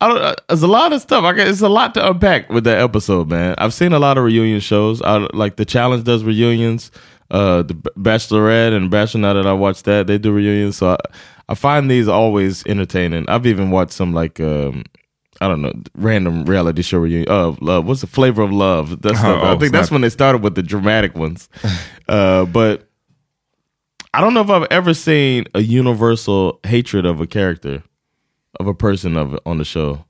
I 0.00 0.08
don't. 0.08 0.18
Uh, 0.18 0.34
there's 0.48 0.62
a 0.62 0.68
lot 0.68 0.92
of 0.92 1.00
stuff. 1.00 1.24
I 1.24 1.32
guess 1.32 1.48
it's 1.48 1.60
a 1.62 1.68
lot 1.68 1.94
to 1.94 2.10
unpack 2.10 2.50
with 2.50 2.64
that 2.64 2.78
episode, 2.78 3.28
man. 3.30 3.54
I've 3.58 3.72
seen 3.72 3.92
a 3.92 3.98
lot 3.98 4.18
of 4.18 4.24
reunion 4.24 4.60
shows. 4.60 5.00
I 5.02 5.16
like 5.32 5.56
the 5.56 5.64
challenge 5.64 6.04
does 6.04 6.24
reunions. 6.24 6.90
Uh, 7.30 7.62
the 7.62 7.74
Bachelorette 7.74 8.76
and 8.76 8.90
Bachelor. 8.90 9.20
Now 9.22 9.32
that 9.34 9.46
I 9.46 9.52
watched 9.54 9.84
that, 9.86 10.06
they 10.06 10.18
do 10.18 10.32
reunions. 10.32 10.76
So 10.76 10.90
I, 10.90 10.96
I 11.48 11.54
find 11.54 11.90
these 11.90 12.06
always 12.06 12.66
entertaining. 12.66 13.26
I've 13.28 13.46
even 13.46 13.70
watched 13.70 13.92
some 13.92 14.12
like. 14.12 14.40
Um, 14.40 14.84
I 15.40 15.48
don't 15.48 15.62
know, 15.62 15.72
random 15.96 16.44
reality 16.44 16.82
show 16.82 16.98
reunion. 16.98 17.28
Uh, 17.28 17.54
love. 17.60 17.86
What's 17.86 18.00
the 18.02 18.06
flavor 18.06 18.42
of 18.42 18.52
love? 18.52 19.02
That's 19.02 19.20
the- 19.20 19.26
Oh, 19.42 19.54
I 19.54 19.58
think 19.58 19.72
that's 19.72 19.90
when 19.90 20.00
they 20.02 20.10
started 20.10 20.42
with 20.42 20.54
the 20.54 20.62
dramatic 20.62 21.14
ones. 21.16 21.48
uh, 22.08 22.44
but 22.46 22.88
I 24.12 24.20
don't 24.20 24.32
know 24.34 24.42
if 24.42 24.50
I've 24.50 24.68
ever 24.70 24.94
seen 24.94 25.46
a 25.54 25.60
universal 25.60 26.60
hatred 26.64 27.04
of 27.04 27.20
a 27.20 27.26
character, 27.26 27.82
of 28.60 28.66
a 28.68 28.74
person 28.74 29.16
of 29.16 29.38
on 29.44 29.58
the 29.58 29.64
show, 29.64 30.04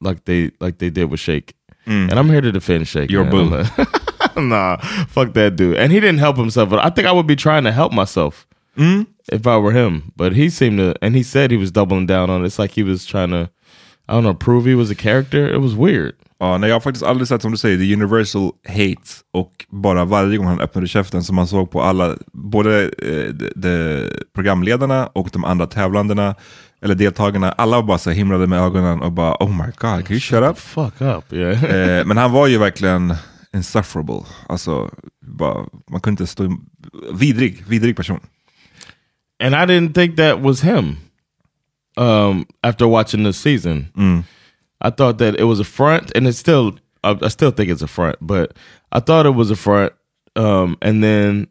like 0.00 0.24
they 0.24 0.52
like 0.60 0.78
they 0.78 0.90
did 0.90 1.06
with 1.10 1.20
Shake. 1.20 1.54
And 1.86 2.12
I'm 2.14 2.28
here 2.30 2.40
to 2.40 2.50
defend 2.52 2.86
Shake. 2.88 3.10
Your 3.10 3.24
boo. 3.24 3.44
Like- 3.44 4.36
nah, 4.36 4.76
fuck 5.08 5.34
that 5.34 5.56
dude. 5.56 5.76
And 5.76 5.92
he 5.92 6.00
didn't 6.00 6.18
help 6.18 6.36
himself. 6.36 6.70
But 6.70 6.84
I 6.84 6.90
think 6.90 7.06
I 7.06 7.12
would 7.12 7.26
be 7.26 7.36
trying 7.36 7.64
to 7.64 7.72
help 7.72 7.92
myself 7.92 8.46
if 9.32 9.46
I 9.46 9.56
were 9.58 9.72
him. 9.72 10.12
But 10.16 10.32
he 10.34 10.48
seemed 10.48 10.78
to, 10.78 10.94
and 11.02 11.14
he 11.14 11.22
said 11.22 11.50
he 11.50 11.56
was 11.56 11.70
doubling 11.70 12.06
down 12.06 12.30
on 12.30 12.42
it. 12.42 12.46
It's 12.46 12.58
like 12.58 12.70
he 12.72 12.82
was 12.82 13.04
trying 13.04 13.30
to, 13.30 13.50
I 14.08 14.12
don't 14.12 14.22
know, 14.22 14.34
prove 14.34 14.70
he 14.70 14.76
was 14.76 14.90
a 14.90 14.94
character. 14.94 15.54
It 15.54 15.60
was 15.60 15.72
weird. 15.72 16.14
Ja, 16.38 16.58
nej, 16.58 16.68
jag 16.68 16.76
har 16.76 16.80
faktiskt 16.80 17.04
aldrig 17.04 17.28
sett 17.28 17.42
som 17.42 17.50
du 17.50 17.56
säger, 17.56 17.78
the 17.78 17.94
universal 17.94 18.50
hate 18.68 19.10
och 19.32 19.66
bara 19.70 20.04
varje 20.04 20.36
gång 20.36 20.46
han 20.46 20.60
öppnade 20.60 20.86
käften 20.88 21.22
som 21.22 21.36
man 21.36 21.46
såg 21.46 21.70
på 21.70 21.82
alla, 21.82 22.16
både 22.32 22.82
eh, 22.82 23.34
de, 23.34 23.50
de 23.56 24.08
programledarna 24.34 25.06
och 25.06 25.28
de 25.32 25.44
andra 25.44 25.66
tävlandena 25.66 26.34
eller 26.82 26.94
deltagarna, 26.94 27.52
alla 27.52 27.82
bara 27.82 27.98
så 27.98 28.10
himlade 28.10 28.46
med 28.46 28.60
ögonen 28.60 29.00
och 29.00 29.12
bara 29.12 29.36
oh 29.40 29.50
my 29.50 29.66
god, 29.66 29.76
can 29.78 30.10
you 30.10 30.20
shut 30.20 30.42
up? 30.42 30.58
Fuck 30.58 31.00
up. 31.00 31.32
Yeah. 31.32 31.64
Eh, 31.64 32.04
men 32.04 32.16
han 32.16 32.32
var 32.32 32.46
ju 32.46 32.58
verkligen 32.58 33.14
insufferable. 33.54 34.20
Alltså, 34.48 34.90
bara, 35.26 35.64
man 35.90 36.00
kunde 36.00 36.22
inte 36.22 36.32
stå... 36.32 36.56
Vidrig, 37.12 37.64
vidrig 37.68 37.96
person. 37.96 38.20
and 39.40 39.54
I 39.54 39.66
didn't 39.66 39.94
think 39.94 40.16
that 40.16 40.40
was 40.40 40.60
him. 40.62 40.96
Um, 41.96 42.46
after 42.62 42.88
watching 42.88 43.22
the 43.22 43.32
season, 43.32 44.24
I 44.80 44.90
thought 44.90 45.18
that 45.18 45.38
it 45.38 45.44
was 45.44 45.60
a 45.60 45.64
front, 45.64 46.10
and 46.14 46.26
it's 46.26 46.38
still. 46.38 46.76
I, 47.04 47.16
I 47.22 47.28
still 47.28 47.50
think 47.50 47.70
it's 47.70 47.82
a 47.82 47.86
front, 47.86 48.16
but 48.20 48.56
I 48.90 49.00
thought 49.00 49.26
it 49.26 49.34
was 49.34 49.50
a 49.50 49.56
front. 49.56 49.92
Um, 50.36 50.76
and 50.82 51.04
then 51.04 51.48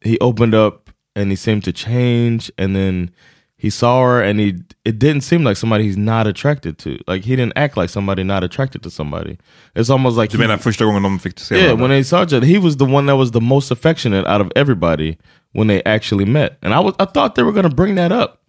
he 0.00 0.18
opened 0.20 0.54
up, 0.54 0.90
and 1.14 1.30
he 1.30 1.36
seemed 1.36 1.64
to 1.64 1.72
change, 1.72 2.50
and 2.56 2.74
then 2.74 3.10
he 3.58 3.68
saw 3.70 4.02
her, 4.02 4.22
and 4.22 4.38
he. 4.40 4.54
It 4.84 4.98
didn't 4.98 5.22
seem 5.22 5.42
like 5.44 5.56
somebody 5.56 5.84
he's 5.84 5.96
not 5.96 6.26
attracted 6.26 6.78
to. 6.78 6.98
Like 7.06 7.24
he 7.24 7.34
didn't 7.36 7.54
act 7.56 7.76
like 7.76 7.90
somebody 7.90 8.22
not 8.24 8.44
attracted 8.44 8.82
to 8.84 8.90
somebody. 8.90 9.36
It's 9.74 9.90
almost 9.90 10.16
like 10.16 10.30
Du 10.30 10.38
menar 10.38 10.56
första 10.58 10.84
gången 10.84 11.02
de 11.02 11.18
fick 11.18 11.38
se 11.38 11.56
yeah, 11.56 11.72
when 11.72 11.90
they 11.90 12.02
saw 12.02 12.22
each 12.22 12.32
other, 12.32 12.46
he 12.46 12.58
was 12.58 12.76
the 12.76 12.84
one 12.86 13.06
that 13.06 13.16
was 13.16 13.32
the 13.32 13.40
most 13.40 13.70
affectionate 13.70 14.26
out 14.26 14.40
of 14.40 14.50
everybody 14.56 15.18
when 15.52 15.66
they 15.66 15.82
actually 15.84 16.24
met, 16.24 16.56
and 16.62 16.72
I 16.72 16.80
was 16.80 16.94
I 17.00 17.04
thought 17.06 17.34
they 17.34 17.42
were 17.42 17.52
going 17.52 17.68
to 17.68 17.74
bring 17.74 17.96
that 17.96 18.12
up, 18.12 18.40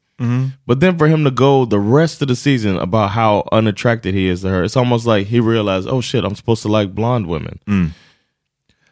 but 0.65 0.80
then 0.80 0.97
for 0.97 1.07
him 1.07 1.24
to 1.24 1.32
go 1.32 1.65
the 1.65 1.80
rest 1.80 2.22
of 2.22 2.28
the 2.28 2.36
season 2.36 2.78
about 2.78 3.11
how 3.11 3.47
unattracted 3.51 4.13
he 4.15 4.28
is 4.28 4.41
to 4.41 4.49
her, 4.49 4.63
it's 4.63 4.76
almost 4.78 5.05
like 5.05 5.28
he 5.28 5.39
realized, 5.39 5.88
oh 5.88 6.01
shit, 6.01 6.24
I'm 6.24 6.36
supposed 6.36 6.63
to 6.63 6.70
like 6.70 6.95
blonde 6.95 7.28
women. 7.28 7.59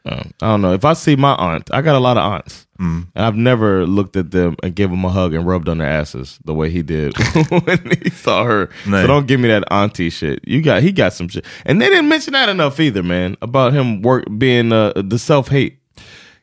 Um, 0.07 0.33
I 0.39 0.47
don't 0.51 0.61
know 0.61 0.73
if 0.73 0.85
I 0.85 0.93
see 0.93 1.15
my 1.15 1.33
aunt, 1.33 1.71
I 1.73 1.81
got 1.81 1.95
a 1.95 1.99
lot 1.99 2.17
of 2.17 2.23
aunts, 2.31 2.67
and 3.15 3.25
I've 3.25 3.35
never 3.35 3.87
looked 3.87 4.15
at 4.15 4.29
them 4.29 4.55
and 4.61 4.75
gave 4.75 4.91
them 4.91 5.03
a 5.03 5.09
hug 5.09 5.33
and 5.33 5.47
rubbed 5.47 5.67
on 5.67 5.79
their 5.79 5.89
asses 5.89 6.37
the 6.45 6.53
way 6.53 6.69
he 6.69 6.83
did 6.83 7.17
when 7.49 7.91
he 8.03 8.11
saw 8.11 8.43
her. 8.43 8.69
So 9.01 9.07
don't 9.07 9.25
give 9.27 9.39
me 9.39 9.47
that 9.47 9.63
auntie 9.71 10.11
shit. 10.11 10.47
You 10.47 10.61
got 10.61 10.83
he 10.83 10.91
got 10.91 11.13
some 11.13 11.27
shit, 11.27 11.43
and 11.65 11.81
they 11.81 11.89
didn't 11.89 12.07
mention 12.07 12.33
that 12.33 12.49
enough 12.49 12.79
either, 12.79 13.01
man. 13.01 13.35
About 13.41 13.73
him 13.73 14.03
work 14.03 14.25
being 14.37 14.71
uh, 14.71 14.93
the 14.95 15.17
self 15.17 15.49
hate. 15.49 15.77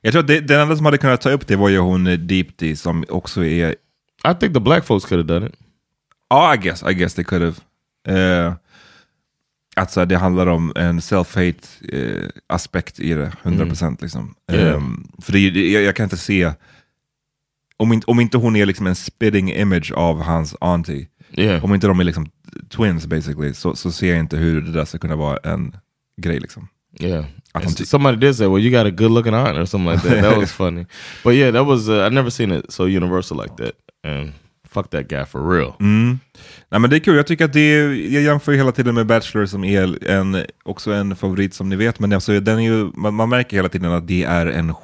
Jag 0.05 0.13
tror 0.13 0.21
att 0.21 0.27
det, 0.27 0.41
den 0.41 0.61
enda 0.61 0.77
som 0.77 0.85
hade 0.85 0.99
kunnat 0.99 1.21
ta 1.21 1.31
upp 1.31 1.47
det 1.47 1.57
var 1.57 1.69
ju 1.69 1.79
hon 1.79 2.07
eh, 2.07 2.19
Deepti 2.19 2.77
som 2.77 3.05
också 3.09 3.45
är... 3.45 3.75
I 4.25 4.35
think 4.35 4.55
the 4.55 4.61
black 4.61 4.85
folks 4.85 5.05
could 5.05 5.19
have 5.31 5.41
done 5.41 5.47
it. 5.47 5.55
Ja, 6.31 6.55
I 6.55 6.59
guess, 6.59 6.83
I 6.91 6.95
guess 6.95 7.15
they 7.15 7.25
could 7.25 7.43
have. 7.43 7.57
Eh, 8.19 8.55
att 9.77 9.93
så 9.93 10.01
här, 10.01 10.07
det 10.07 10.17
handlar 10.17 10.47
om 10.47 10.73
en 10.77 11.01
self-hate 11.01 11.65
eh, 11.93 12.29
aspekt 12.47 13.01
i 13.01 13.13
det, 13.15 13.33
100% 13.43 13.97
liksom. 14.03 14.35
Yeah. 14.53 14.77
Ehm, 14.77 15.09
för 15.23 15.33
det, 15.33 15.39
jag, 15.71 15.83
jag 15.83 15.97
kan 15.97 16.05
inte 16.05 16.17
se, 16.17 16.53
om 17.77 17.93
inte, 17.93 18.07
om 18.07 18.21
inte 18.21 18.39
hon 18.39 18.57
är 18.57 18.67
liksom 18.67 18.87
en 18.87 18.95
spitting 18.95 19.53
image 19.53 19.93
av 19.93 20.23
hans 20.23 20.55
auntie, 20.61 21.09
Yeah. 21.35 21.65
om 21.65 21.75
inte 21.75 21.87
de 21.87 22.01
är 22.01 22.05
liksom 22.05 22.27
twins 22.69 23.07
basically, 23.07 23.55
så, 23.55 23.77
så 23.77 23.93
ser 23.93 24.11
jag 24.11 24.19
inte 24.19 24.37
hur 24.37 24.61
det 24.61 24.73
där 24.73 24.85
ska 24.85 24.99
kunna 24.99 25.17
vara 25.17 25.37
en 25.37 25.77
grej 26.17 26.41
liksom. 26.41 26.69
Yeah. 27.01 27.25
Somebody 27.85 28.17
did 28.17 28.37
say, 28.37 28.47
"Well, 28.47 28.61
you 28.61 28.71
got 28.71 28.87
a 28.87 28.91
good 28.97 29.11
looking 29.11 29.35
aunt" 29.35 29.59
or 29.59 29.65
something 29.65 29.93
like 29.93 30.03
that. 30.09 30.23
That 30.23 30.37
was 30.39 30.53
funny. 30.63 30.87
But 31.25 31.35
yeah, 31.35 31.53
that 31.53 31.67
was 31.67 31.89
uh, 31.89 31.93
I've 32.07 32.13
never 32.13 32.31
seen 32.31 32.53
it 32.53 32.73
so 32.73 32.85
universal 32.87 33.37
like 33.43 33.57
that. 33.57 33.73
And 34.03 34.33
fuck 34.69 34.91
that 34.91 35.09
guy 35.09 35.25
for 35.25 35.51
real. 35.51 35.73
Mm. 35.81 36.19
Nej, 36.69 36.81
men 36.81 36.91
det 36.91 36.97
är 36.97 37.01
kul, 37.01 37.17
jag 37.17 37.27
tycker 37.27 37.45
att 37.45 37.53
det 37.53 37.61
är, 37.61 37.89
jag 37.89 38.23
jämför 38.23 38.53
hela 38.53 38.73
tiden 38.73 38.95
med 38.95 39.07
Bachelor 39.07 39.47
som 39.47 39.65
är 39.65 40.11
en, 40.11 40.45
också 40.63 40.93
en 40.93 41.17
favorit 41.17 41.55
som 41.55 41.69
ni 41.69 41.77
vet, 41.77 41.99
men 41.99 42.13
alltså, 42.13 42.41
den 42.41 42.59
är 42.59 42.63
ju, 42.63 42.91
man, 42.95 43.15
man 43.15 43.29
märker 43.29 43.57
hela 43.57 43.69
tiden 43.69 43.93
att 43.93 44.09
det 44.09 44.25
är 44.25 44.47
en 44.47 44.75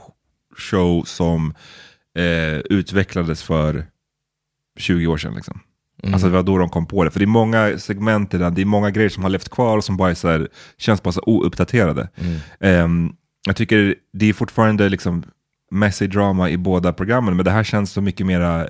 show 0.57 1.05
som 1.05 1.55
eh, 2.19 2.59
utvecklades 2.59 3.43
för 3.43 3.87
20 4.79 5.07
år 5.07 5.17
sedan. 5.17 5.35
Liksom. 5.35 5.61
Alltså 6.03 6.27
det 6.27 6.33
var 6.33 6.43
då 6.43 6.59
de 6.59 6.69
kom 6.69 6.87
på 6.87 7.05
det, 7.05 7.11
för 7.11 7.19
det 7.19 7.25
är 7.25 7.27
många 7.27 7.79
segment 7.79 8.35
i 8.35 8.39
den, 8.39 8.55
det 8.55 8.63
är 8.63 8.67
många 8.67 8.91
grejer 8.91 9.09
som 9.09 9.23
har 9.23 9.31
levt 9.31 9.49
kvar 9.49 9.77
och 9.77 9.85
som 9.85 9.97
bara 9.97 10.15
så 10.15 10.29
här, 10.29 10.49
känns 10.79 11.03
bara 11.03 11.13
så 11.13 11.23
ouppdaterade. 11.27 12.09
Ehm, 12.61 13.13
jag 13.47 13.57
tycker 13.57 13.95
det 14.13 14.29
är 14.29 14.33
fortfarande 14.33 14.89
liksom 14.89 15.25
messy 15.71 16.07
drama 16.07 16.51
i 16.51 16.57
båda 16.57 16.93
programmen, 16.93 17.37
men 17.37 17.45
det 17.45 17.51
här 17.51 17.65
känns 17.65 17.93
så 17.93 18.01
mycket 18.01 18.27
mera, 18.27 18.69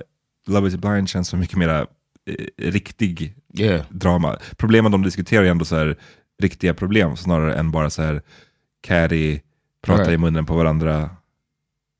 Love 0.49 0.67
is 0.67 0.75
blind 0.75 1.09
känns 1.09 1.27
så 1.29 1.37
mycket 1.37 1.57
mera 1.57 1.79
eh, 2.25 2.45
riktig 2.57 3.35
Yeah. 3.53 3.85
drama. 3.89 4.37
Problemen 4.57 4.91
de 4.91 5.03
diskuterar 5.03 5.43
är 5.43 5.49
ändå 5.51 5.65
så 5.65 5.75
här 5.75 5.95
riktiga 6.41 6.73
problem 6.73 7.17
snarare 7.17 7.55
än 7.55 7.71
bara 7.71 7.89
så 7.89 8.01
här 8.01 8.21
catty, 8.81 9.39
prata 9.81 10.01
Right. 10.01 10.13
i 10.13 10.17
munnen 10.17 10.45
på 10.45 10.55
varandra, 10.55 11.09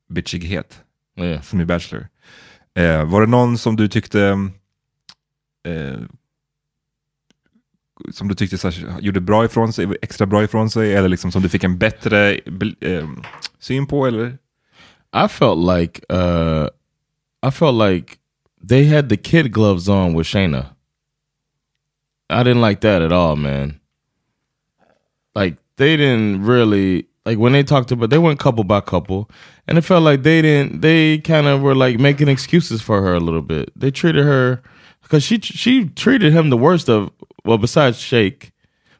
bitchighet 0.08 0.80
Yeah. 1.18 1.42
som 1.42 1.60
i 1.60 1.64
Bachelor. 1.64 2.08
Eh, 2.74 3.04
var 3.04 3.20
det 3.20 3.26
någon 3.26 3.58
som 3.58 3.76
du 3.76 3.88
tyckte 3.88 4.48
eh, 5.68 5.98
som 8.12 8.28
du 8.28 8.34
tyckte 8.34 8.58
så 8.58 8.70
här, 8.70 9.00
gjorde 9.00 9.20
bra 9.20 9.44
ifrån 9.44 9.72
sig, 9.72 9.86
extra 10.02 10.26
bra 10.26 10.44
ifrån 10.44 10.70
sig, 10.70 10.94
eller 10.94 11.08
liksom 11.08 11.32
som 11.32 11.42
du 11.42 11.48
fick 11.48 11.64
en 11.64 11.78
bättre 11.78 12.34
eh, 12.80 13.08
syn 13.58 13.86
på? 13.86 14.06
Eller? 14.06 14.38
I 15.24 15.28
felt 15.28 15.78
like 15.78 16.00
uh 16.14 16.66
I 17.48 17.50
felt 17.50 17.74
like 17.90 18.14
they 18.60 18.84
had 18.84 19.08
the 19.08 19.16
kid 19.16 19.52
gloves 19.52 19.88
on 19.88 20.14
with 20.14 20.26
Shayna. 20.26 20.74
I 22.28 22.42
didn't 22.42 22.60
like 22.60 22.80
that 22.82 23.02
at 23.02 23.12
all, 23.12 23.36
man. 23.36 23.80
Like 25.34 25.56
they 25.76 25.96
didn't 25.96 26.44
really 26.44 27.08
like 27.24 27.38
when 27.38 27.52
they 27.52 27.62
talked 27.62 27.90
about 27.90 28.10
they 28.10 28.18
went 28.18 28.38
couple 28.38 28.64
by 28.64 28.80
couple 28.80 29.30
and 29.66 29.78
it 29.78 29.82
felt 29.82 30.02
like 30.02 30.22
they 30.22 30.42
didn't 30.42 30.80
they 30.80 31.18
kind 31.18 31.46
of 31.46 31.60
were 31.62 31.74
like 31.74 31.98
making 31.98 32.28
excuses 32.28 32.82
for 32.82 33.02
her 33.02 33.14
a 33.14 33.20
little 33.20 33.42
bit. 33.42 33.72
They 33.76 33.90
treated 33.90 34.24
her 34.24 34.62
because 35.02 35.22
she 35.22 35.40
she 35.40 35.86
treated 35.88 36.32
him 36.32 36.50
the 36.50 36.56
worst 36.56 36.88
of 36.88 37.10
well 37.44 37.58
besides 37.58 37.98
Shake. 37.98 38.52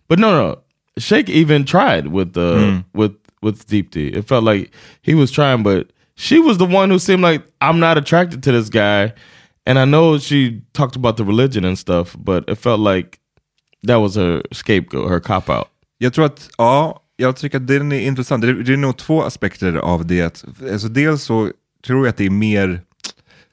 But 0.08 0.18
no 0.18 0.30
no 0.30 0.62
Shake 0.98 1.28
even 1.28 1.64
tried 1.64 2.08
with 2.08 2.32
the 2.32 2.82
hmm. 2.92 2.98
with 2.98 3.16
with 3.42 3.66
Deep 3.66 3.90
D. 3.90 4.08
It 4.08 4.26
felt 4.26 4.44
like 4.44 4.72
he 5.02 5.14
was 5.14 5.30
trying, 5.30 5.62
but 5.62 5.90
she 6.14 6.38
was 6.38 6.58
the 6.58 6.66
one 6.66 6.90
who 6.90 6.98
seemed 6.98 7.22
like 7.22 7.42
I'm 7.60 7.80
not 7.80 7.96
attracted 7.96 8.42
to 8.44 8.52
this 8.52 8.68
guy. 8.68 9.14
And 9.70 9.78
I 9.78 9.84
know 9.84 10.18
she 10.18 10.62
talked 10.72 10.96
about 10.96 11.16
the 11.16 11.22
religion 11.24 11.64
and 11.64 11.78
stuff, 11.78 12.16
but 12.18 12.48
it 12.48 12.58
felt 12.58 12.80
like 12.80 13.18
that 13.86 14.00
was 14.00 14.16
her 14.16 14.42
scapegoat, 14.52 15.10
her 15.10 15.20
cop 15.20 15.48
out. 15.48 15.68
Jag 15.98 16.12
tror 16.12 16.24
att, 16.24 16.50
ja, 16.58 17.02
jag 17.16 17.36
tycker 17.36 17.56
att 17.56 17.66
den 17.66 17.92
är 17.92 18.00
intressant. 18.00 18.42
Det 18.42 18.48
är, 18.48 18.54
det 18.54 18.72
är 18.72 18.76
nog 18.76 18.96
två 18.96 19.22
aspekter 19.22 19.76
av 19.76 20.06
det. 20.06 20.44
Alltså 20.72 20.88
dels 20.88 21.22
så 21.22 21.50
tror 21.86 22.06
jag 22.06 22.08
att 22.08 22.16
det 22.16 22.26
är 22.26 22.30
mer... 22.30 22.80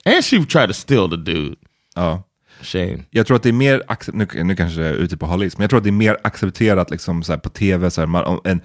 And 0.06 0.26
she 0.26 0.46
tried 0.46 0.70
to 0.70 0.74
steal 0.74 1.10
the 1.10 1.16
dude. 1.16 1.56
Ja. 1.96 2.24
Shane. 2.62 3.04
Jag 3.10 3.28
tror 3.28 3.38
att 3.38 3.44
det 3.44 3.50
är 3.50 3.54
mer, 3.54 3.84
nu, 4.14 4.28
nu 4.44 4.56
kanske 4.56 4.82
jag 4.82 4.90
är 4.90 4.96
ute 4.96 5.18
på 5.18 5.26
halis, 5.26 5.58
men 5.58 5.64
jag 5.64 5.70
tror 5.70 5.78
att 5.78 5.84
det 5.84 5.90
är 5.90 5.92
mer 5.92 6.18
accepterat 6.24 6.92
liksom, 6.92 7.24
så 7.24 7.32
här, 7.32 7.40
på 7.40 7.50
tv, 7.50 7.92
så 7.92 8.02
här, 8.02 8.06
man, 8.06 8.40
en, 8.44 8.62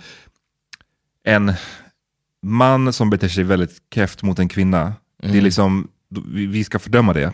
en 1.25 1.53
man 2.43 2.93
som 2.93 3.11
beter 3.11 3.29
sig 3.29 3.45
väldigt 3.45 3.77
keft 3.95 4.23
mot 4.23 4.39
en 4.39 4.49
kvinna, 4.49 4.93
det 5.19 5.27
är 5.27 5.31
Mm. 5.31 5.45
liksom, 5.45 5.89
vi 6.35 6.65
ska 6.65 6.79
fördöma 6.79 7.13
det, 7.13 7.33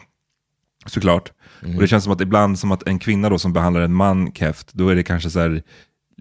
såklart. 0.86 1.32
Mm. 1.62 1.74
Och 1.74 1.82
det 1.82 1.88
känns 1.88 2.04
som 2.04 2.12
att 2.12 2.20
ibland 2.20 2.58
som 2.58 2.72
att 2.72 2.88
en 2.88 2.98
kvinna 2.98 3.28
då 3.28 3.38
som 3.38 3.52
behandlar 3.52 3.80
en 3.80 3.94
man 3.94 4.32
keft, 4.32 4.72
då 4.72 4.88
är 4.88 4.94
det 4.94 5.02
kanske 5.02 5.30
så 5.30 5.40
här, 5.40 5.62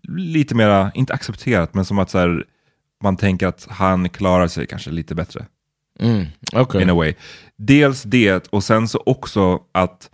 lite 0.08 0.56
mera, 0.56 0.92
inte 0.96 1.14
accepterat, 1.14 1.74
men 1.74 1.86
som 1.86 2.00
att 2.00 2.10
så 2.10 2.18
här, 2.18 2.46
man 3.04 3.18
tänker 3.18 3.48
att 3.48 3.68
han 3.70 4.10
klarar 4.10 4.48
sig 4.48 4.68
kanske 4.68 4.92
lite 4.92 5.16
bättre. 5.16 5.46
Mm. 6.00 6.26
Okay. 6.56 6.82
In 6.82 6.90
a 6.90 6.94
way. 6.94 7.14
Dels 7.56 8.04
det, 8.04 8.48
och 8.48 8.64
sen 8.64 8.88
så 8.88 9.04
också 9.06 9.60
att 9.72 10.10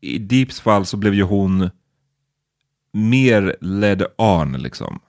i 0.00 0.18
Deeps 0.18 0.60
fall 0.60 0.86
så 0.86 0.96
blev 0.96 1.14
ju 1.14 1.22
hon 1.22 1.70
mer 2.92 3.56
led 3.60 4.06
on 4.18 4.52
liksom. 4.52 5.00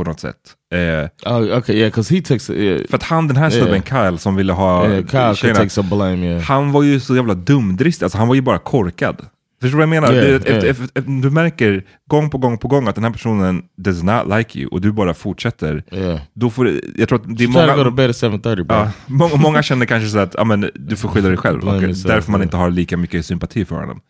På 0.00 0.10
något 0.10 0.20
sätt. 0.20 0.36
Eh, 0.74 1.32
Oh, 1.32 1.58
okay, 1.58 1.76
yeah, 1.76 2.10
he 2.10 2.20
takes 2.22 2.50
yeah, 2.50 2.80
för 2.88 2.96
att 2.96 3.02
han, 3.02 3.28
den 3.28 3.36
här 3.36 3.50
snubben 3.50 3.82
Kyle 3.82 4.18
som 4.18 4.36
ville 4.36 4.52
ha 4.52 4.88
yeah, 4.88 4.96
Kyle 4.96 5.10
could 5.10 5.36
tjejerna, 5.36 5.58
take 5.58 5.70
some 5.70 5.88
blame. 5.88 6.26
Yeah. 6.26 6.42
han 6.42 6.72
var 6.72 6.82
ju 6.82 7.00
så 7.00 7.16
jävla 7.16 7.34
dumdristig, 7.34 8.04
alltså 8.04 8.18
han 8.18 8.28
var 8.28 8.34
ju 8.34 8.40
bara 8.40 8.58
korkad. 8.58 9.16
Förstår 9.60 9.78
du 9.78 9.86
vad 9.86 9.96
jag 9.96 10.02
menar? 10.02 10.12
Yeah, 10.14 10.26
du, 10.26 10.30
yeah. 10.30 10.56
efter- 10.56 10.70
efter- 10.70 10.84
efter- 10.84 11.22
du 11.22 11.30
märker 11.30 11.84
gång 12.10 12.30
på 12.30 12.38
gång 12.38 12.58
på 12.58 12.68
gång 12.68 12.88
att 12.88 12.94
den 12.94 13.04
här 13.04 13.10
personen 13.10 13.62
does 13.76 14.02
not 14.02 14.38
like 14.38 14.58
you 14.58 14.68
och 14.68 14.80
du 14.80 14.92
bara 14.92 15.14
fortsätter. 15.14 15.84
Yeah. 15.92 16.20
Då 16.34 16.50
får 16.50 16.80
jag 16.96 17.08
tror 17.08 17.20
att 17.20 17.38
det 17.38 17.44
är 17.44 17.46
to 17.46 17.52
go 17.52 17.66
to 17.66 17.76
många... 17.76 17.90
bed 17.90 18.10
at 18.10 18.16
7.30 18.16 18.54
bro. 18.54 18.64
Ja, 18.68 18.92
må, 19.06 19.36
många 19.36 19.62
känner 19.62 19.86
kanske 19.86 20.08
så 20.08 20.18
att 20.18 20.46
men, 20.46 20.70
du 20.74 20.96
får 20.96 21.08
skylla 21.08 21.28
dig 21.28 21.36
själv. 21.36 21.68
Och 21.68 21.82
yourself, 21.82 22.02
därför 22.02 22.30
man 22.32 22.40
yeah. 22.40 22.46
inte 22.46 22.56
har 22.56 22.70
lika 22.70 22.96
mycket 22.96 23.26
sympati 23.26 23.64
för 23.64 23.76
honom. 23.76 24.00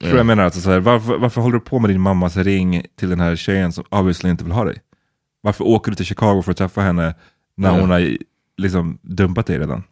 Tror 0.00 0.08
Yeah. 0.08 0.16
jag 0.16 0.26
menar 0.26 0.44
alltså, 0.44 0.60
så 0.60 0.70
här, 0.70 0.80
varför, 0.80 1.18
varför 1.18 1.40
håller 1.40 1.58
du 1.58 1.64
på 1.64 1.78
med 1.78 1.90
din 1.90 2.00
mammas 2.00 2.36
ring 2.36 2.82
till 2.98 3.10
den 3.10 3.20
här 3.20 3.36
tjejen 3.36 3.72
som 3.72 3.84
obviously 3.90 4.30
inte 4.30 4.44
vill 4.44 4.52
ha 4.52 4.64
dig? 4.64 4.78
Varför 5.42 5.64
åker 5.64 5.90
du 5.90 5.96
till 5.96 6.06
Chicago 6.06 6.42
för 6.42 6.50
att 6.50 6.56
träffa 6.58 6.80
henne 6.80 7.14
när 7.56 7.68
Ja. 7.74 7.80
hon 7.80 7.90
har 7.90 8.16
liksom 8.56 8.98
dumpat 9.02 9.46
dig 9.46 9.58
redan? 9.58 9.82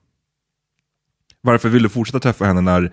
Varför 1.40 1.68
vill 1.68 1.82
du 1.82 1.88
fortsätta 1.88 2.20
träffa 2.20 2.44
henne 2.44 2.60
när 2.60 2.92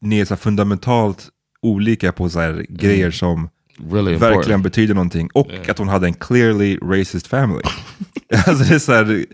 ni 0.00 0.20
är 0.20 0.24
så 0.24 0.36
fundamentalt 0.36 1.28
olika 1.62 2.12
på 2.12 2.28
så 2.28 2.40
här 2.40 2.66
grejer 2.68 3.10
som 3.10 3.48
Really 3.90 4.10
verkligen 4.12 4.34
important. 4.36 4.62
betyder 4.62 4.94
någonting 4.94 5.28
och 5.34 5.68
att 5.68 5.78
hon 5.78 5.88
hade 5.88 6.06
en 6.06 6.14
clearly 6.14 6.78
racist 6.78 7.26
family. 7.26 7.62
alltså 8.46 8.64
det 8.64 8.74
är 8.74 8.78
så, 8.78 8.92
här, 8.92 9.26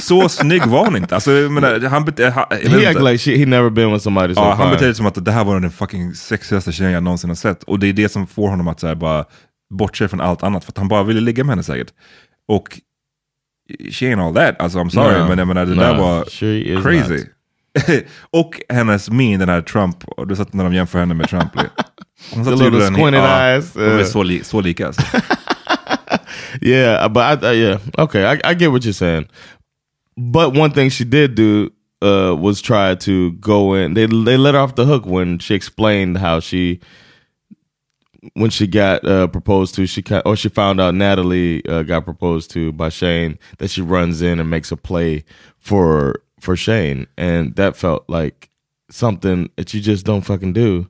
så 0.00 0.28
snygg 0.28 0.66
var 0.66 0.84
hon 0.84 0.96
inte. 0.96 1.14
Alltså, 1.14 1.30
menar, 1.30 1.80
han, 1.88 2.04
bete, 2.04 2.30
han, 2.30 2.44
He 2.50 2.88
act 2.88 3.00
like 3.02 3.18
she, 3.18 3.36
he 3.38 3.46
never 3.46 3.70
been 3.70 3.92
with 3.92 4.02
somebody 4.02 4.34
so 4.34 4.40
Ja, 4.40 4.54
han 4.54 4.70
beter 4.70 4.84
sig 4.86 4.94
som 4.94 5.06
att 5.06 5.24
det 5.24 5.32
här 5.32 5.44
var 5.44 5.60
den 5.60 5.70
fucking 5.70 6.14
sexigaste 6.14 6.72
tjejen 6.72 6.92
jag 6.92 7.02
någonsin 7.02 7.30
har 7.30 7.34
sett. 7.34 7.62
Och 7.62 7.78
det 7.78 7.86
är 7.86 7.92
det 7.92 8.08
som 8.08 8.26
får 8.26 8.48
honom 8.48 8.68
att 8.68 8.80
så 8.80 8.86
här, 8.86 8.94
bara 8.94 9.24
bortse 9.72 10.08
från 10.08 10.20
allt 10.20 10.42
annat. 10.42 10.64
För 10.64 10.72
att 10.72 10.78
han 10.78 10.88
bara 10.88 11.02
ville 11.02 11.20
ligga 11.20 11.44
med 11.44 11.50
henne 11.52 11.62
säkert. 11.62 11.92
Och 12.48 12.80
she 13.90 14.06
ain't 14.06 14.26
all 14.26 14.34
that. 14.34 14.60
Alltså 14.60 14.78
I'm 14.78 14.88
sorry, 14.90 15.18
No. 15.22 15.28
men 15.28 15.38
jag 15.38 15.48
menar 15.48 15.66
det 15.66 15.74
No, 15.74 15.80
där 15.80 15.98
var 15.98 16.24
crazy. 16.82 17.24
och 18.30 18.60
hennes 18.68 19.10
min, 19.10 19.40
den 19.40 19.48
här 19.48 19.62
Trump, 19.62 20.04
och 20.04 20.26
du 20.26 20.36
satt 20.36 20.52
när 20.52 20.64
de 20.64 20.74
jämför 20.74 20.98
henne 20.98 21.14
med 21.14 21.28
Trump. 21.28 21.50
Hon 21.54 21.64
The 22.44 22.50
satt 22.50 22.58
little 22.58 22.64
tydligen 22.64 22.92
i- 22.94 22.96
squinted 22.96 23.20
ja, 23.20 23.46
eyes, 23.48 23.72
De 23.72 23.80
är 23.84 23.98
uh. 23.98 24.04
så, 24.04 24.22
li, 24.22 24.44
så 24.44 24.60
lika 24.60 24.86
alltså. 24.86 25.02
Yeah, 26.62 27.08
but 27.08 27.22
I, 27.22 27.46
uh, 27.46 27.52
yeah, 27.52 27.78
okay, 27.98 28.24
I, 28.24 28.40
I 28.44 28.54
get 28.54 28.70
what 28.70 28.82
you're 28.84 28.92
saying. 28.92 29.26
But 30.16 30.56
one 30.56 30.70
thing 30.70 30.90
she 30.90 31.04
did 31.04 31.34
do 31.34 31.70
uh, 32.04 32.34
was 32.36 32.60
try 32.62 32.94
to 32.94 33.30
go 33.40 33.74
in. 33.74 33.94
They 33.94 34.06
they 34.06 34.36
let 34.36 34.54
her 34.54 34.60
off 34.60 34.74
the 34.74 34.84
hook 34.84 35.06
when 35.06 35.38
she 35.38 35.54
explained 35.54 36.18
how 36.18 36.40
she 36.40 36.80
when 38.34 38.50
she 38.50 38.66
got 38.66 39.04
uh, 39.04 39.26
proposed 39.26 39.74
to. 39.74 39.86
She 39.86 40.02
ca- 40.02 40.22
or 40.24 40.36
she 40.36 40.48
found 40.48 40.80
out 40.80 40.94
Natalie 40.94 41.62
uh, 41.66 41.82
got 41.82 42.04
proposed 42.04 42.50
to 42.52 42.72
by 42.72 42.88
Shane. 42.90 43.38
That 43.58 43.70
she 43.70 43.82
runs 43.82 44.22
in 44.22 44.40
and 44.40 44.50
makes 44.50 44.72
a 44.72 44.76
play 44.76 45.24
for 45.58 46.14
for 46.40 46.56
Shane, 46.56 47.06
and 47.16 47.54
that 47.56 47.76
felt 47.76 48.04
like 48.08 48.48
something 48.90 49.48
that 49.56 49.72
you 49.74 49.80
just 49.80 50.04
don't 50.06 50.24
fucking 50.24 50.52
do. 50.54 50.86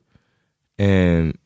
And 0.79 1.37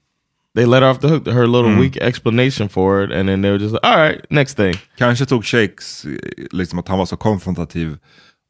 they 0.56 0.66
let 0.66 0.82
her 0.82 0.90
off 0.90 1.00
the 1.02 1.08
hook. 1.08 1.26
Her 1.28 1.48
little 1.48 1.72
Mm. 1.72 1.80
weak 1.80 1.98
explanation 1.98 2.68
for 2.70 3.04
it, 3.04 3.12
and 3.12 3.28
then 3.30 3.42
they 3.42 3.52
were 3.52 3.60
just 3.60 3.74
like, 3.74 3.86
"All 3.86 3.98
right, 3.98 4.26
next 4.32 4.58
thing." 4.58 4.76
Kanske 4.98 5.26
tog 5.26 5.46
Shakes, 5.46 6.06
eh, 6.06 6.18
liksom 6.52 6.80
att 6.80 6.88
han 6.88 6.98
var 6.98 7.06
så 7.06 7.16
konfrontativ 7.18 7.98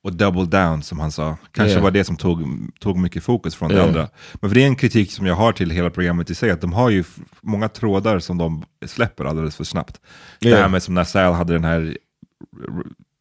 och 0.07 0.13
double 0.15 0.45
down 0.45 0.83
som 0.83 0.99
han 0.99 1.11
sa. 1.11 1.37
Kanske 1.51 1.71
Yeah. 1.71 1.83
var 1.83 1.91
det 1.91 2.03
som 2.03 2.15
tog, 2.17 2.47
tog 2.79 2.97
mycket 2.97 3.23
fokus 3.23 3.55
från 3.55 3.69
det 3.69 3.75
Yeah. 3.75 3.87
andra. 3.87 4.09
Men 4.33 4.49
för 4.49 4.55
det 4.55 4.63
är 4.63 4.67
en 4.67 4.75
kritik 4.75 5.11
som 5.11 5.25
jag 5.25 5.35
har 5.35 5.51
till 5.51 5.69
hela 5.69 5.89
programmet 5.89 6.29
i 6.29 6.35
sig, 6.35 6.51
att 6.51 6.61
de 6.61 6.73
har 6.73 6.89
ju 6.89 7.03
många 7.41 7.69
trådar 7.69 8.19
som 8.19 8.37
de 8.37 8.63
släpper 8.85 9.25
alldeles 9.25 9.55
för 9.55 9.63
snabbt. 9.63 10.01
Det 10.39 10.47
Yeah. 10.49 10.61
här 10.61 10.69
med 10.69 10.83
som 10.83 10.93
när 10.93 11.03
Sal 11.03 11.33
hade 11.33 11.53
den 11.53 11.63
här 11.63 11.97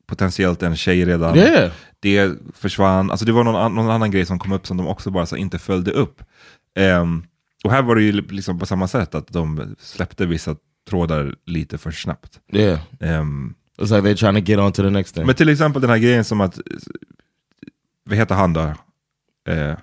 potentiellt 0.07 0.63
en 0.63 0.77
tjej 0.77 1.05
redan. 1.05 1.37
Yeah. 1.37 1.73
Det 2.01 2.33
försvann, 2.55 3.11
alltså 3.11 3.27
det 3.27 3.33
var 3.33 3.45
någon, 3.45 3.75
någon 3.75 3.91
annan 3.91 4.11
grej 4.11 4.27
som 4.27 4.39
kom 4.39 4.53
upp 4.53 4.67
som 4.67 4.77
de 4.77 4.87
också 4.87 5.11
bara 5.11 5.27
så 5.27 5.37
inte 5.37 5.59
följde 5.59 5.91
upp. 5.91 6.23
Ehm, 6.79 7.25
och 7.65 7.71
här 7.71 7.83
var 7.83 7.97
det 7.97 8.03
ju 8.03 8.13
liksom 8.13 8.59
på 8.59 8.67
samma 8.67 8.89
sätt, 8.89 9.15
att 9.15 9.29
de 9.29 9.77
släppte 9.79 10.27
vissa 10.27 10.57
trådar 10.89 11.35
lite 11.47 11.79
för 11.79 11.91
snabbt. 11.91 12.41
Ehm, 13.01 13.55
it's 13.79 13.91
like 13.91 14.03
they're 14.03 14.15
trying 14.17 14.35
to 14.45 14.51
get 14.53 14.59
on 14.59 14.73
to 14.73 14.83
the 14.83 14.91
next 14.91 15.13
thing. 15.15 15.27
men 15.27 15.35
till 15.35 15.49
exempel 15.49 15.83
den 15.83 15.91
här 15.91 15.99
grejen 15.99 16.25
som 16.25 16.41
att, 16.41 16.59
vad 18.05 18.19
heter 18.19 18.35
han 18.35 18.53
då? 18.53 18.61
Eh, 19.49 19.77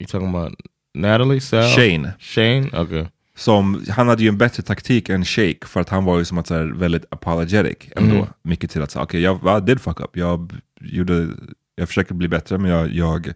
you 0.00 0.06
talking 0.08 0.28
about 0.28 0.52
Natalie? 0.94 1.40
Sal? 1.40 1.62
Shane. 1.62 2.12
Shane? 2.18 2.70
Okay. 2.82 3.06
Som, 3.36 3.84
han 3.88 4.08
hade 4.08 4.22
ju 4.22 4.28
en 4.28 4.38
bättre 4.38 4.62
taktik 4.62 5.08
än 5.08 5.24
Shake, 5.24 5.66
för 5.66 5.80
att 5.80 5.88
han 5.88 6.04
var 6.04 6.18
ju 6.18 6.24
som 6.24 6.38
att 6.38 6.46
så 6.46 6.54
här, 6.54 6.64
väldigt 6.64 7.04
apologetic 7.10 7.76
ändå. 7.96 8.14
Mm. 8.16 8.26
Mycket 8.42 8.70
till 8.70 8.82
att 8.82 8.90
säga, 8.90 9.02
okej 9.02 9.20
jag 9.20 9.58
I 9.58 9.66
did 9.66 9.80
fuck 9.80 10.00
up, 10.00 10.16
jag, 10.16 10.52
gjorde, 10.80 11.28
jag 11.76 11.88
försöker 11.88 12.14
bli 12.14 12.28
bättre 12.28 12.58
men 12.58 12.70
jag, 12.70 12.92
jag 12.94 13.32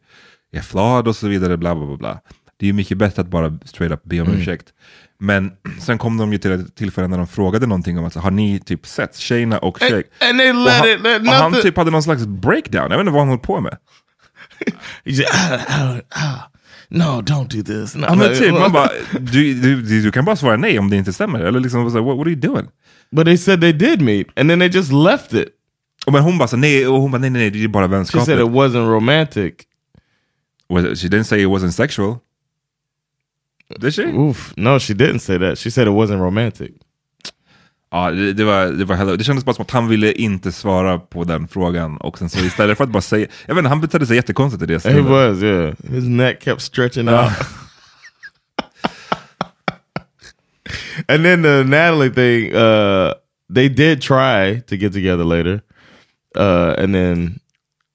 är 0.52 0.60
flawed 0.60 1.08
och 1.08 1.16
så 1.16 1.28
vidare, 1.28 1.56
bla 1.56 1.74
bla 1.74 1.86
bla. 1.86 1.96
bla. 1.96 2.20
Det 2.56 2.66
är 2.66 2.68
ju 2.68 2.72
mycket 2.72 2.98
bättre 2.98 3.22
att 3.22 3.28
bara 3.28 3.58
straight 3.64 3.92
up 3.92 4.04
be 4.04 4.20
om 4.20 4.26
Mm. 4.28 4.40
ursäkt. 4.40 4.72
Men 5.22 5.52
sen 5.80 5.98
kom 5.98 6.16
de 6.16 6.32
ju 6.32 6.38
till 6.38 6.52
ett 6.52 6.74
tillfälle 6.74 7.08
när 7.08 7.18
de 7.18 7.26
frågade 7.26 7.66
någonting 7.66 7.98
om 7.98 8.04
att, 8.04 8.14
har 8.14 8.30
ni 8.30 8.60
typ 8.60 8.86
sett 8.86 9.16
Shayna 9.16 9.58
och 9.58 9.78
Shake? 9.78 10.04
And, 10.30 10.40
and 10.40 10.66
och 10.66 10.72
han, 10.72 10.88
it. 10.88 11.28
Och 11.28 11.34
han 11.34 11.52
typ 11.52 11.76
hade 11.76 11.90
någon 11.90 12.02
slags 12.02 12.26
breakdown, 12.26 12.90
jag 12.90 12.98
vet 12.98 13.00
inte 13.00 13.12
vad 13.12 13.20
han 13.20 13.28
höll 13.28 13.38
på 13.38 13.60
med. 13.60 13.76
Like, 15.04 15.24
ah, 15.32 15.58
ah, 15.68 16.00
ah, 16.10 16.50
no, 16.88 17.20
don't 17.20 17.48
do 17.48 17.62
this. 17.62 17.94
No, 17.94 18.14
men 18.14 18.38
typ, 18.38 18.52
man 18.52 18.72
bara, 18.72 18.88
du, 19.20 19.54
du, 19.54 19.82
du, 20.02 20.12
kan 20.12 20.24
bara 20.24 20.36
svara 20.36 20.56
nej 20.56 20.78
om 20.78 20.90
det 20.90 20.96
inte 20.96 21.12
stämmer. 21.12 21.40
Eller 21.40 21.60
liksom, 21.60 21.92
här, 21.92 22.00
what, 22.00 22.16
what 22.16 22.26
are 22.26 22.30
you 22.30 22.40
doing? 22.40 22.68
But 23.10 23.26
they 23.26 23.38
said 23.38 23.60
they 23.60 23.72
did 23.72 24.00
meet, 24.00 24.26
and 24.38 24.50
then 24.50 24.58
they 24.58 24.68
just 24.68 24.92
left 24.92 25.32
it. 25.32 25.48
Och 26.06 26.12
men 26.12 26.22
hon 26.22 26.38
bara, 26.38 26.56
nej, 26.56 26.86
och 26.86 27.00
hon 27.00 27.10
bara, 27.10 27.18
nej, 27.18 27.30
nej, 27.30 27.42
nej, 27.42 27.50
det 27.50 27.64
är 27.64 27.68
bara 27.68 27.86
She 27.86 27.90
vänskapet. 27.90 28.26
said 28.26 28.38
it 28.38 28.46
wasn't 28.46 28.90
romantic. 28.90 29.54
Well, 30.68 30.96
she 30.96 31.08
didn't 31.08 31.24
say 31.24 31.42
it 31.42 31.48
wasn't 31.48 31.70
sexual. 31.70 32.18
Did 33.80 33.94
she? 33.94 34.04
Oof, 34.04 34.52
no, 34.56 34.78
she 34.78 34.94
didn't 34.94 35.20
say 35.20 35.38
that. 35.38 35.58
She 35.58 35.70
said 35.70 35.86
it 35.88 35.94
wasn't 35.94 36.20
romantic. 36.20 36.72
Ja, 37.90 38.10
det, 38.10 38.32
det, 38.32 38.44
var, 38.44 38.66
det, 38.66 38.84
var 38.84 38.96
heller, 38.96 39.16
det 39.16 39.24
kändes 39.24 39.44
bara 39.44 39.54
som 39.54 39.62
att 39.62 39.70
han 39.70 39.88
ville 39.88 40.12
inte 40.12 40.52
svara 40.52 40.98
på 40.98 41.24
den 41.24 41.48
frågan. 41.48 41.96
Och 41.96 42.18
sen 42.18 42.28
så 42.28 42.38
istället 42.38 42.78
för 42.78 42.84
att 42.84 42.90
bara 42.90 43.00
säga, 43.00 43.26
jag 43.46 43.54
vet 43.54 43.60
inte, 43.60 43.68
han 43.68 43.80
betedde 43.80 44.06
sig 44.06 44.16
jättekonstigt 44.16 44.62
i 44.62 44.66
det 44.66 44.84
He 44.84 45.00
was, 45.00 45.42
yeah. 45.42 45.74
His 45.90 46.04
neck 46.04 46.42
kept 46.42 46.62
stretching 46.62 47.08
out. 47.08 47.32
and 51.08 51.24
then 51.24 51.42
the 51.42 51.64
Natalie 51.64 52.10
thing, 52.10 52.54
uh, 52.54 53.12
they 53.54 53.68
did 53.68 54.00
try 54.00 54.60
to 54.60 54.76
get 54.76 54.92
together 54.92 55.24
later, 55.24 55.62
uh, 56.36 56.74
and 56.78 56.94
then 56.94 57.40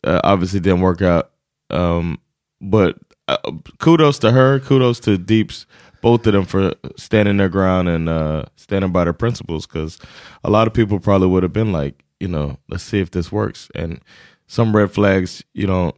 uh, 0.07 0.19
obviously 0.23 0.59
didn't 0.59 0.81
work 0.81 1.01
out. 1.01 1.29
Um, 1.69 2.19
but 2.61 2.95
uh, 3.27 3.37
kudos 3.79 4.19
to 4.19 4.31
her, 4.31 4.59
kudos 4.59 4.99
to 5.01 5.17
Deeps, 5.17 5.65
both 6.01 6.25
of 6.27 6.33
them 6.33 6.45
for 6.45 6.73
standing 6.95 7.37
their 7.37 7.49
ground 7.49 7.89
and 7.89 8.09
uh, 8.09 8.43
standing 8.55 8.91
by 8.91 9.03
their 9.03 9.13
principles. 9.13 9.67
Because 9.67 9.99
a 10.43 10.49
lot 10.49 10.67
of 10.67 10.73
people 10.73 10.99
probably 10.99 11.27
would 11.27 11.43
have 11.43 11.53
been 11.53 11.71
like, 11.71 12.03
you 12.19 12.27
know, 12.27 12.57
let's 12.69 12.83
see 12.83 12.99
if 12.99 13.11
this 13.11 13.31
works. 13.31 13.69
And 13.75 13.99
some 14.47 14.75
red 14.75 14.91
flags, 14.91 15.43
you 15.53 15.67
know, 15.67 15.93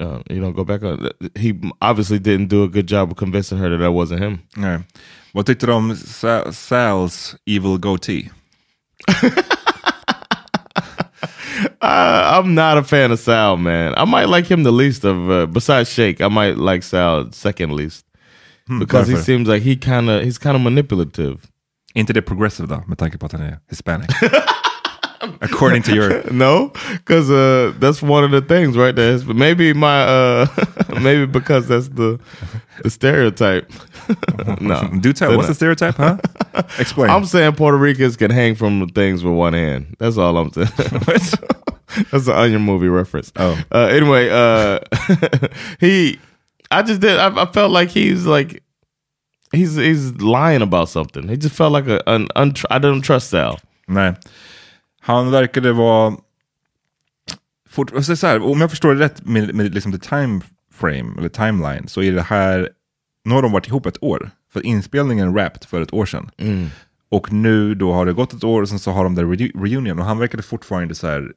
uh, 0.00 0.22
you 0.30 0.40
know, 0.40 0.52
go 0.52 0.64
back 0.64 0.82
on. 0.82 1.08
He 1.34 1.58
obviously 1.80 2.18
didn't 2.18 2.48
do 2.48 2.62
a 2.62 2.68
good 2.68 2.86
job 2.86 3.10
of 3.10 3.16
convincing 3.16 3.58
her 3.58 3.68
that 3.70 3.78
that 3.78 3.92
wasn't 3.92 4.20
him. 4.20 4.42
Nej. 4.56 4.84
Vad 5.32 5.46
tyckte 5.46 5.66
du 5.66 5.72
om 5.72 5.94
Sals 6.52 7.36
evil 7.46 7.78
goatee? 7.78 8.30
Uh, 11.80 12.40
I'm 12.40 12.54
not 12.54 12.78
a 12.78 12.82
fan 12.82 13.12
of 13.12 13.18
Sal, 13.18 13.56
man. 13.56 13.94
I 13.96 14.04
might 14.04 14.28
like 14.28 14.50
him 14.50 14.64
the 14.64 14.72
least 14.72 15.04
of, 15.04 15.30
uh, 15.30 15.46
besides 15.46 15.92
Shake. 15.92 16.20
I 16.20 16.28
might 16.28 16.56
like 16.56 16.82
Sal 16.82 17.32
second 17.32 17.72
least 17.76 18.04
because 18.78 19.08
he 19.08 19.16
seems 19.16 19.48
like 19.48 19.62
he 19.62 19.76
kind 19.76 20.10
of 20.10 20.22
he's 20.24 20.38
kind 20.38 20.56
of 20.56 20.62
manipulative. 20.62 21.38
inte 21.94 22.12
det 22.12 22.22
progressive 22.22 22.68
då, 22.68 22.84
med 22.86 22.98
tanke 22.98 23.18
på 23.18 23.26
att 23.26 23.32
han 23.32 23.42
är 23.42 23.58
hispanic? 23.70 24.08
According 25.40 25.82
to 25.82 25.94
your... 25.94 26.22
no, 26.32 26.72
because 26.92 27.30
uh, 27.30 27.72
that's 27.78 28.02
one 28.02 28.24
of 28.24 28.30
the 28.30 28.40
things, 28.40 28.76
right? 28.76 28.94
There, 28.94 29.18
but 29.18 29.36
maybe 29.36 29.72
my 29.72 30.02
uh, 30.02 30.46
maybe 31.00 31.26
because 31.26 31.68
that's 31.68 31.88
the 31.88 32.20
the 32.82 32.90
stereotype. 32.90 33.70
no, 34.60 34.88
Do 35.00 35.12
tell. 35.12 35.36
What's 35.36 35.48
the 35.48 35.54
stereotype, 35.54 35.96
huh? 35.96 36.18
Explain. 36.78 37.10
I'm 37.10 37.24
saying 37.24 37.54
Puerto 37.54 37.76
Ricans 37.76 38.16
can 38.16 38.30
hang 38.30 38.54
from 38.54 38.88
things 38.90 39.24
with 39.24 39.34
one 39.34 39.54
hand. 39.54 39.96
That's 39.98 40.16
all 40.16 40.36
I'm 40.36 40.52
saying. 40.52 40.68
That's 42.12 42.28
an 42.28 42.34
Onion 42.34 42.62
movie 42.62 42.88
reference. 42.88 43.32
Oh. 43.36 43.60
Uh, 43.72 43.86
anyway, 43.86 44.28
uh, 44.30 44.78
he, 45.80 46.20
I 46.70 46.82
just 46.82 47.00
did. 47.00 47.18
I, 47.18 47.42
I 47.42 47.46
felt 47.46 47.72
like 47.72 47.88
he's 47.88 48.26
like, 48.26 48.62
he's 49.52 49.74
he's 49.74 50.12
lying 50.16 50.62
about 50.62 50.88
something. 50.90 51.28
He 51.28 51.36
just 51.36 51.54
felt 51.54 51.72
like 51.72 51.88
a 51.88 52.02
an 52.06 52.28
untr- 52.36 52.66
I 52.70 52.78
don't 52.78 53.00
trust 53.00 53.30
Sal. 53.30 53.58
Nej. 53.88 54.16
Han 55.08 55.30
verkade 55.30 55.72
vara... 55.72 56.16
Fort, 57.68 57.92
alltså 57.94 58.16
så 58.16 58.26
här, 58.26 58.42
om 58.42 58.60
jag 58.60 58.70
förstår 58.70 58.94
det 58.94 59.04
rätt 59.04 59.24
med, 59.26 59.54
med 59.54 59.74
liksom 59.74 59.92
the 59.92 59.98
time 59.98 60.40
frame, 60.72 61.14
eller 61.18 61.28
timeline, 61.28 61.88
så 61.88 62.02
är 62.02 62.12
det 62.12 62.22
här... 62.22 62.68
Nu 63.24 63.34
har 63.34 63.42
de 63.42 63.52
varit 63.52 63.68
ihop 63.68 63.86
ett 63.86 64.02
år. 64.02 64.30
För 64.52 64.66
inspelningen 64.66 65.32
wrapped 65.32 65.64
för 65.64 65.80
ett 65.80 65.92
år 65.92 66.06
sedan. 66.06 66.30
Och 67.10 67.32
nu 67.32 67.74
då 67.74 67.92
har 67.92 68.06
det 68.06 68.12
gått 68.12 68.32
ett 68.32 68.44
år 68.44 68.62
och 68.62 68.68
sen 68.68 68.78
så 68.78 68.90
har 68.90 69.04
de 69.04 69.14
där 69.14 69.24
re 69.24 69.50
reunion 69.54 69.98
och 69.98 70.04
han 70.04 70.18
verkade 70.18 70.42
fortfarande 70.42 70.94
så 70.94 71.06
här 71.06 71.32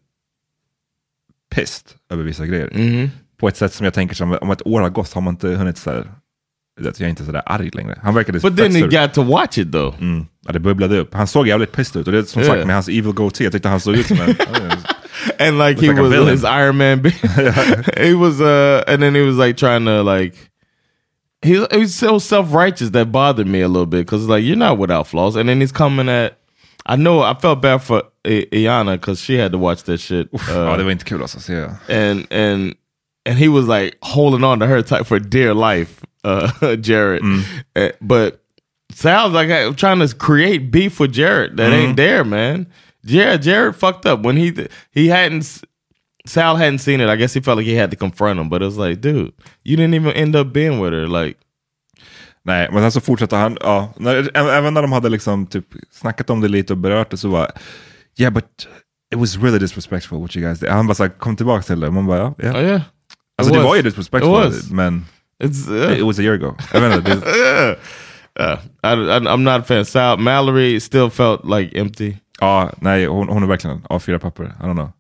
pissed 1.56 1.88
över 2.10 2.24
vissa 2.24 2.46
grejer. 2.46 2.70
På 3.38 3.48
ett 3.48 3.58
sätt 3.58 3.74
som 3.74 3.84
jag 3.84 3.94
tänker 3.94 4.16
som 4.16 4.38
om 4.42 4.52
ett 4.52 4.68
år 4.68 4.82
har 4.82 4.90
gått 4.90 5.14
har 5.14 5.22
man 5.22 5.34
inte 5.34 5.48
hunnit 5.48 5.78
så 5.78 5.92
här... 5.92 6.12
vet, 6.82 7.00
Jag 7.00 7.06
är 7.06 7.10
inte 7.10 7.26
så 7.26 7.32
där 7.32 7.42
arg 7.46 7.70
längre. 7.74 8.00
Han 8.04 8.14
verkade 8.16 8.40
But 8.40 8.58
then 8.58 8.76
he 8.76 8.82
got 8.82 9.14
to 9.14 9.24
watch 9.24 9.58
it 9.58 9.72
though. 9.72 10.02
Mm. 10.02 10.26
Ja, 10.48 10.52
det 10.54 10.60
bubblade 10.60 10.98
upp. 10.98 11.14
Han 11.14 11.28
såg 11.28 11.48
jävligt 11.48 11.72
pissed 11.72 12.02
ut. 12.02 12.08
Och 12.08 12.14
det 12.14 12.20
är 12.20 12.24
som 12.24 12.42
Yeah. 12.42 12.56
sagt 12.56 12.66
med 12.68 12.76
hans 12.76 12.88
evil 12.88 13.12
goatee. 13.14 13.44
Jag 13.44 13.54
tyckte 13.54 13.70
han 13.70 13.80
såg 13.80 13.96
ut 13.96 14.06
som 14.08 14.18
en... 14.22 14.36
and 15.40 15.58
like 15.60 15.82
he 15.82 15.88
like 15.92 16.02
was 16.02 16.30
his 16.30 16.44
Iron 16.44 16.78
Man. 16.78 17.00
he 17.98 18.14
was, 18.14 18.40
uh, 18.42 18.84
and 18.88 19.02
then 19.04 19.16
he 19.16 19.22
was 19.22 19.36
like 19.48 19.58
trying 19.58 19.86
to 19.86 20.04
like. 20.04 20.36
He, 21.44 21.54
he 21.72 21.78
was 21.78 21.96
so 21.96 22.20
self 22.20 22.54
righteous 22.54 22.92
that 22.92 23.12
bothered 23.12 23.48
me 23.48 23.62
a 23.64 23.68
little 23.68 23.86
bit 23.88 24.06
because 24.06 24.28
like 24.28 24.44
you're 24.44 24.56
not 24.70 24.78
without 24.78 25.08
flaws, 25.08 25.36
and 25.36 25.50
then 25.50 25.62
he's 25.62 25.72
coming 25.74 26.10
at. 26.10 26.38
I 26.86 26.96
know 26.96 27.22
I 27.22 27.34
felt 27.42 27.62
bad 27.62 27.82
for 27.84 28.04
I- 28.26 28.48
Iana 28.52 28.94
because 28.98 29.22
she 29.24 29.38
had 29.38 29.52
to 29.52 29.58
watch 29.58 29.84
that 29.84 30.00
shit. 30.00 30.28
ja, 30.32 30.72
uh, 30.72 30.78
det 30.78 30.84
var 30.84 30.92
inte 30.92 31.06
kul 31.06 31.22
alltså. 31.22 31.38
att 31.38 31.44
Se. 31.44 31.64
and 31.90 32.32
and 32.34 32.74
and 33.30 33.38
he 33.40 33.48
was 33.50 33.68
like 33.68 33.98
holding 34.02 34.44
on 34.44 34.60
to 34.60 34.66
her 34.66 34.82
tight 34.82 35.08
for 35.08 35.20
dear 35.20 35.54
life, 35.54 35.92
uh, 36.24 36.76
Jared. 36.82 37.24
Uh, 37.76 37.90
but 38.02 38.42
Sal's 38.94 39.34
like 39.34 39.50
uh, 39.50 39.74
trying 39.74 40.00
to 40.00 40.16
create 40.16 40.72
beef 40.72 41.00
with 41.00 41.14
Jared 41.14 41.58
that 41.58 41.72
ain't 41.74 41.96
there, 41.98 42.24
man. 42.24 42.68
Jared, 43.06 43.42
Jared 43.42 43.76
fucked 43.76 44.06
up 44.06 44.22
when 44.26 44.38
he 44.38 44.54
he 44.92 45.08
hadn't. 45.08 45.64
Sal 46.26 46.56
hadn't 46.56 46.80
seen 46.80 47.02
it. 47.02 47.10
I 47.10 47.16
guess 47.16 47.34
he 47.34 47.42
felt 47.42 47.58
like 47.58 47.66
he 47.66 47.74
had 47.74 47.90
to 47.92 47.98
confront 47.98 48.40
him, 48.40 48.48
but 48.50 48.62
it 48.62 48.66
was 48.66 48.78
like, 48.78 49.02
dude, 49.02 49.34
you 49.64 49.76
didn't 49.76 49.96
even 49.96 50.12
end 50.12 50.36
up 50.36 50.54
being 50.54 50.80
with 50.80 50.94
her. 50.94 51.08
Like, 51.08 51.38
Nej, 52.44 52.70
men 52.72 52.82
sen 52.82 52.92
så 52.92 53.02
fortsatte 53.02 53.36
han. 53.36 53.58
Ja, 53.62 53.94
när, 53.98 54.38
även 54.38 54.74
när 54.74 54.82
de 54.82 54.92
hade 54.92 55.10
liksom 55.10 55.46
typ 55.46 55.66
snackat 55.92 56.30
om 56.30 56.42
det 56.42 56.48
lite 56.48 56.74
och 56.74 56.78
berört 56.78 57.10
det 57.12 57.18
så 57.18 57.30
var 57.30 57.52
Yeah, 58.20 58.34
but 58.34 58.68
it 59.14 59.20
was 59.20 59.38
really 59.38 59.60
disrespectful 59.60 60.20
what 60.22 60.36
you 60.36 60.46
guys 60.46 60.60
did. 60.60 60.70
Han 60.70 60.88
bara 60.88 60.96
såhär, 60.96 61.10
kom 61.10 61.36
tillbaka 61.36 61.64
till 61.64 61.80
det. 61.80 61.92
Man 61.92 62.08
bara, 62.08 62.18
ja. 62.20 62.34
ja. 62.38 62.52
oh 62.54 62.62
yeah, 62.64 62.82
Alltså 63.38 63.52
It 63.52 63.54
det 63.54 63.60
was. 63.60 63.66
var 63.68 63.76
ju 63.76 63.82
disrespectful, 63.82 64.54
men 64.76 65.06
it's 65.42 65.68
uh, 65.68 65.96
it 65.98 66.04
was 66.04 66.20
a 66.20 66.24
year 66.24 66.34
ago. 66.34 66.56
Jag 66.74 66.82
vet 66.82 67.06
yeah. 67.26 67.76
Uh, 68.40 68.58
I, 68.84 68.94
I, 68.94 69.18
I'm 69.34 69.44
not 69.44 69.62
a 69.62 69.64
fan. 69.64 69.86
Sal 69.86 70.18
Mallory 70.18 70.80
still 70.80 71.10
felt 71.10 71.46
like 71.46 71.76
empty. 71.76 72.18
ja, 72.42 72.72
nej, 72.82 73.06
hon, 73.08 73.28
hon 73.30 73.44
är 73.44 73.48
verkligen 73.48 73.82
A4 73.90 74.20
papper. 74.20 74.54
I 74.60 74.66
don't 74.66 74.76
know. 74.76 74.94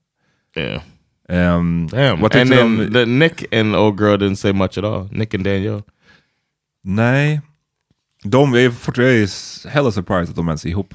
Yeah. 0.56 0.82
Um, 1.30 1.88
Damn. 1.88 2.24
And 2.24 2.52
then 2.52 2.92
the 2.92 3.06
Nick 3.06 3.46
and 3.52 3.76
old 3.76 3.98
girl 3.98 4.18
didn't 4.18 4.38
say 4.38 4.52
much 4.52 4.78
at 4.78 4.84
all. 4.84 5.08
Nick 5.12 5.34
and 5.34 5.44
Danielle. 5.44 5.84
Nej. 6.84 7.42
De 8.24 8.54
är 8.56 8.70
fortfarande 8.70 9.28
hella 9.70 9.92
surprised 9.92 10.30
att 10.30 10.36
de 10.36 10.48
ens 10.48 10.66
är 10.66 10.70
ihop. 10.70 10.94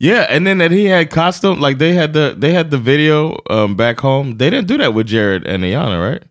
Yeah, 0.00 0.36
and 0.36 0.46
then 0.46 0.58
that 0.58 0.70
he 0.70 0.86
had 0.86 1.10
costume 1.10 1.60
like 1.60 1.78
they 1.78 1.92
had 1.92 2.12
the 2.12 2.34
they 2.38 2.52
had 2.52 2.70
the 2.70 2.78
video 2.78 3.40
um, 3.50 3.74
back 3.76 4.00
home. 4.00 4.38
They 4.38 4.50
didn't 4.50 4.68
do 4.68 4.78
that 4.78 4.94
with 4.94 5.08
Jared 5.08 5.44
and 5.46 5.64
Iana, 5.64 5.98
right? 5.98 6.22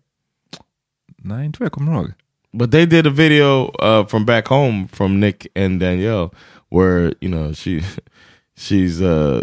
Nej, 1.28 1.46
inte 1.46 1.56
vad 1.60 1.66
jag 1.66 1.72
kommer 1.72 1.92
ihåg. 1.92 2.12
But 2.52 2.70
they 2.70 2.86
did 2.86 3.06
a 3.06 3.10
video 3.10 3.70
uh, 3.82 4.06
from 4.06 4.24
back 4.24 4.48
home 4.48 4.88
from 4.92 5.20
Nick 5.20 5.46
and 5.54 5.80
Danielle 5.80 6.30
where 6.70 7.12
you 7.20 7.28
know 7.28 7.52
she 7.52 7.82
she's 8.56 9.02
uh 9.02 9.42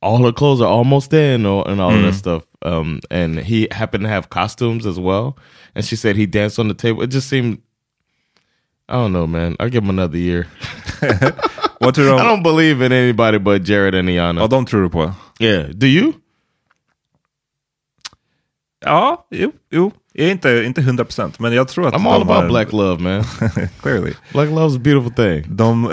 all 0.00 0.18
her 0.24 0.32
clothes 0.32 0.60
are 0.60 0.68
almost 0.68 1.12
in 1.12 1.44
or, 1.44 1.68
and 1.68 1.80
all 1.80 1.94
of 1.94 2.02
that 2.02 2.14
stuff. 2.14 2.44
Um, 2.62 3.00
and 3.10 3.38
he 3.38 3.68
happened 3.70 4.04
to 4.04 4.08
have 4.08 4.30
costumes 4.30 4.86
as 4.86 4.98
well. 4.98 5.36
And 5.74 5.84
she 5.84 5.96
said 5.96 6.16
he 6.16 6.26
danced 6.26 6.58
on 6.58 6.68
the 6.68 6.74
table. 6.74 7.02
It 7.02 7.10
just 7.10 7.28
seemed 7.28 7.58
I 8.88 8.94
don't 8.94 9.12
know, 9.12 9.26
man. 9.26 9.56
I'll 9.60 9.68
give 9.68 9.82
him 9.82 9.90
another 9.90 10.18
year. 10.18 10.46
Vad 11.80 11.94
tror 11.94 12.04
du 12.04 12.14
I 12.16 12.24
don't 12.24 12.42
believe 12.42 12.80
in 12.80 12.92
anybody 12.92 13.38
but 13.38 13.64
Jared 13.64 13.94
and 13.94 14.08
Iana. 14.08 14.40
Ja, 14.40 14.46
de 14.46 14.64
tror 14.66 14.82
du 14.82 14.88
på. 14.88 15.12
Yeah. 15.40 15.72
Do 15.72 15.86
you? 15.86 16.14
Ja, 18.84 19.26
jo, 19.30 19.52
jo. 19.70 19.92
Inte, 20.20 20.62
inte 20.66 20.80
100% 20.80 21.32
men 21.38 21.52
jag 21.52 21.68
tror 21.68 21.86
att 21.88 21.94
I'm 21.94 21.96
de 21.96 22.06
all 22.06 22.22
har 22.22 22.32
about 22.32 22.42
en- 22.42 22.48
black 22.48 22.72
love, 22.72 23.02
man. 23.02 23.24
Clearly. 23.82 24.12
black 24.32 24.48
love's 24.48 24.76
a 24.76 24.80
beautiful 24.84 25.12
thing. 25.12 25.56
De, 25.56 25.92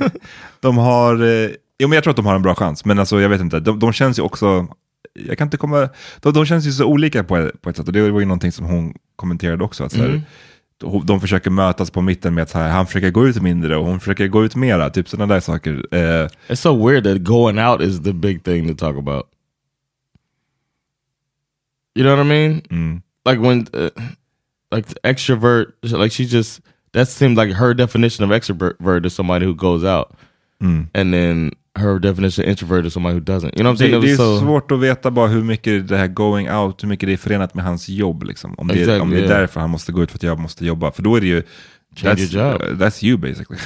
de 0.60 0.78
har... 0.78 1.22
eh, 1.44 1.50
Jo, 1.78 1.88
men 1.88 1.96
jag 1.96 2.04
tror 2.04 2.10
att 2.10 2.16
de 2.16 2.26
har 2.26 2.34
en 2.34 2.42
bra 2.42 2.54
chans, 2.54 2.84
men 2.84 2.98
alltså, 2.98 3.20
jag 3.20 3.28
vet 3.28 3.40
inte. 3.40 3.60
De, 3.60 3.78
de 3.78 3.92
känns 3.92 4.18
ju 4.18 4.22
också... 4.22 4.66
Jag 5.14 5.38
kan 5.38 5.46
inte 5.46 5.56
komma... 5.56 5.88
De, 6.20 6.32
de 6.32 6.46
känns 6.46 6.66
ju 6.66 6.72
så 6.72 6.84
olika 6.86 7.24
på, 7.24 7.36
ett- 7.36 7.62
på 7.62 7.70
ett 7.70 7.76
sätt. 7.76 7.86
Och 7.86 7.92
det 7.92 8.10
var 8.10 8.20
ju 8.20 8.26
någonting 8.26 8.52
som 8.52 8.66
hon 8.66 8.94
kommenterade 9.16 9.64
också. 9.64 9.84
Att, 9.84 9.92
så 9.92 9.98
här, 9.98 10.22
de, 10.78 11.06
de 11.06 11.20
försöker 11.20 11.50
mötas 11.50 11.90
på 11.90 12.00
mitten 12.00 12.34
med 12.34 12.42
att 12.42 12.52
här, 12.52 12.68
han 12.70 12.86
försöker 12.86 13.10
gå 13.10 13.26
ut 13.28 13.42
mindre 13.42 13.76
och 13.76 13.86
hon 13.86 14.00
försöker 14.00 14.28
gå 14.28 14.44
ut 14.44 14.56
mera. 14.56 14.90
Typ 14.90 15.08
sådana 15.08 15.34
där 15.34 15.40
saker. 15.40 15.86
Eh, 15.90 16.28
It's 16.48 16.54
so 16.54 16.86
weird 16.88 17.04
that 17.04 17.18
going 17.18 17.58
out 17.58 17.80
is 17.80 18.02
the 18.02 18.12
big 18.12 18.44
thing 18.44 18.68
to 18.76 18.86
talk 18.86 18.98
about. 18.98 19.26
You 21.94 22.04
know 22.06 22.16
what 22.16 22.26
I 22.26 22.28
mean? 22.28 22.62
mm. 22.70 23.02
Like 23.24 23.40
when, 23.40 23.66
uh, 23.74 23.90
like 24.70 24.86
extrovert, 25.04 25.72
like 25.82 26.12
she 26.12 26.24
just 26.24 26.60
that 26.92 27.08
seemed 27.08 27.36
like 27.38 27.52
her 27.52 27.74
definition 27.74 28.24
of 28.24 28.30
extrovert 28.36 29.06
is 29.06 29.14
somebody 29.14 29.46
who 29.46 29.54
goes 29.54 29.84
out, 29.84 30.12
Mm. 30.62 30.86
and 30.94 31.12
then 31.12 31.52
her 31.78 31.98
definition 31.98 32.44
of 32.44 32.48
introvert 32.50 32.86
is 32.86 32.92
somebody 32.92 33.14
who 33.14 33.20
doesn't. 33.20 33.54
You 33.56 33.62
know 33.64 33.70
what 33.70 33.74
I'm 33.74 33.78
saying? 33.78 34.00
Det, 34.00 34.06
det 34.06 34.12
är 34.12 34.16
so- 34.16 34.40
svårt 34.40 34.70
att 34.72 34.80
veta 34.80 35.10
bara 35.10 35.28
hur 35.28 35.42
mycket 35.42 35.88
det 35.88 35.96
här 35.96 36.06
going 36.08 36.50
out, 36.50 36.82
hur 36.82 36.88
mycket 36.88 37.06
det 37.06 37.12
är 37.12 37.16
förenat 37.16 37.54
med 37.54 37.64
hans 37.64 37.88
jobb. 37.88 38.22
Liksom. 38.22 38.54
Om, 38.58 38.68
det, 38.68 38.74
Exactly, 38.74 39.00
om 39.00 39.10
det 39.10 39.16
är 39.16 39.20
yeah. 39.20 39.38
därför 39.40 39.60
han 39.60 39.70
måste 39.70 39.92
gå 39.92 40.02
ut 40.02 40.10
för 40.10 40.18
att 40.18 40.22
jag 40.22 40.38
måste 40.38 40.66
jobba. 40.66 40.92
För 40.92 41.02
då 41.02 41.16
är 41.16 41.20
det 41.20 41.26
ju... 41.26 41.42
Change 41.96 42.14
that's, 42.14 42.34
your 42.36 42.52
job. 42.52 42.62
uh, 42.62 42.68
that's 42.86 43.04
you 43.04 43.16
basically. 43.18 43.58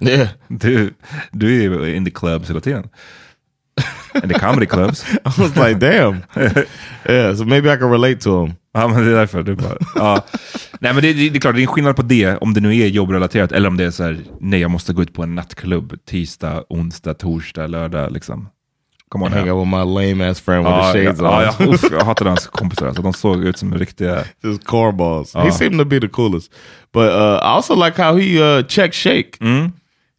yeah. 0.10 0.28
du, 0.48 0.94
du 1.32 1.64
är 1.64 1.94
in 1.94 2.04
the 2.04 2.10
clubs 2.10 2.50
hela 2.50 2.60
tiden. 2.60 2.88
In 4.14 4.28
the 4.28 4.38
comedy 4.38 4.66
clubs. 4.66 5.04
I 5.24 5.42
was 5.42 5.56
like, 5.56 5.78
damn. 5.78 6.22
yeah, 7.08 7.34
so 7.36 7.44
maybe 7.44 7.68
I 7.72 7.76
can 7.76 7.90
relate 7.90 8.20
to 8.20 8.44
him. 8.44 8.54
Ja, 8.74 8.88
men 8.88 9.04
det 9.04 9.10
är 9.10 9.16
därför. 9.16 9.42
Du 9.42 9.54
bara, 9.54 9.76
ja. 9.94 10.24
Nej, 10.80 10.94
men 10.94 11.02
det, 11.02 11.12
det, 11.12 11.28
det 11.28 11.36
är 11.38 11.40
klart, 11.40 11.54
det 11.54 11.60
är 11.60 11.62
en 11.62 11.66
skillnad 11.68 11.96
på 11.96 12.02
det, 12.02 12.36
om 12.36 12.54
det 12.54 12.60
nu 12.60 12.76
är 12.76 12.86
jobbrelaterat, 12.86 13.52
eller 13.52 13.68
om 13.68 13.76
det 13.76 13.84
är 13.84 13.90
så 13.90 14.04
här, 14.04 14.18
nej, 14.40 14.60
jag 14.60 14.70
måste 14.70 14.92
gå 14.92 15.02
ut 15.02 15.12
på 15.14 15.22
en 15.22 15.34
nattklubb 15.34 15.92
tisdag, 16.06 16.64
onsdag, 16.68 17.14
torsdag, 17.14 17.66
lördag. 17.66 18.12
Liksom. 18.12 18.48
Come 19.12 19.24
on 19.26 19.32
Hang 19.32 19.50
out 19.50 19.66
with 19.66 19.70
my 19.76 19.84
lame 19.84 20.30
ass 20.30 20.40
friend 20.40 20.64
with 20.64 20.76
Ja, 20.76 20.92
the 20.92 21.04
shades 21.04 21.20
ja, 21.20 21.36
on. 21.38 21.66
ja, 21.68 21.74
uff, 21.74 21.84
jag 21.92 22.04
hatade 22.04 22.30
hans 22.30 22.46
kompisar. 22.46 22.86
Alltså, 22.86 23.02
de 23.02 23.12
såg 23.12 23.44
ut 23.44 23.58
som 23.58 23.74
riktiga... 23.74 24.24
Just 24.44 24.64
cornballs. 24.64 25.34
He 25.34 25.40
Uh. 25.48 25.50
seemed 25.52 25.78
to 25.78 25.84
be 25.84 26.00
the 26.00 26.08
coolest. 26.08 26.52
But 26.92 27.02
uh, 27.02 27.38
I 27.42 27.46
also 27.56 27.74
like 27.84 28.02
how 28.02 28.16
he 28.16 28.38
uh, 28.58 28.62
check 28.66 28.94
shake. 28.94 29.30
Mm. 29.40 29.72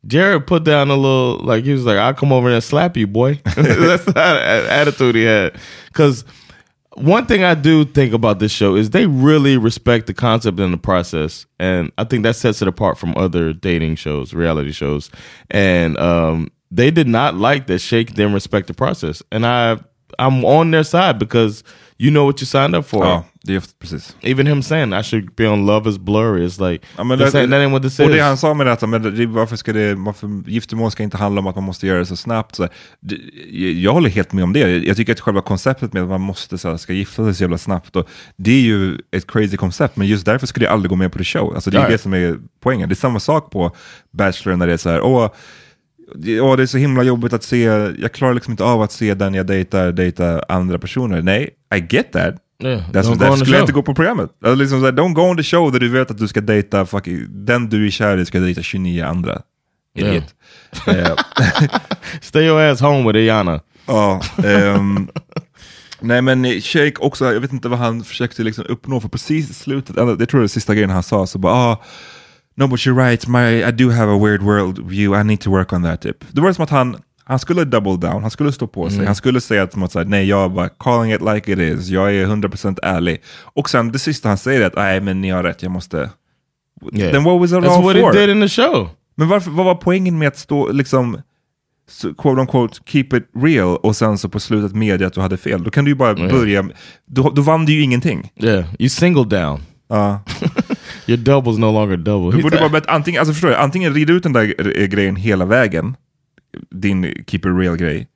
Jared 0.08 0.48
put 0.48 0.64
down 0.64 0.90
a 0.90 0.96
little, 0.96 1.38
like 1.40 1.64
he 1.64 1.72
was 1.74 1.86
like, 1.86 1.98
"I'll 1.98 2.14
come 2.14 2.32
over 2.32 2.50
and 2.50 2.64
slap 2.64 2.98
you, 2.98 3.08
boy." 3.08 3.36
That's 3.56 4.06
the 4.06 4.68
attitude 4.70 5.16
he 5.16 5.24
had. 5.24 5.58
Because 5.88 6.26
one 6.96 7.26
thing 7.26 7.44
I 7.44 7.54
do 7.54 7.86
think 7.86 8.14
about 8.14 8.40
this 8.40 8.52
show 8.52 8.76
is 8.76 8.90
they 8.90 9.06
really 9.06 9.58
respect 9.58 10.08
the 10.08 10.14
concept 10.14 10.60
and 10.60 10.74
the 10.74 10.78
process, 10.78 11.46
and 11.60 11.92
I 11.98 12.04
think 12.04 12.24
that 12.24 12.36
sets 12.36 12.62
it 12.62 12.68
apart 12.68 12.98
from 12.98 13.16
other 13.16 13.54
dating 13.54 13.96
shows, 13.96 14.34
reality 14.34 14.72
shows. 14.72 15.12
And 15.52 15.98
um, 15.98 16.52
they 16.72 16.90
did 16.90 17.08
not 17.08 17.36
like 17.36 17.68
that 17.68 17.80
Shake 17.80 18.14
didn't 18.14 18.34
respect 18.34 18.68
the 18.68 18.74
process, 18.74 19.22
and 19.32 19.46
I 19.46 19.80
I'm 20.18 20.44
on 20.44 20.72
their 20.72 20.84
side 20.84 21.20
because 21.20 21.64
you 21.98 22.12
know 22.12 22.26
what 22.26 22.42
you 22.42 22.48
signed 22.48 22.76
up 22.76 22.86
for. 22.86 23.06
Ja, 23.06 23.24
det 23.44 23.56
är 23.56 23.64
precis. 23.80 24.16
Even 24.22 24.48
him 24.48 24.64
saying 24.64 24.94
I 24.94 25.04
should 25.04 25.36
be 25.36 25.48
on 25.48 25.66
Love 25.66 25.90
is 25.90 25.98
Blurry 25.98 26.46
is 26.46 26.60
like 26.60 26.86
Ja, 26.98 27.04
men 27.04 27.20
that 27.20 27.34
ain't 27.34 27.72
what 27.72 27.84
this 27.84 28.00
och 28.00 28.06
is. 28.06 28.12
det 28.16 28.20
han 28.22 28.38
sa 28.38 28.54
med 28.54 28.68
detta, 28.68 28.88
men 28.88 29.16
det, 29.16 29.26
varför 29.26 29.56
ska 29.56 29.74
det, 29.74 29.96
varför 29.96 30.50
giftermål 30.50 30.92
ska 30.92 31.04
inte 31.04 31.18
handla 31.18 31.42
om 31.42 31.48
att 31.48 31.56
man 31.56 31.64
måste 31.64 31.88
göra 31.88 32.00
det 32.00 32.06
så 32.06 32.16
snabbt. 32.16 32.56
Så, 32.56 32.68
det, 33.00 33.16
jag 33.72 33.94
håller 33.94 34.10
helt 34.10 34.34
med 34.34 34.44
om 34.44 34.54
det. 34.54 34.60
Jag 34.86 34.98
tycker 34.98 35.14
att 35.14 35.20
själva 35.20 35.42
konceptet 35.42 35.94
med 35.94 36.04
att 36.04 36.10
man 36.10 36.22
måste 36.22 36.58
så 36.58 36.70
här, 36.70 36.78
ska 36.78 36.94
gifta 36.94 37.24
sig 37.26 37.34
så 37.36 37.44
jävla 37.44 37.58
snabbt, 37.58 37.96
och, 37.96 38.10
det 38.38 38.52
är 38.52 38.62
ju 38.62 38.98
ett 39.12 39.28
crazy 39.32 39.58
koncept, 39.58 39.96
men 39.96 40.08
just 40.08 40.26
därför 40.26 40.48
skulle 40.48 40.66
jag 40.66 40.74
aldrig 40.74 40.90
gå 40.90 40.96
med 40.96 41.12
på 41.12 41.18
the 41.18 41.24
show. 41.24 41.56
Alltså, 41.56 41.70
det 41.72 41.78
är 41.78 41.82
Ja. 41.84 41.90
det 41.90 41.98
som 41.98 42.14
är 42.14 42.38
poängen. 42.64 42.90
Det 42.90 42.94
är 42.94 42.96
samma 42.96 43.20
sak 43.20 43.52
på 43.52 43.76
Bachelor 44.12 44.56
när 44.56 44.68
det 44.68 44.74
är 44.74 44.78
så 44.78 44.90
här, 44.90 45.02
åh, 45.02 45.30
ja, 46.16 46.56
det 46.56 46.64
är 46.64 46.68
så 46.68 46.78
himla 46.78 47.04
jobbigt 47.04 47.34
att 47.34 47.44
se, 47.44 47.64
jag 48.00 48.12
klarar 48.12 48.34
liksom 48.34 48.52
inte 48.52 48.64
av 48.64 48.82
att 48.82 48.92
se 48.92 49.14
den 49.14 49.34
jag 49.34 49.46
dejtar, 49.48 49.92
dejta 49.92 50.44
andra 50.50 50.80
personer. 50.80 51.22
Nej, 51.22 51.50
I 51.76 51.86
get 51.96 52.12
that. 52.12 52.36
Yeah, 52.62 52.90
That's 52.92 53.18
därför 53.18 53.36
skulle 53.36 53.58
jag 53.58 53.64
inte 53.64 53.74
gå 53.74 53.82
på 53.82 53.96
programmet. 53.96 54.30
Alltså 54.44 54.56
liksom 54.56 54.80
så 54.80 54.86
här, 54.86 54.94
don't 54.94 55.14
go 55.14 55.22
on 55.22 55.38
the 55.38 55.44
show 55.44 55.72
där 55.72 55.80
du 55.80 55.90
vet 55.90 56.12
att 56.12 56.18
du 56.18 56.28
ska 56.28 56.42
dejta, 56.42 56.86
fucking, 56.86 57.46
den 57.46 57.70
du 57.70 57.88
är 57.88 57.90
kär 57.90 58.18
i 58.18 58.26
ska 58.26 58.40
dejta 58.40 58.62
29 58.62 59.06
andra. 59.06 59.42
Idiot. 59.96 60.24
Eh, 60.88 61.16
Stay 62.22 62.44
your 62.44 62.62
ass 62.62 62.82
home 62.82 63.12
with 63.12 63.20
Iana. 63.20 63.62
Ja, 63.86 64.22
ehm, 64.46 65.08
nej 66.00 66.22
men 66.22 66.62
Shake 66.62 66.96
också, 67.00 67.34
jag 67.34 67.40
vet 67.40 67.54
inte 67.54 67.70
vad 67.70 67.80
han 67.80 68.04
försökte 68.04 68.44
liksom 68.44 68.66
uppnå, 68.70 69.00
för 69.00 69.10
precis 69.10 69.50
i 69.50 69.54
slutet, 69.54 69.96
jag 69.96 70.30
tror 70.30 70.40
det 70.40 70.46
är 70.46 70.48
sista 70.48 70.74
grejen 70.74 70.90
han 70.90 71.04
sa, 71.04 71.28
så 71.28 71.40
bara 71.40 71.54
ah, 71.54 71.84
No 72.56 72.68
but 72.68 72.80
you're 72.80 72.96
right, 72.96 73.28
my, 73.28 73.64
I 73.64 73.72
do 73.72 73.90
have 73.90 74.10
a 74.10 74.18
weird 74.18 74.42
world 74.42 74.80
view, 74.80 75.14
I 75.22 75.24
need 75.24 75.42
to 75.42 75.52
work 75.52 75.74
on 75.74 75.84
that 75.84 76.02
typ. 76.02 76.26
Det 76.32 76.42
var 76.42 76.54
som 76.54 76.64
att 76.64 76.70
han, 76.70 76.98
han 77.24 77.40
skulle 77.40 77.64
double 77.66 77.98
down, 78.10 78.22
han 78.22 78.32
skulle 78.32 78.52
stå 78.52 78.68
på 78.68 78.90
sig, 78.90 78.96
Mm. 78.98 79.06
han 79.08 79.16
skulle 79.16 79.42
säga 79.42 79.64
att, 79.64 79.76
här, 79.96 80.06
nej 80.06 80.26
jag 80.28 80.52
bara 80.52 80.70
calling 80.70 81.14
it 81.14 81.22
like 81.22 81.52
it 81.54 81.60
is, 81.60 81.88
jag 81.90 82.16
är 82.16 82.26
100% 82.28 82.80
ärlig. 82.84 83.22
Och 83.44 83.70
sen 83.70 83.92
det 83.92 84.00
sista 84.00 84.28
han 84.30 84.38
säger 84.38 84.62
är 84.62 84.66
att 84.66 84.76
nej 84.76 85.02
men 85.02 85.22
ni 85.22 85.30
har 85.30 85.44
rätt, 85.44 85.64
jag 85.64 85.72
måste... 85.72 86.10
Yeah. 86.94 87.12
Then 87.12 87.24
what 87.24 87.40
was 87.40 87.52
it 87.52 87.58
That's 87.58 87.68
all 87.78 87.84
what 87.84 87.98
for? 87.98 88.14
he 88.14 88.20
did 88.26 88.30
in 88.36 88.42
the 88.42 88.50
show. 88.50 88.90
Men 89.18 89.28
varför, 89.28 89.52
vad 89.52 89.66
var 89.66 89.76
poängen 89.76 90.18
med 90.20 90.28
att 90.28 90.38
stå 90.38 90.72
liksom 90.72 91.22
quote 92.18 92.42
unquote 92.42 92.80
keep 92.86 93.06
it 93.14 93.30
real 93.44 93.78
och 93.78 93.96
sen 93.96 94.18
så 94.18 94.30
på 94.30 94.40
slutet 94.40 94.76
medge 94.76 95.08
att 95.08 95.14
du 95.14 95.22
hade 95.22 95.38
fel? 95.38 95.64
Då 95.64 95.70
kan 95.70 95.86
du 95.86 95.92
ju 95.92 95.96
bara 95.96 96.20
Ja. 96.20 96.30
börja, 96.30 96.70
då, 97.06 97.30
då 97.30 97.42
vann 97.42 97.66
du 97.66 97.74
ju 97.74 97.82
ingenting. 97.82 98.32
Yeah, 98.38 98.66
you 98.80 98.90
singled 98.90 99.28
down. 99.28 99.60
Ja. 99.90 100.20
Your 101.08 101.18
double's 101.20 101.58
no 101.60 101.66
longer 101.72 101.98
double. 101.98 102.38
Du 102.38 102.44
borde 102.44 102.70
bara 102.70 102.82
antingen, 102.88 103.20
alltså 103.20 103.34
förstår 103.34 103.48
du, 103.50 103.56
antingen 103.56 103.94
rida 103.94 104.14
ut 104.14 104.24
den 104.24 104.34
där 104.34 104.44
gre- 104.44 104.86
grejen 104.88 105.16
hela 105.16 105.46
vägen, 105.46 105.96
din 106.76 107.04
keep 107.28 107.40
it 107.46 107.46
real 107.46 107.76
grej, 107.78 108.08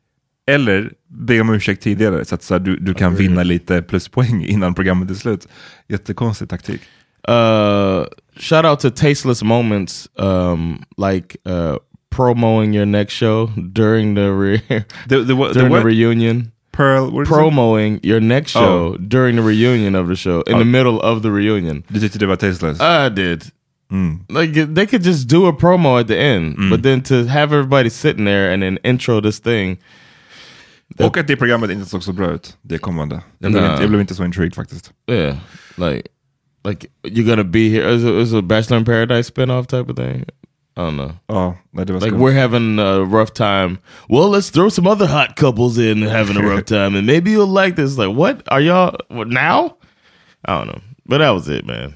eller 0.47 0.91
be 1.07 1.41
om 1.41 1.49
ursäkt 1.53 1.81
tidigare 1.83 2.25
så 2.25 2.35
att 2.35 2.43
så 2.43 2.53
här, 2.53 2.59
du, 2.59 2.75
du 2.77 2.93
kan 2.93 3.15
vinna 3.15 3.43
lite 3.43 3.81
pluspoäng 3.81 4.45
innan 4.45 4.73
programmet 4.73 5.09
är 5.11 5.13
slut. 5.15 5.47
Jättekonstig 5.87 6.49
taktik. 6.49 6.81
uh 7.27 8.05
shout 8.39 8.65
out 8.65 8.79
to 8.79 8.89
tasteless 8.91 9.43
moments 9.43 10.07
um 10.19 10.83
like 10.97 11.37
uh 11.45 11.77
promoing 12.15 12.75
your 12.75 12.85
next 12.85 13.13
show 13.13 13.47
during 13.73 14.15
the 14.15 14.21
re- 14.31 14.61
The, 15.09 15.23
the, 15.23 15.33
what- 15.33 15.53
the 15.53 15.59
during 15.59 15.69
the, 15.73 15.77
what? 15.79 15.85
reunion 15.85 16.51
Pearl, 16.71 17.09
promoing 17.25 17.99
your 18.03 18.19
next 18.19 18.51
show 18.51 18.93
Oh. 18.93 18.97
during 18.97 19.35
the 19.37 19.41
reunion 19.41 19.95
of 19.95 20.07
the 20.09 20.15
show 20.15 20.41
in 20.47 20.55
Oh. 20.55 20.59
the 20.59 20.65
middle 20.65 20.99
of 20.99 21.21
the 21.21 21.29
reunion 21.29 21.83
Du 21.87 21.99
tyckte 21.99 22.19
det 22.19 22.25
var 22.27 22.35
tasteless? 22.35 22.81
i 22.81 23.09
did 23.09 23.43
Mm. 23.91 24.19
like 24.29 24.73
they 24.75 24.85
could 24.87 25.03
just 25.03 25.27
do 25.29 25.45
a 25.47 25.53
promo 25.53 25.99
at 25.99 26.07
the 26.07 26.17
end 26.17 26.55
but 26.71 26.81
then 26.83 27.01
to 27.03 27.15
have 27.27 27.53
everybody 27.55 27.89
sitting 27.89 28.25
there 28.25 28.51
and 28.53 28.63
then 28.63 28.77
intro 28.83 29.21
this 29.21 29.39
thing 29.39 29.77
Och 30.99 31.17
att 31.17 31.27
det 31.27 31.35
programmet 31.35 31.69
inte 31.71 31.85
såg 31.85 32.03
så 32.03 32.13
bra 32.13 32.31
ut, 32.31 32.57
det 32.61 32.77
kommande. 32.77 33.21
Jag 33.39 33.51
blev, 33.51 33.63
Nah. 33.63 33.71
inte, 33.71 33.83
jag 33.83 33.89
blev 33.89 34.01
inte 34.01 34.15
så 34.15 34.25
intrigued 34.25 34.55
faktiskt. 34.55 34.91
yeah 35.11 35.37
like 35.77 36.01
like 36.67 36.87
you're 37.03 37.29
gonna 37.29 37.43
be 37.43 37.69
here 37.69 37.93
is 37.95 38.03
it, 38.03 38.09
is 38.09 38.31
it 38.33 38.37
a 38.39 38.41
bachelor 38.41 38.77
in 38.79 38.85
paradise 38.85 39.23
spin-off 39.27 39.67
type 39.67 39.89
of 39.91 39.95
thing 39.97 40.25
i 40.77 40.81
don't 40.81 40.95
know 40.95 41.11
Ja, 41.27 41.55
nej, 41.71 41.85
det 41.85 41.93
var 41.93 41.99
Like 42.01 42.17
we're 42.17 42.41
having 42.41 42.79
a 42.79 42.97
rough 42.99 43.31
time. 43.33 43.77
Well, 44.09 44.29
let's 44.31 44.49
throw 44.51 44.69
some 44.69 44.87
other 44.89 45.07
hot 45.07 45.35
couples 45.35 45.77
in 45.77 46.01
having 46.01 46.37
a 46.37 46.41
rough 46.41 46.65
time, 46.75 46.97
and 46.97 47.05
maybe 47.07 47.31
you'll 47.31 47.63
like 47.65 47.75
this. 47.75 47.97
Like, 47.97 48.13
what 48.17 48.35
are 48.47 48.61
y'all 48.61 48.97
what, 49.09 49.27
now? 49.27 49.77
I 50.45 50.57
don't 50.57 50.67
know, 50.67 50.81
but 51.05 51.19
that 51.19 51.29
was 51.33 51.47
it, 51.49 51.65
man. 51.65 51.95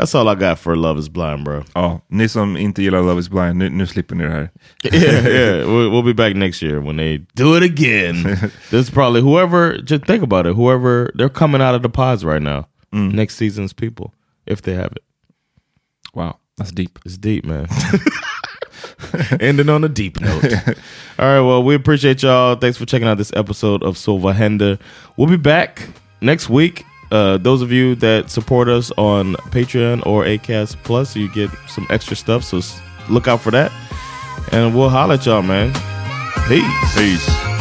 That's 0.00 0.14
all 0.14 0.28
I 0.28 0.34
got 0.34 0.58
for 0.58 0.76
Love 0.76 0.98
Is 0.98 1.10
Blind, 1.10 1.44
bro. 1.44 1.62
Ja, 1.74 2.00
ni 2.08 2.28
som 2.28 2.56
inte 2.56 2.82
gillar 2.82 3.02
Love 3.02 3.20
is 3.20 3.28
blind, 3.28 3.58
nu, 3.58 3.68
nu 3.70 3.86
slipper 3.86 4.14
ni 4.14 4.24
det 4.24 4.30
här. 4.30 4.50
yeah, 4.92 5.26
yeah. 5.26 5.66
We'll, 5.66 5.90
we'll 5.90 6.02
be 6.02 6.14
back 6.14 6.34
next 6.34 6.62
year 6.62 6.80
when 6.80 6.96
they 6.96 7.18
do 7.34 7.54
it 7.56 7.62
again. 7.62 8.22
this 8.70 8.88
is 8.88 8.90
probably 8.90 9.20
whoever. 9.20 9.76
Just 9.82 10.06
think 10.06 10.22
about 10.22 10.46
it. 10.46 10.56
Whoever 10.56 11.10
they're 11.14 11.28
coming 11.28 11.60
out 11.60 11.74
of 11.74 11.82
the 11.82 11.90
pods 11.90 12.24
right 12.24 12.40
now. 12.40 12.66
Mm. 12.94 13.12
Next 13.12 13.36
season's 13.36 13.74
people, 13.74 14.14
if 14.46 14.62
they 14.62 14.72
have 14.72 14.92
it. 14.92 15.04
Wow, 16.14 16.38
that's 16.56 16.72
deep. 16.72 16.98
It's 17.04 17.18
deep, 17.18 17.44
man. 17.44 17.66
Ending 19.40 19.68
on 19.68 19.84
a 19.84 19.88
deep 19.88 20.18
note. 20.18 20.44
All 21.18 21.26
right, 21.26 21.40
well, 21.40 21.62
we 21.62 21.74
appreciate 21.74 22.22
y'all. 22.22 22.56
Thanks 22.56 22.78
for 22.78 22.86
checking 22.86 23.06
out 23.06 23.18
this 23.18 23.32
episode 23.34 23.82
of 23.82 23.98
Silva 23.98 24.32
Henda. 24.32 24.78
We'll 25.18 25.28
be 25.28 25.36
back 25.36 25.90
next 26.22 26.48
week. 26.48 26.86
Uh, 27.10 27.38
those 27.38 27.62
of 27.62 27.72
you 27.72 27.94
that 27.96 28.30
support 28.30 28.68
us 28.68 28.90
on 28.96 29.34
Patreon 29.50 30.06
or 30.06 30.24
Acast 30.24 30.76
Plus, 30.84 31.16
you 31.16 31.28
get 31.32 31.50
some 31.68 31.86
extra 31.90 32.16
stuff. 32.16 32.44
So 32.44 32.60
look 33.08 33.26
out 33.26 33.40
for 33.40 33.50
that. 33.50 33.72
And 34.52 34.74
we'll 34.74 34.88
holler 34.88 35.14
at 35.14 35.26
y'all, 35.26 35.42
man. 35.42 35.72
Peace. 36.48 36.94
Peace. 36.94 37.59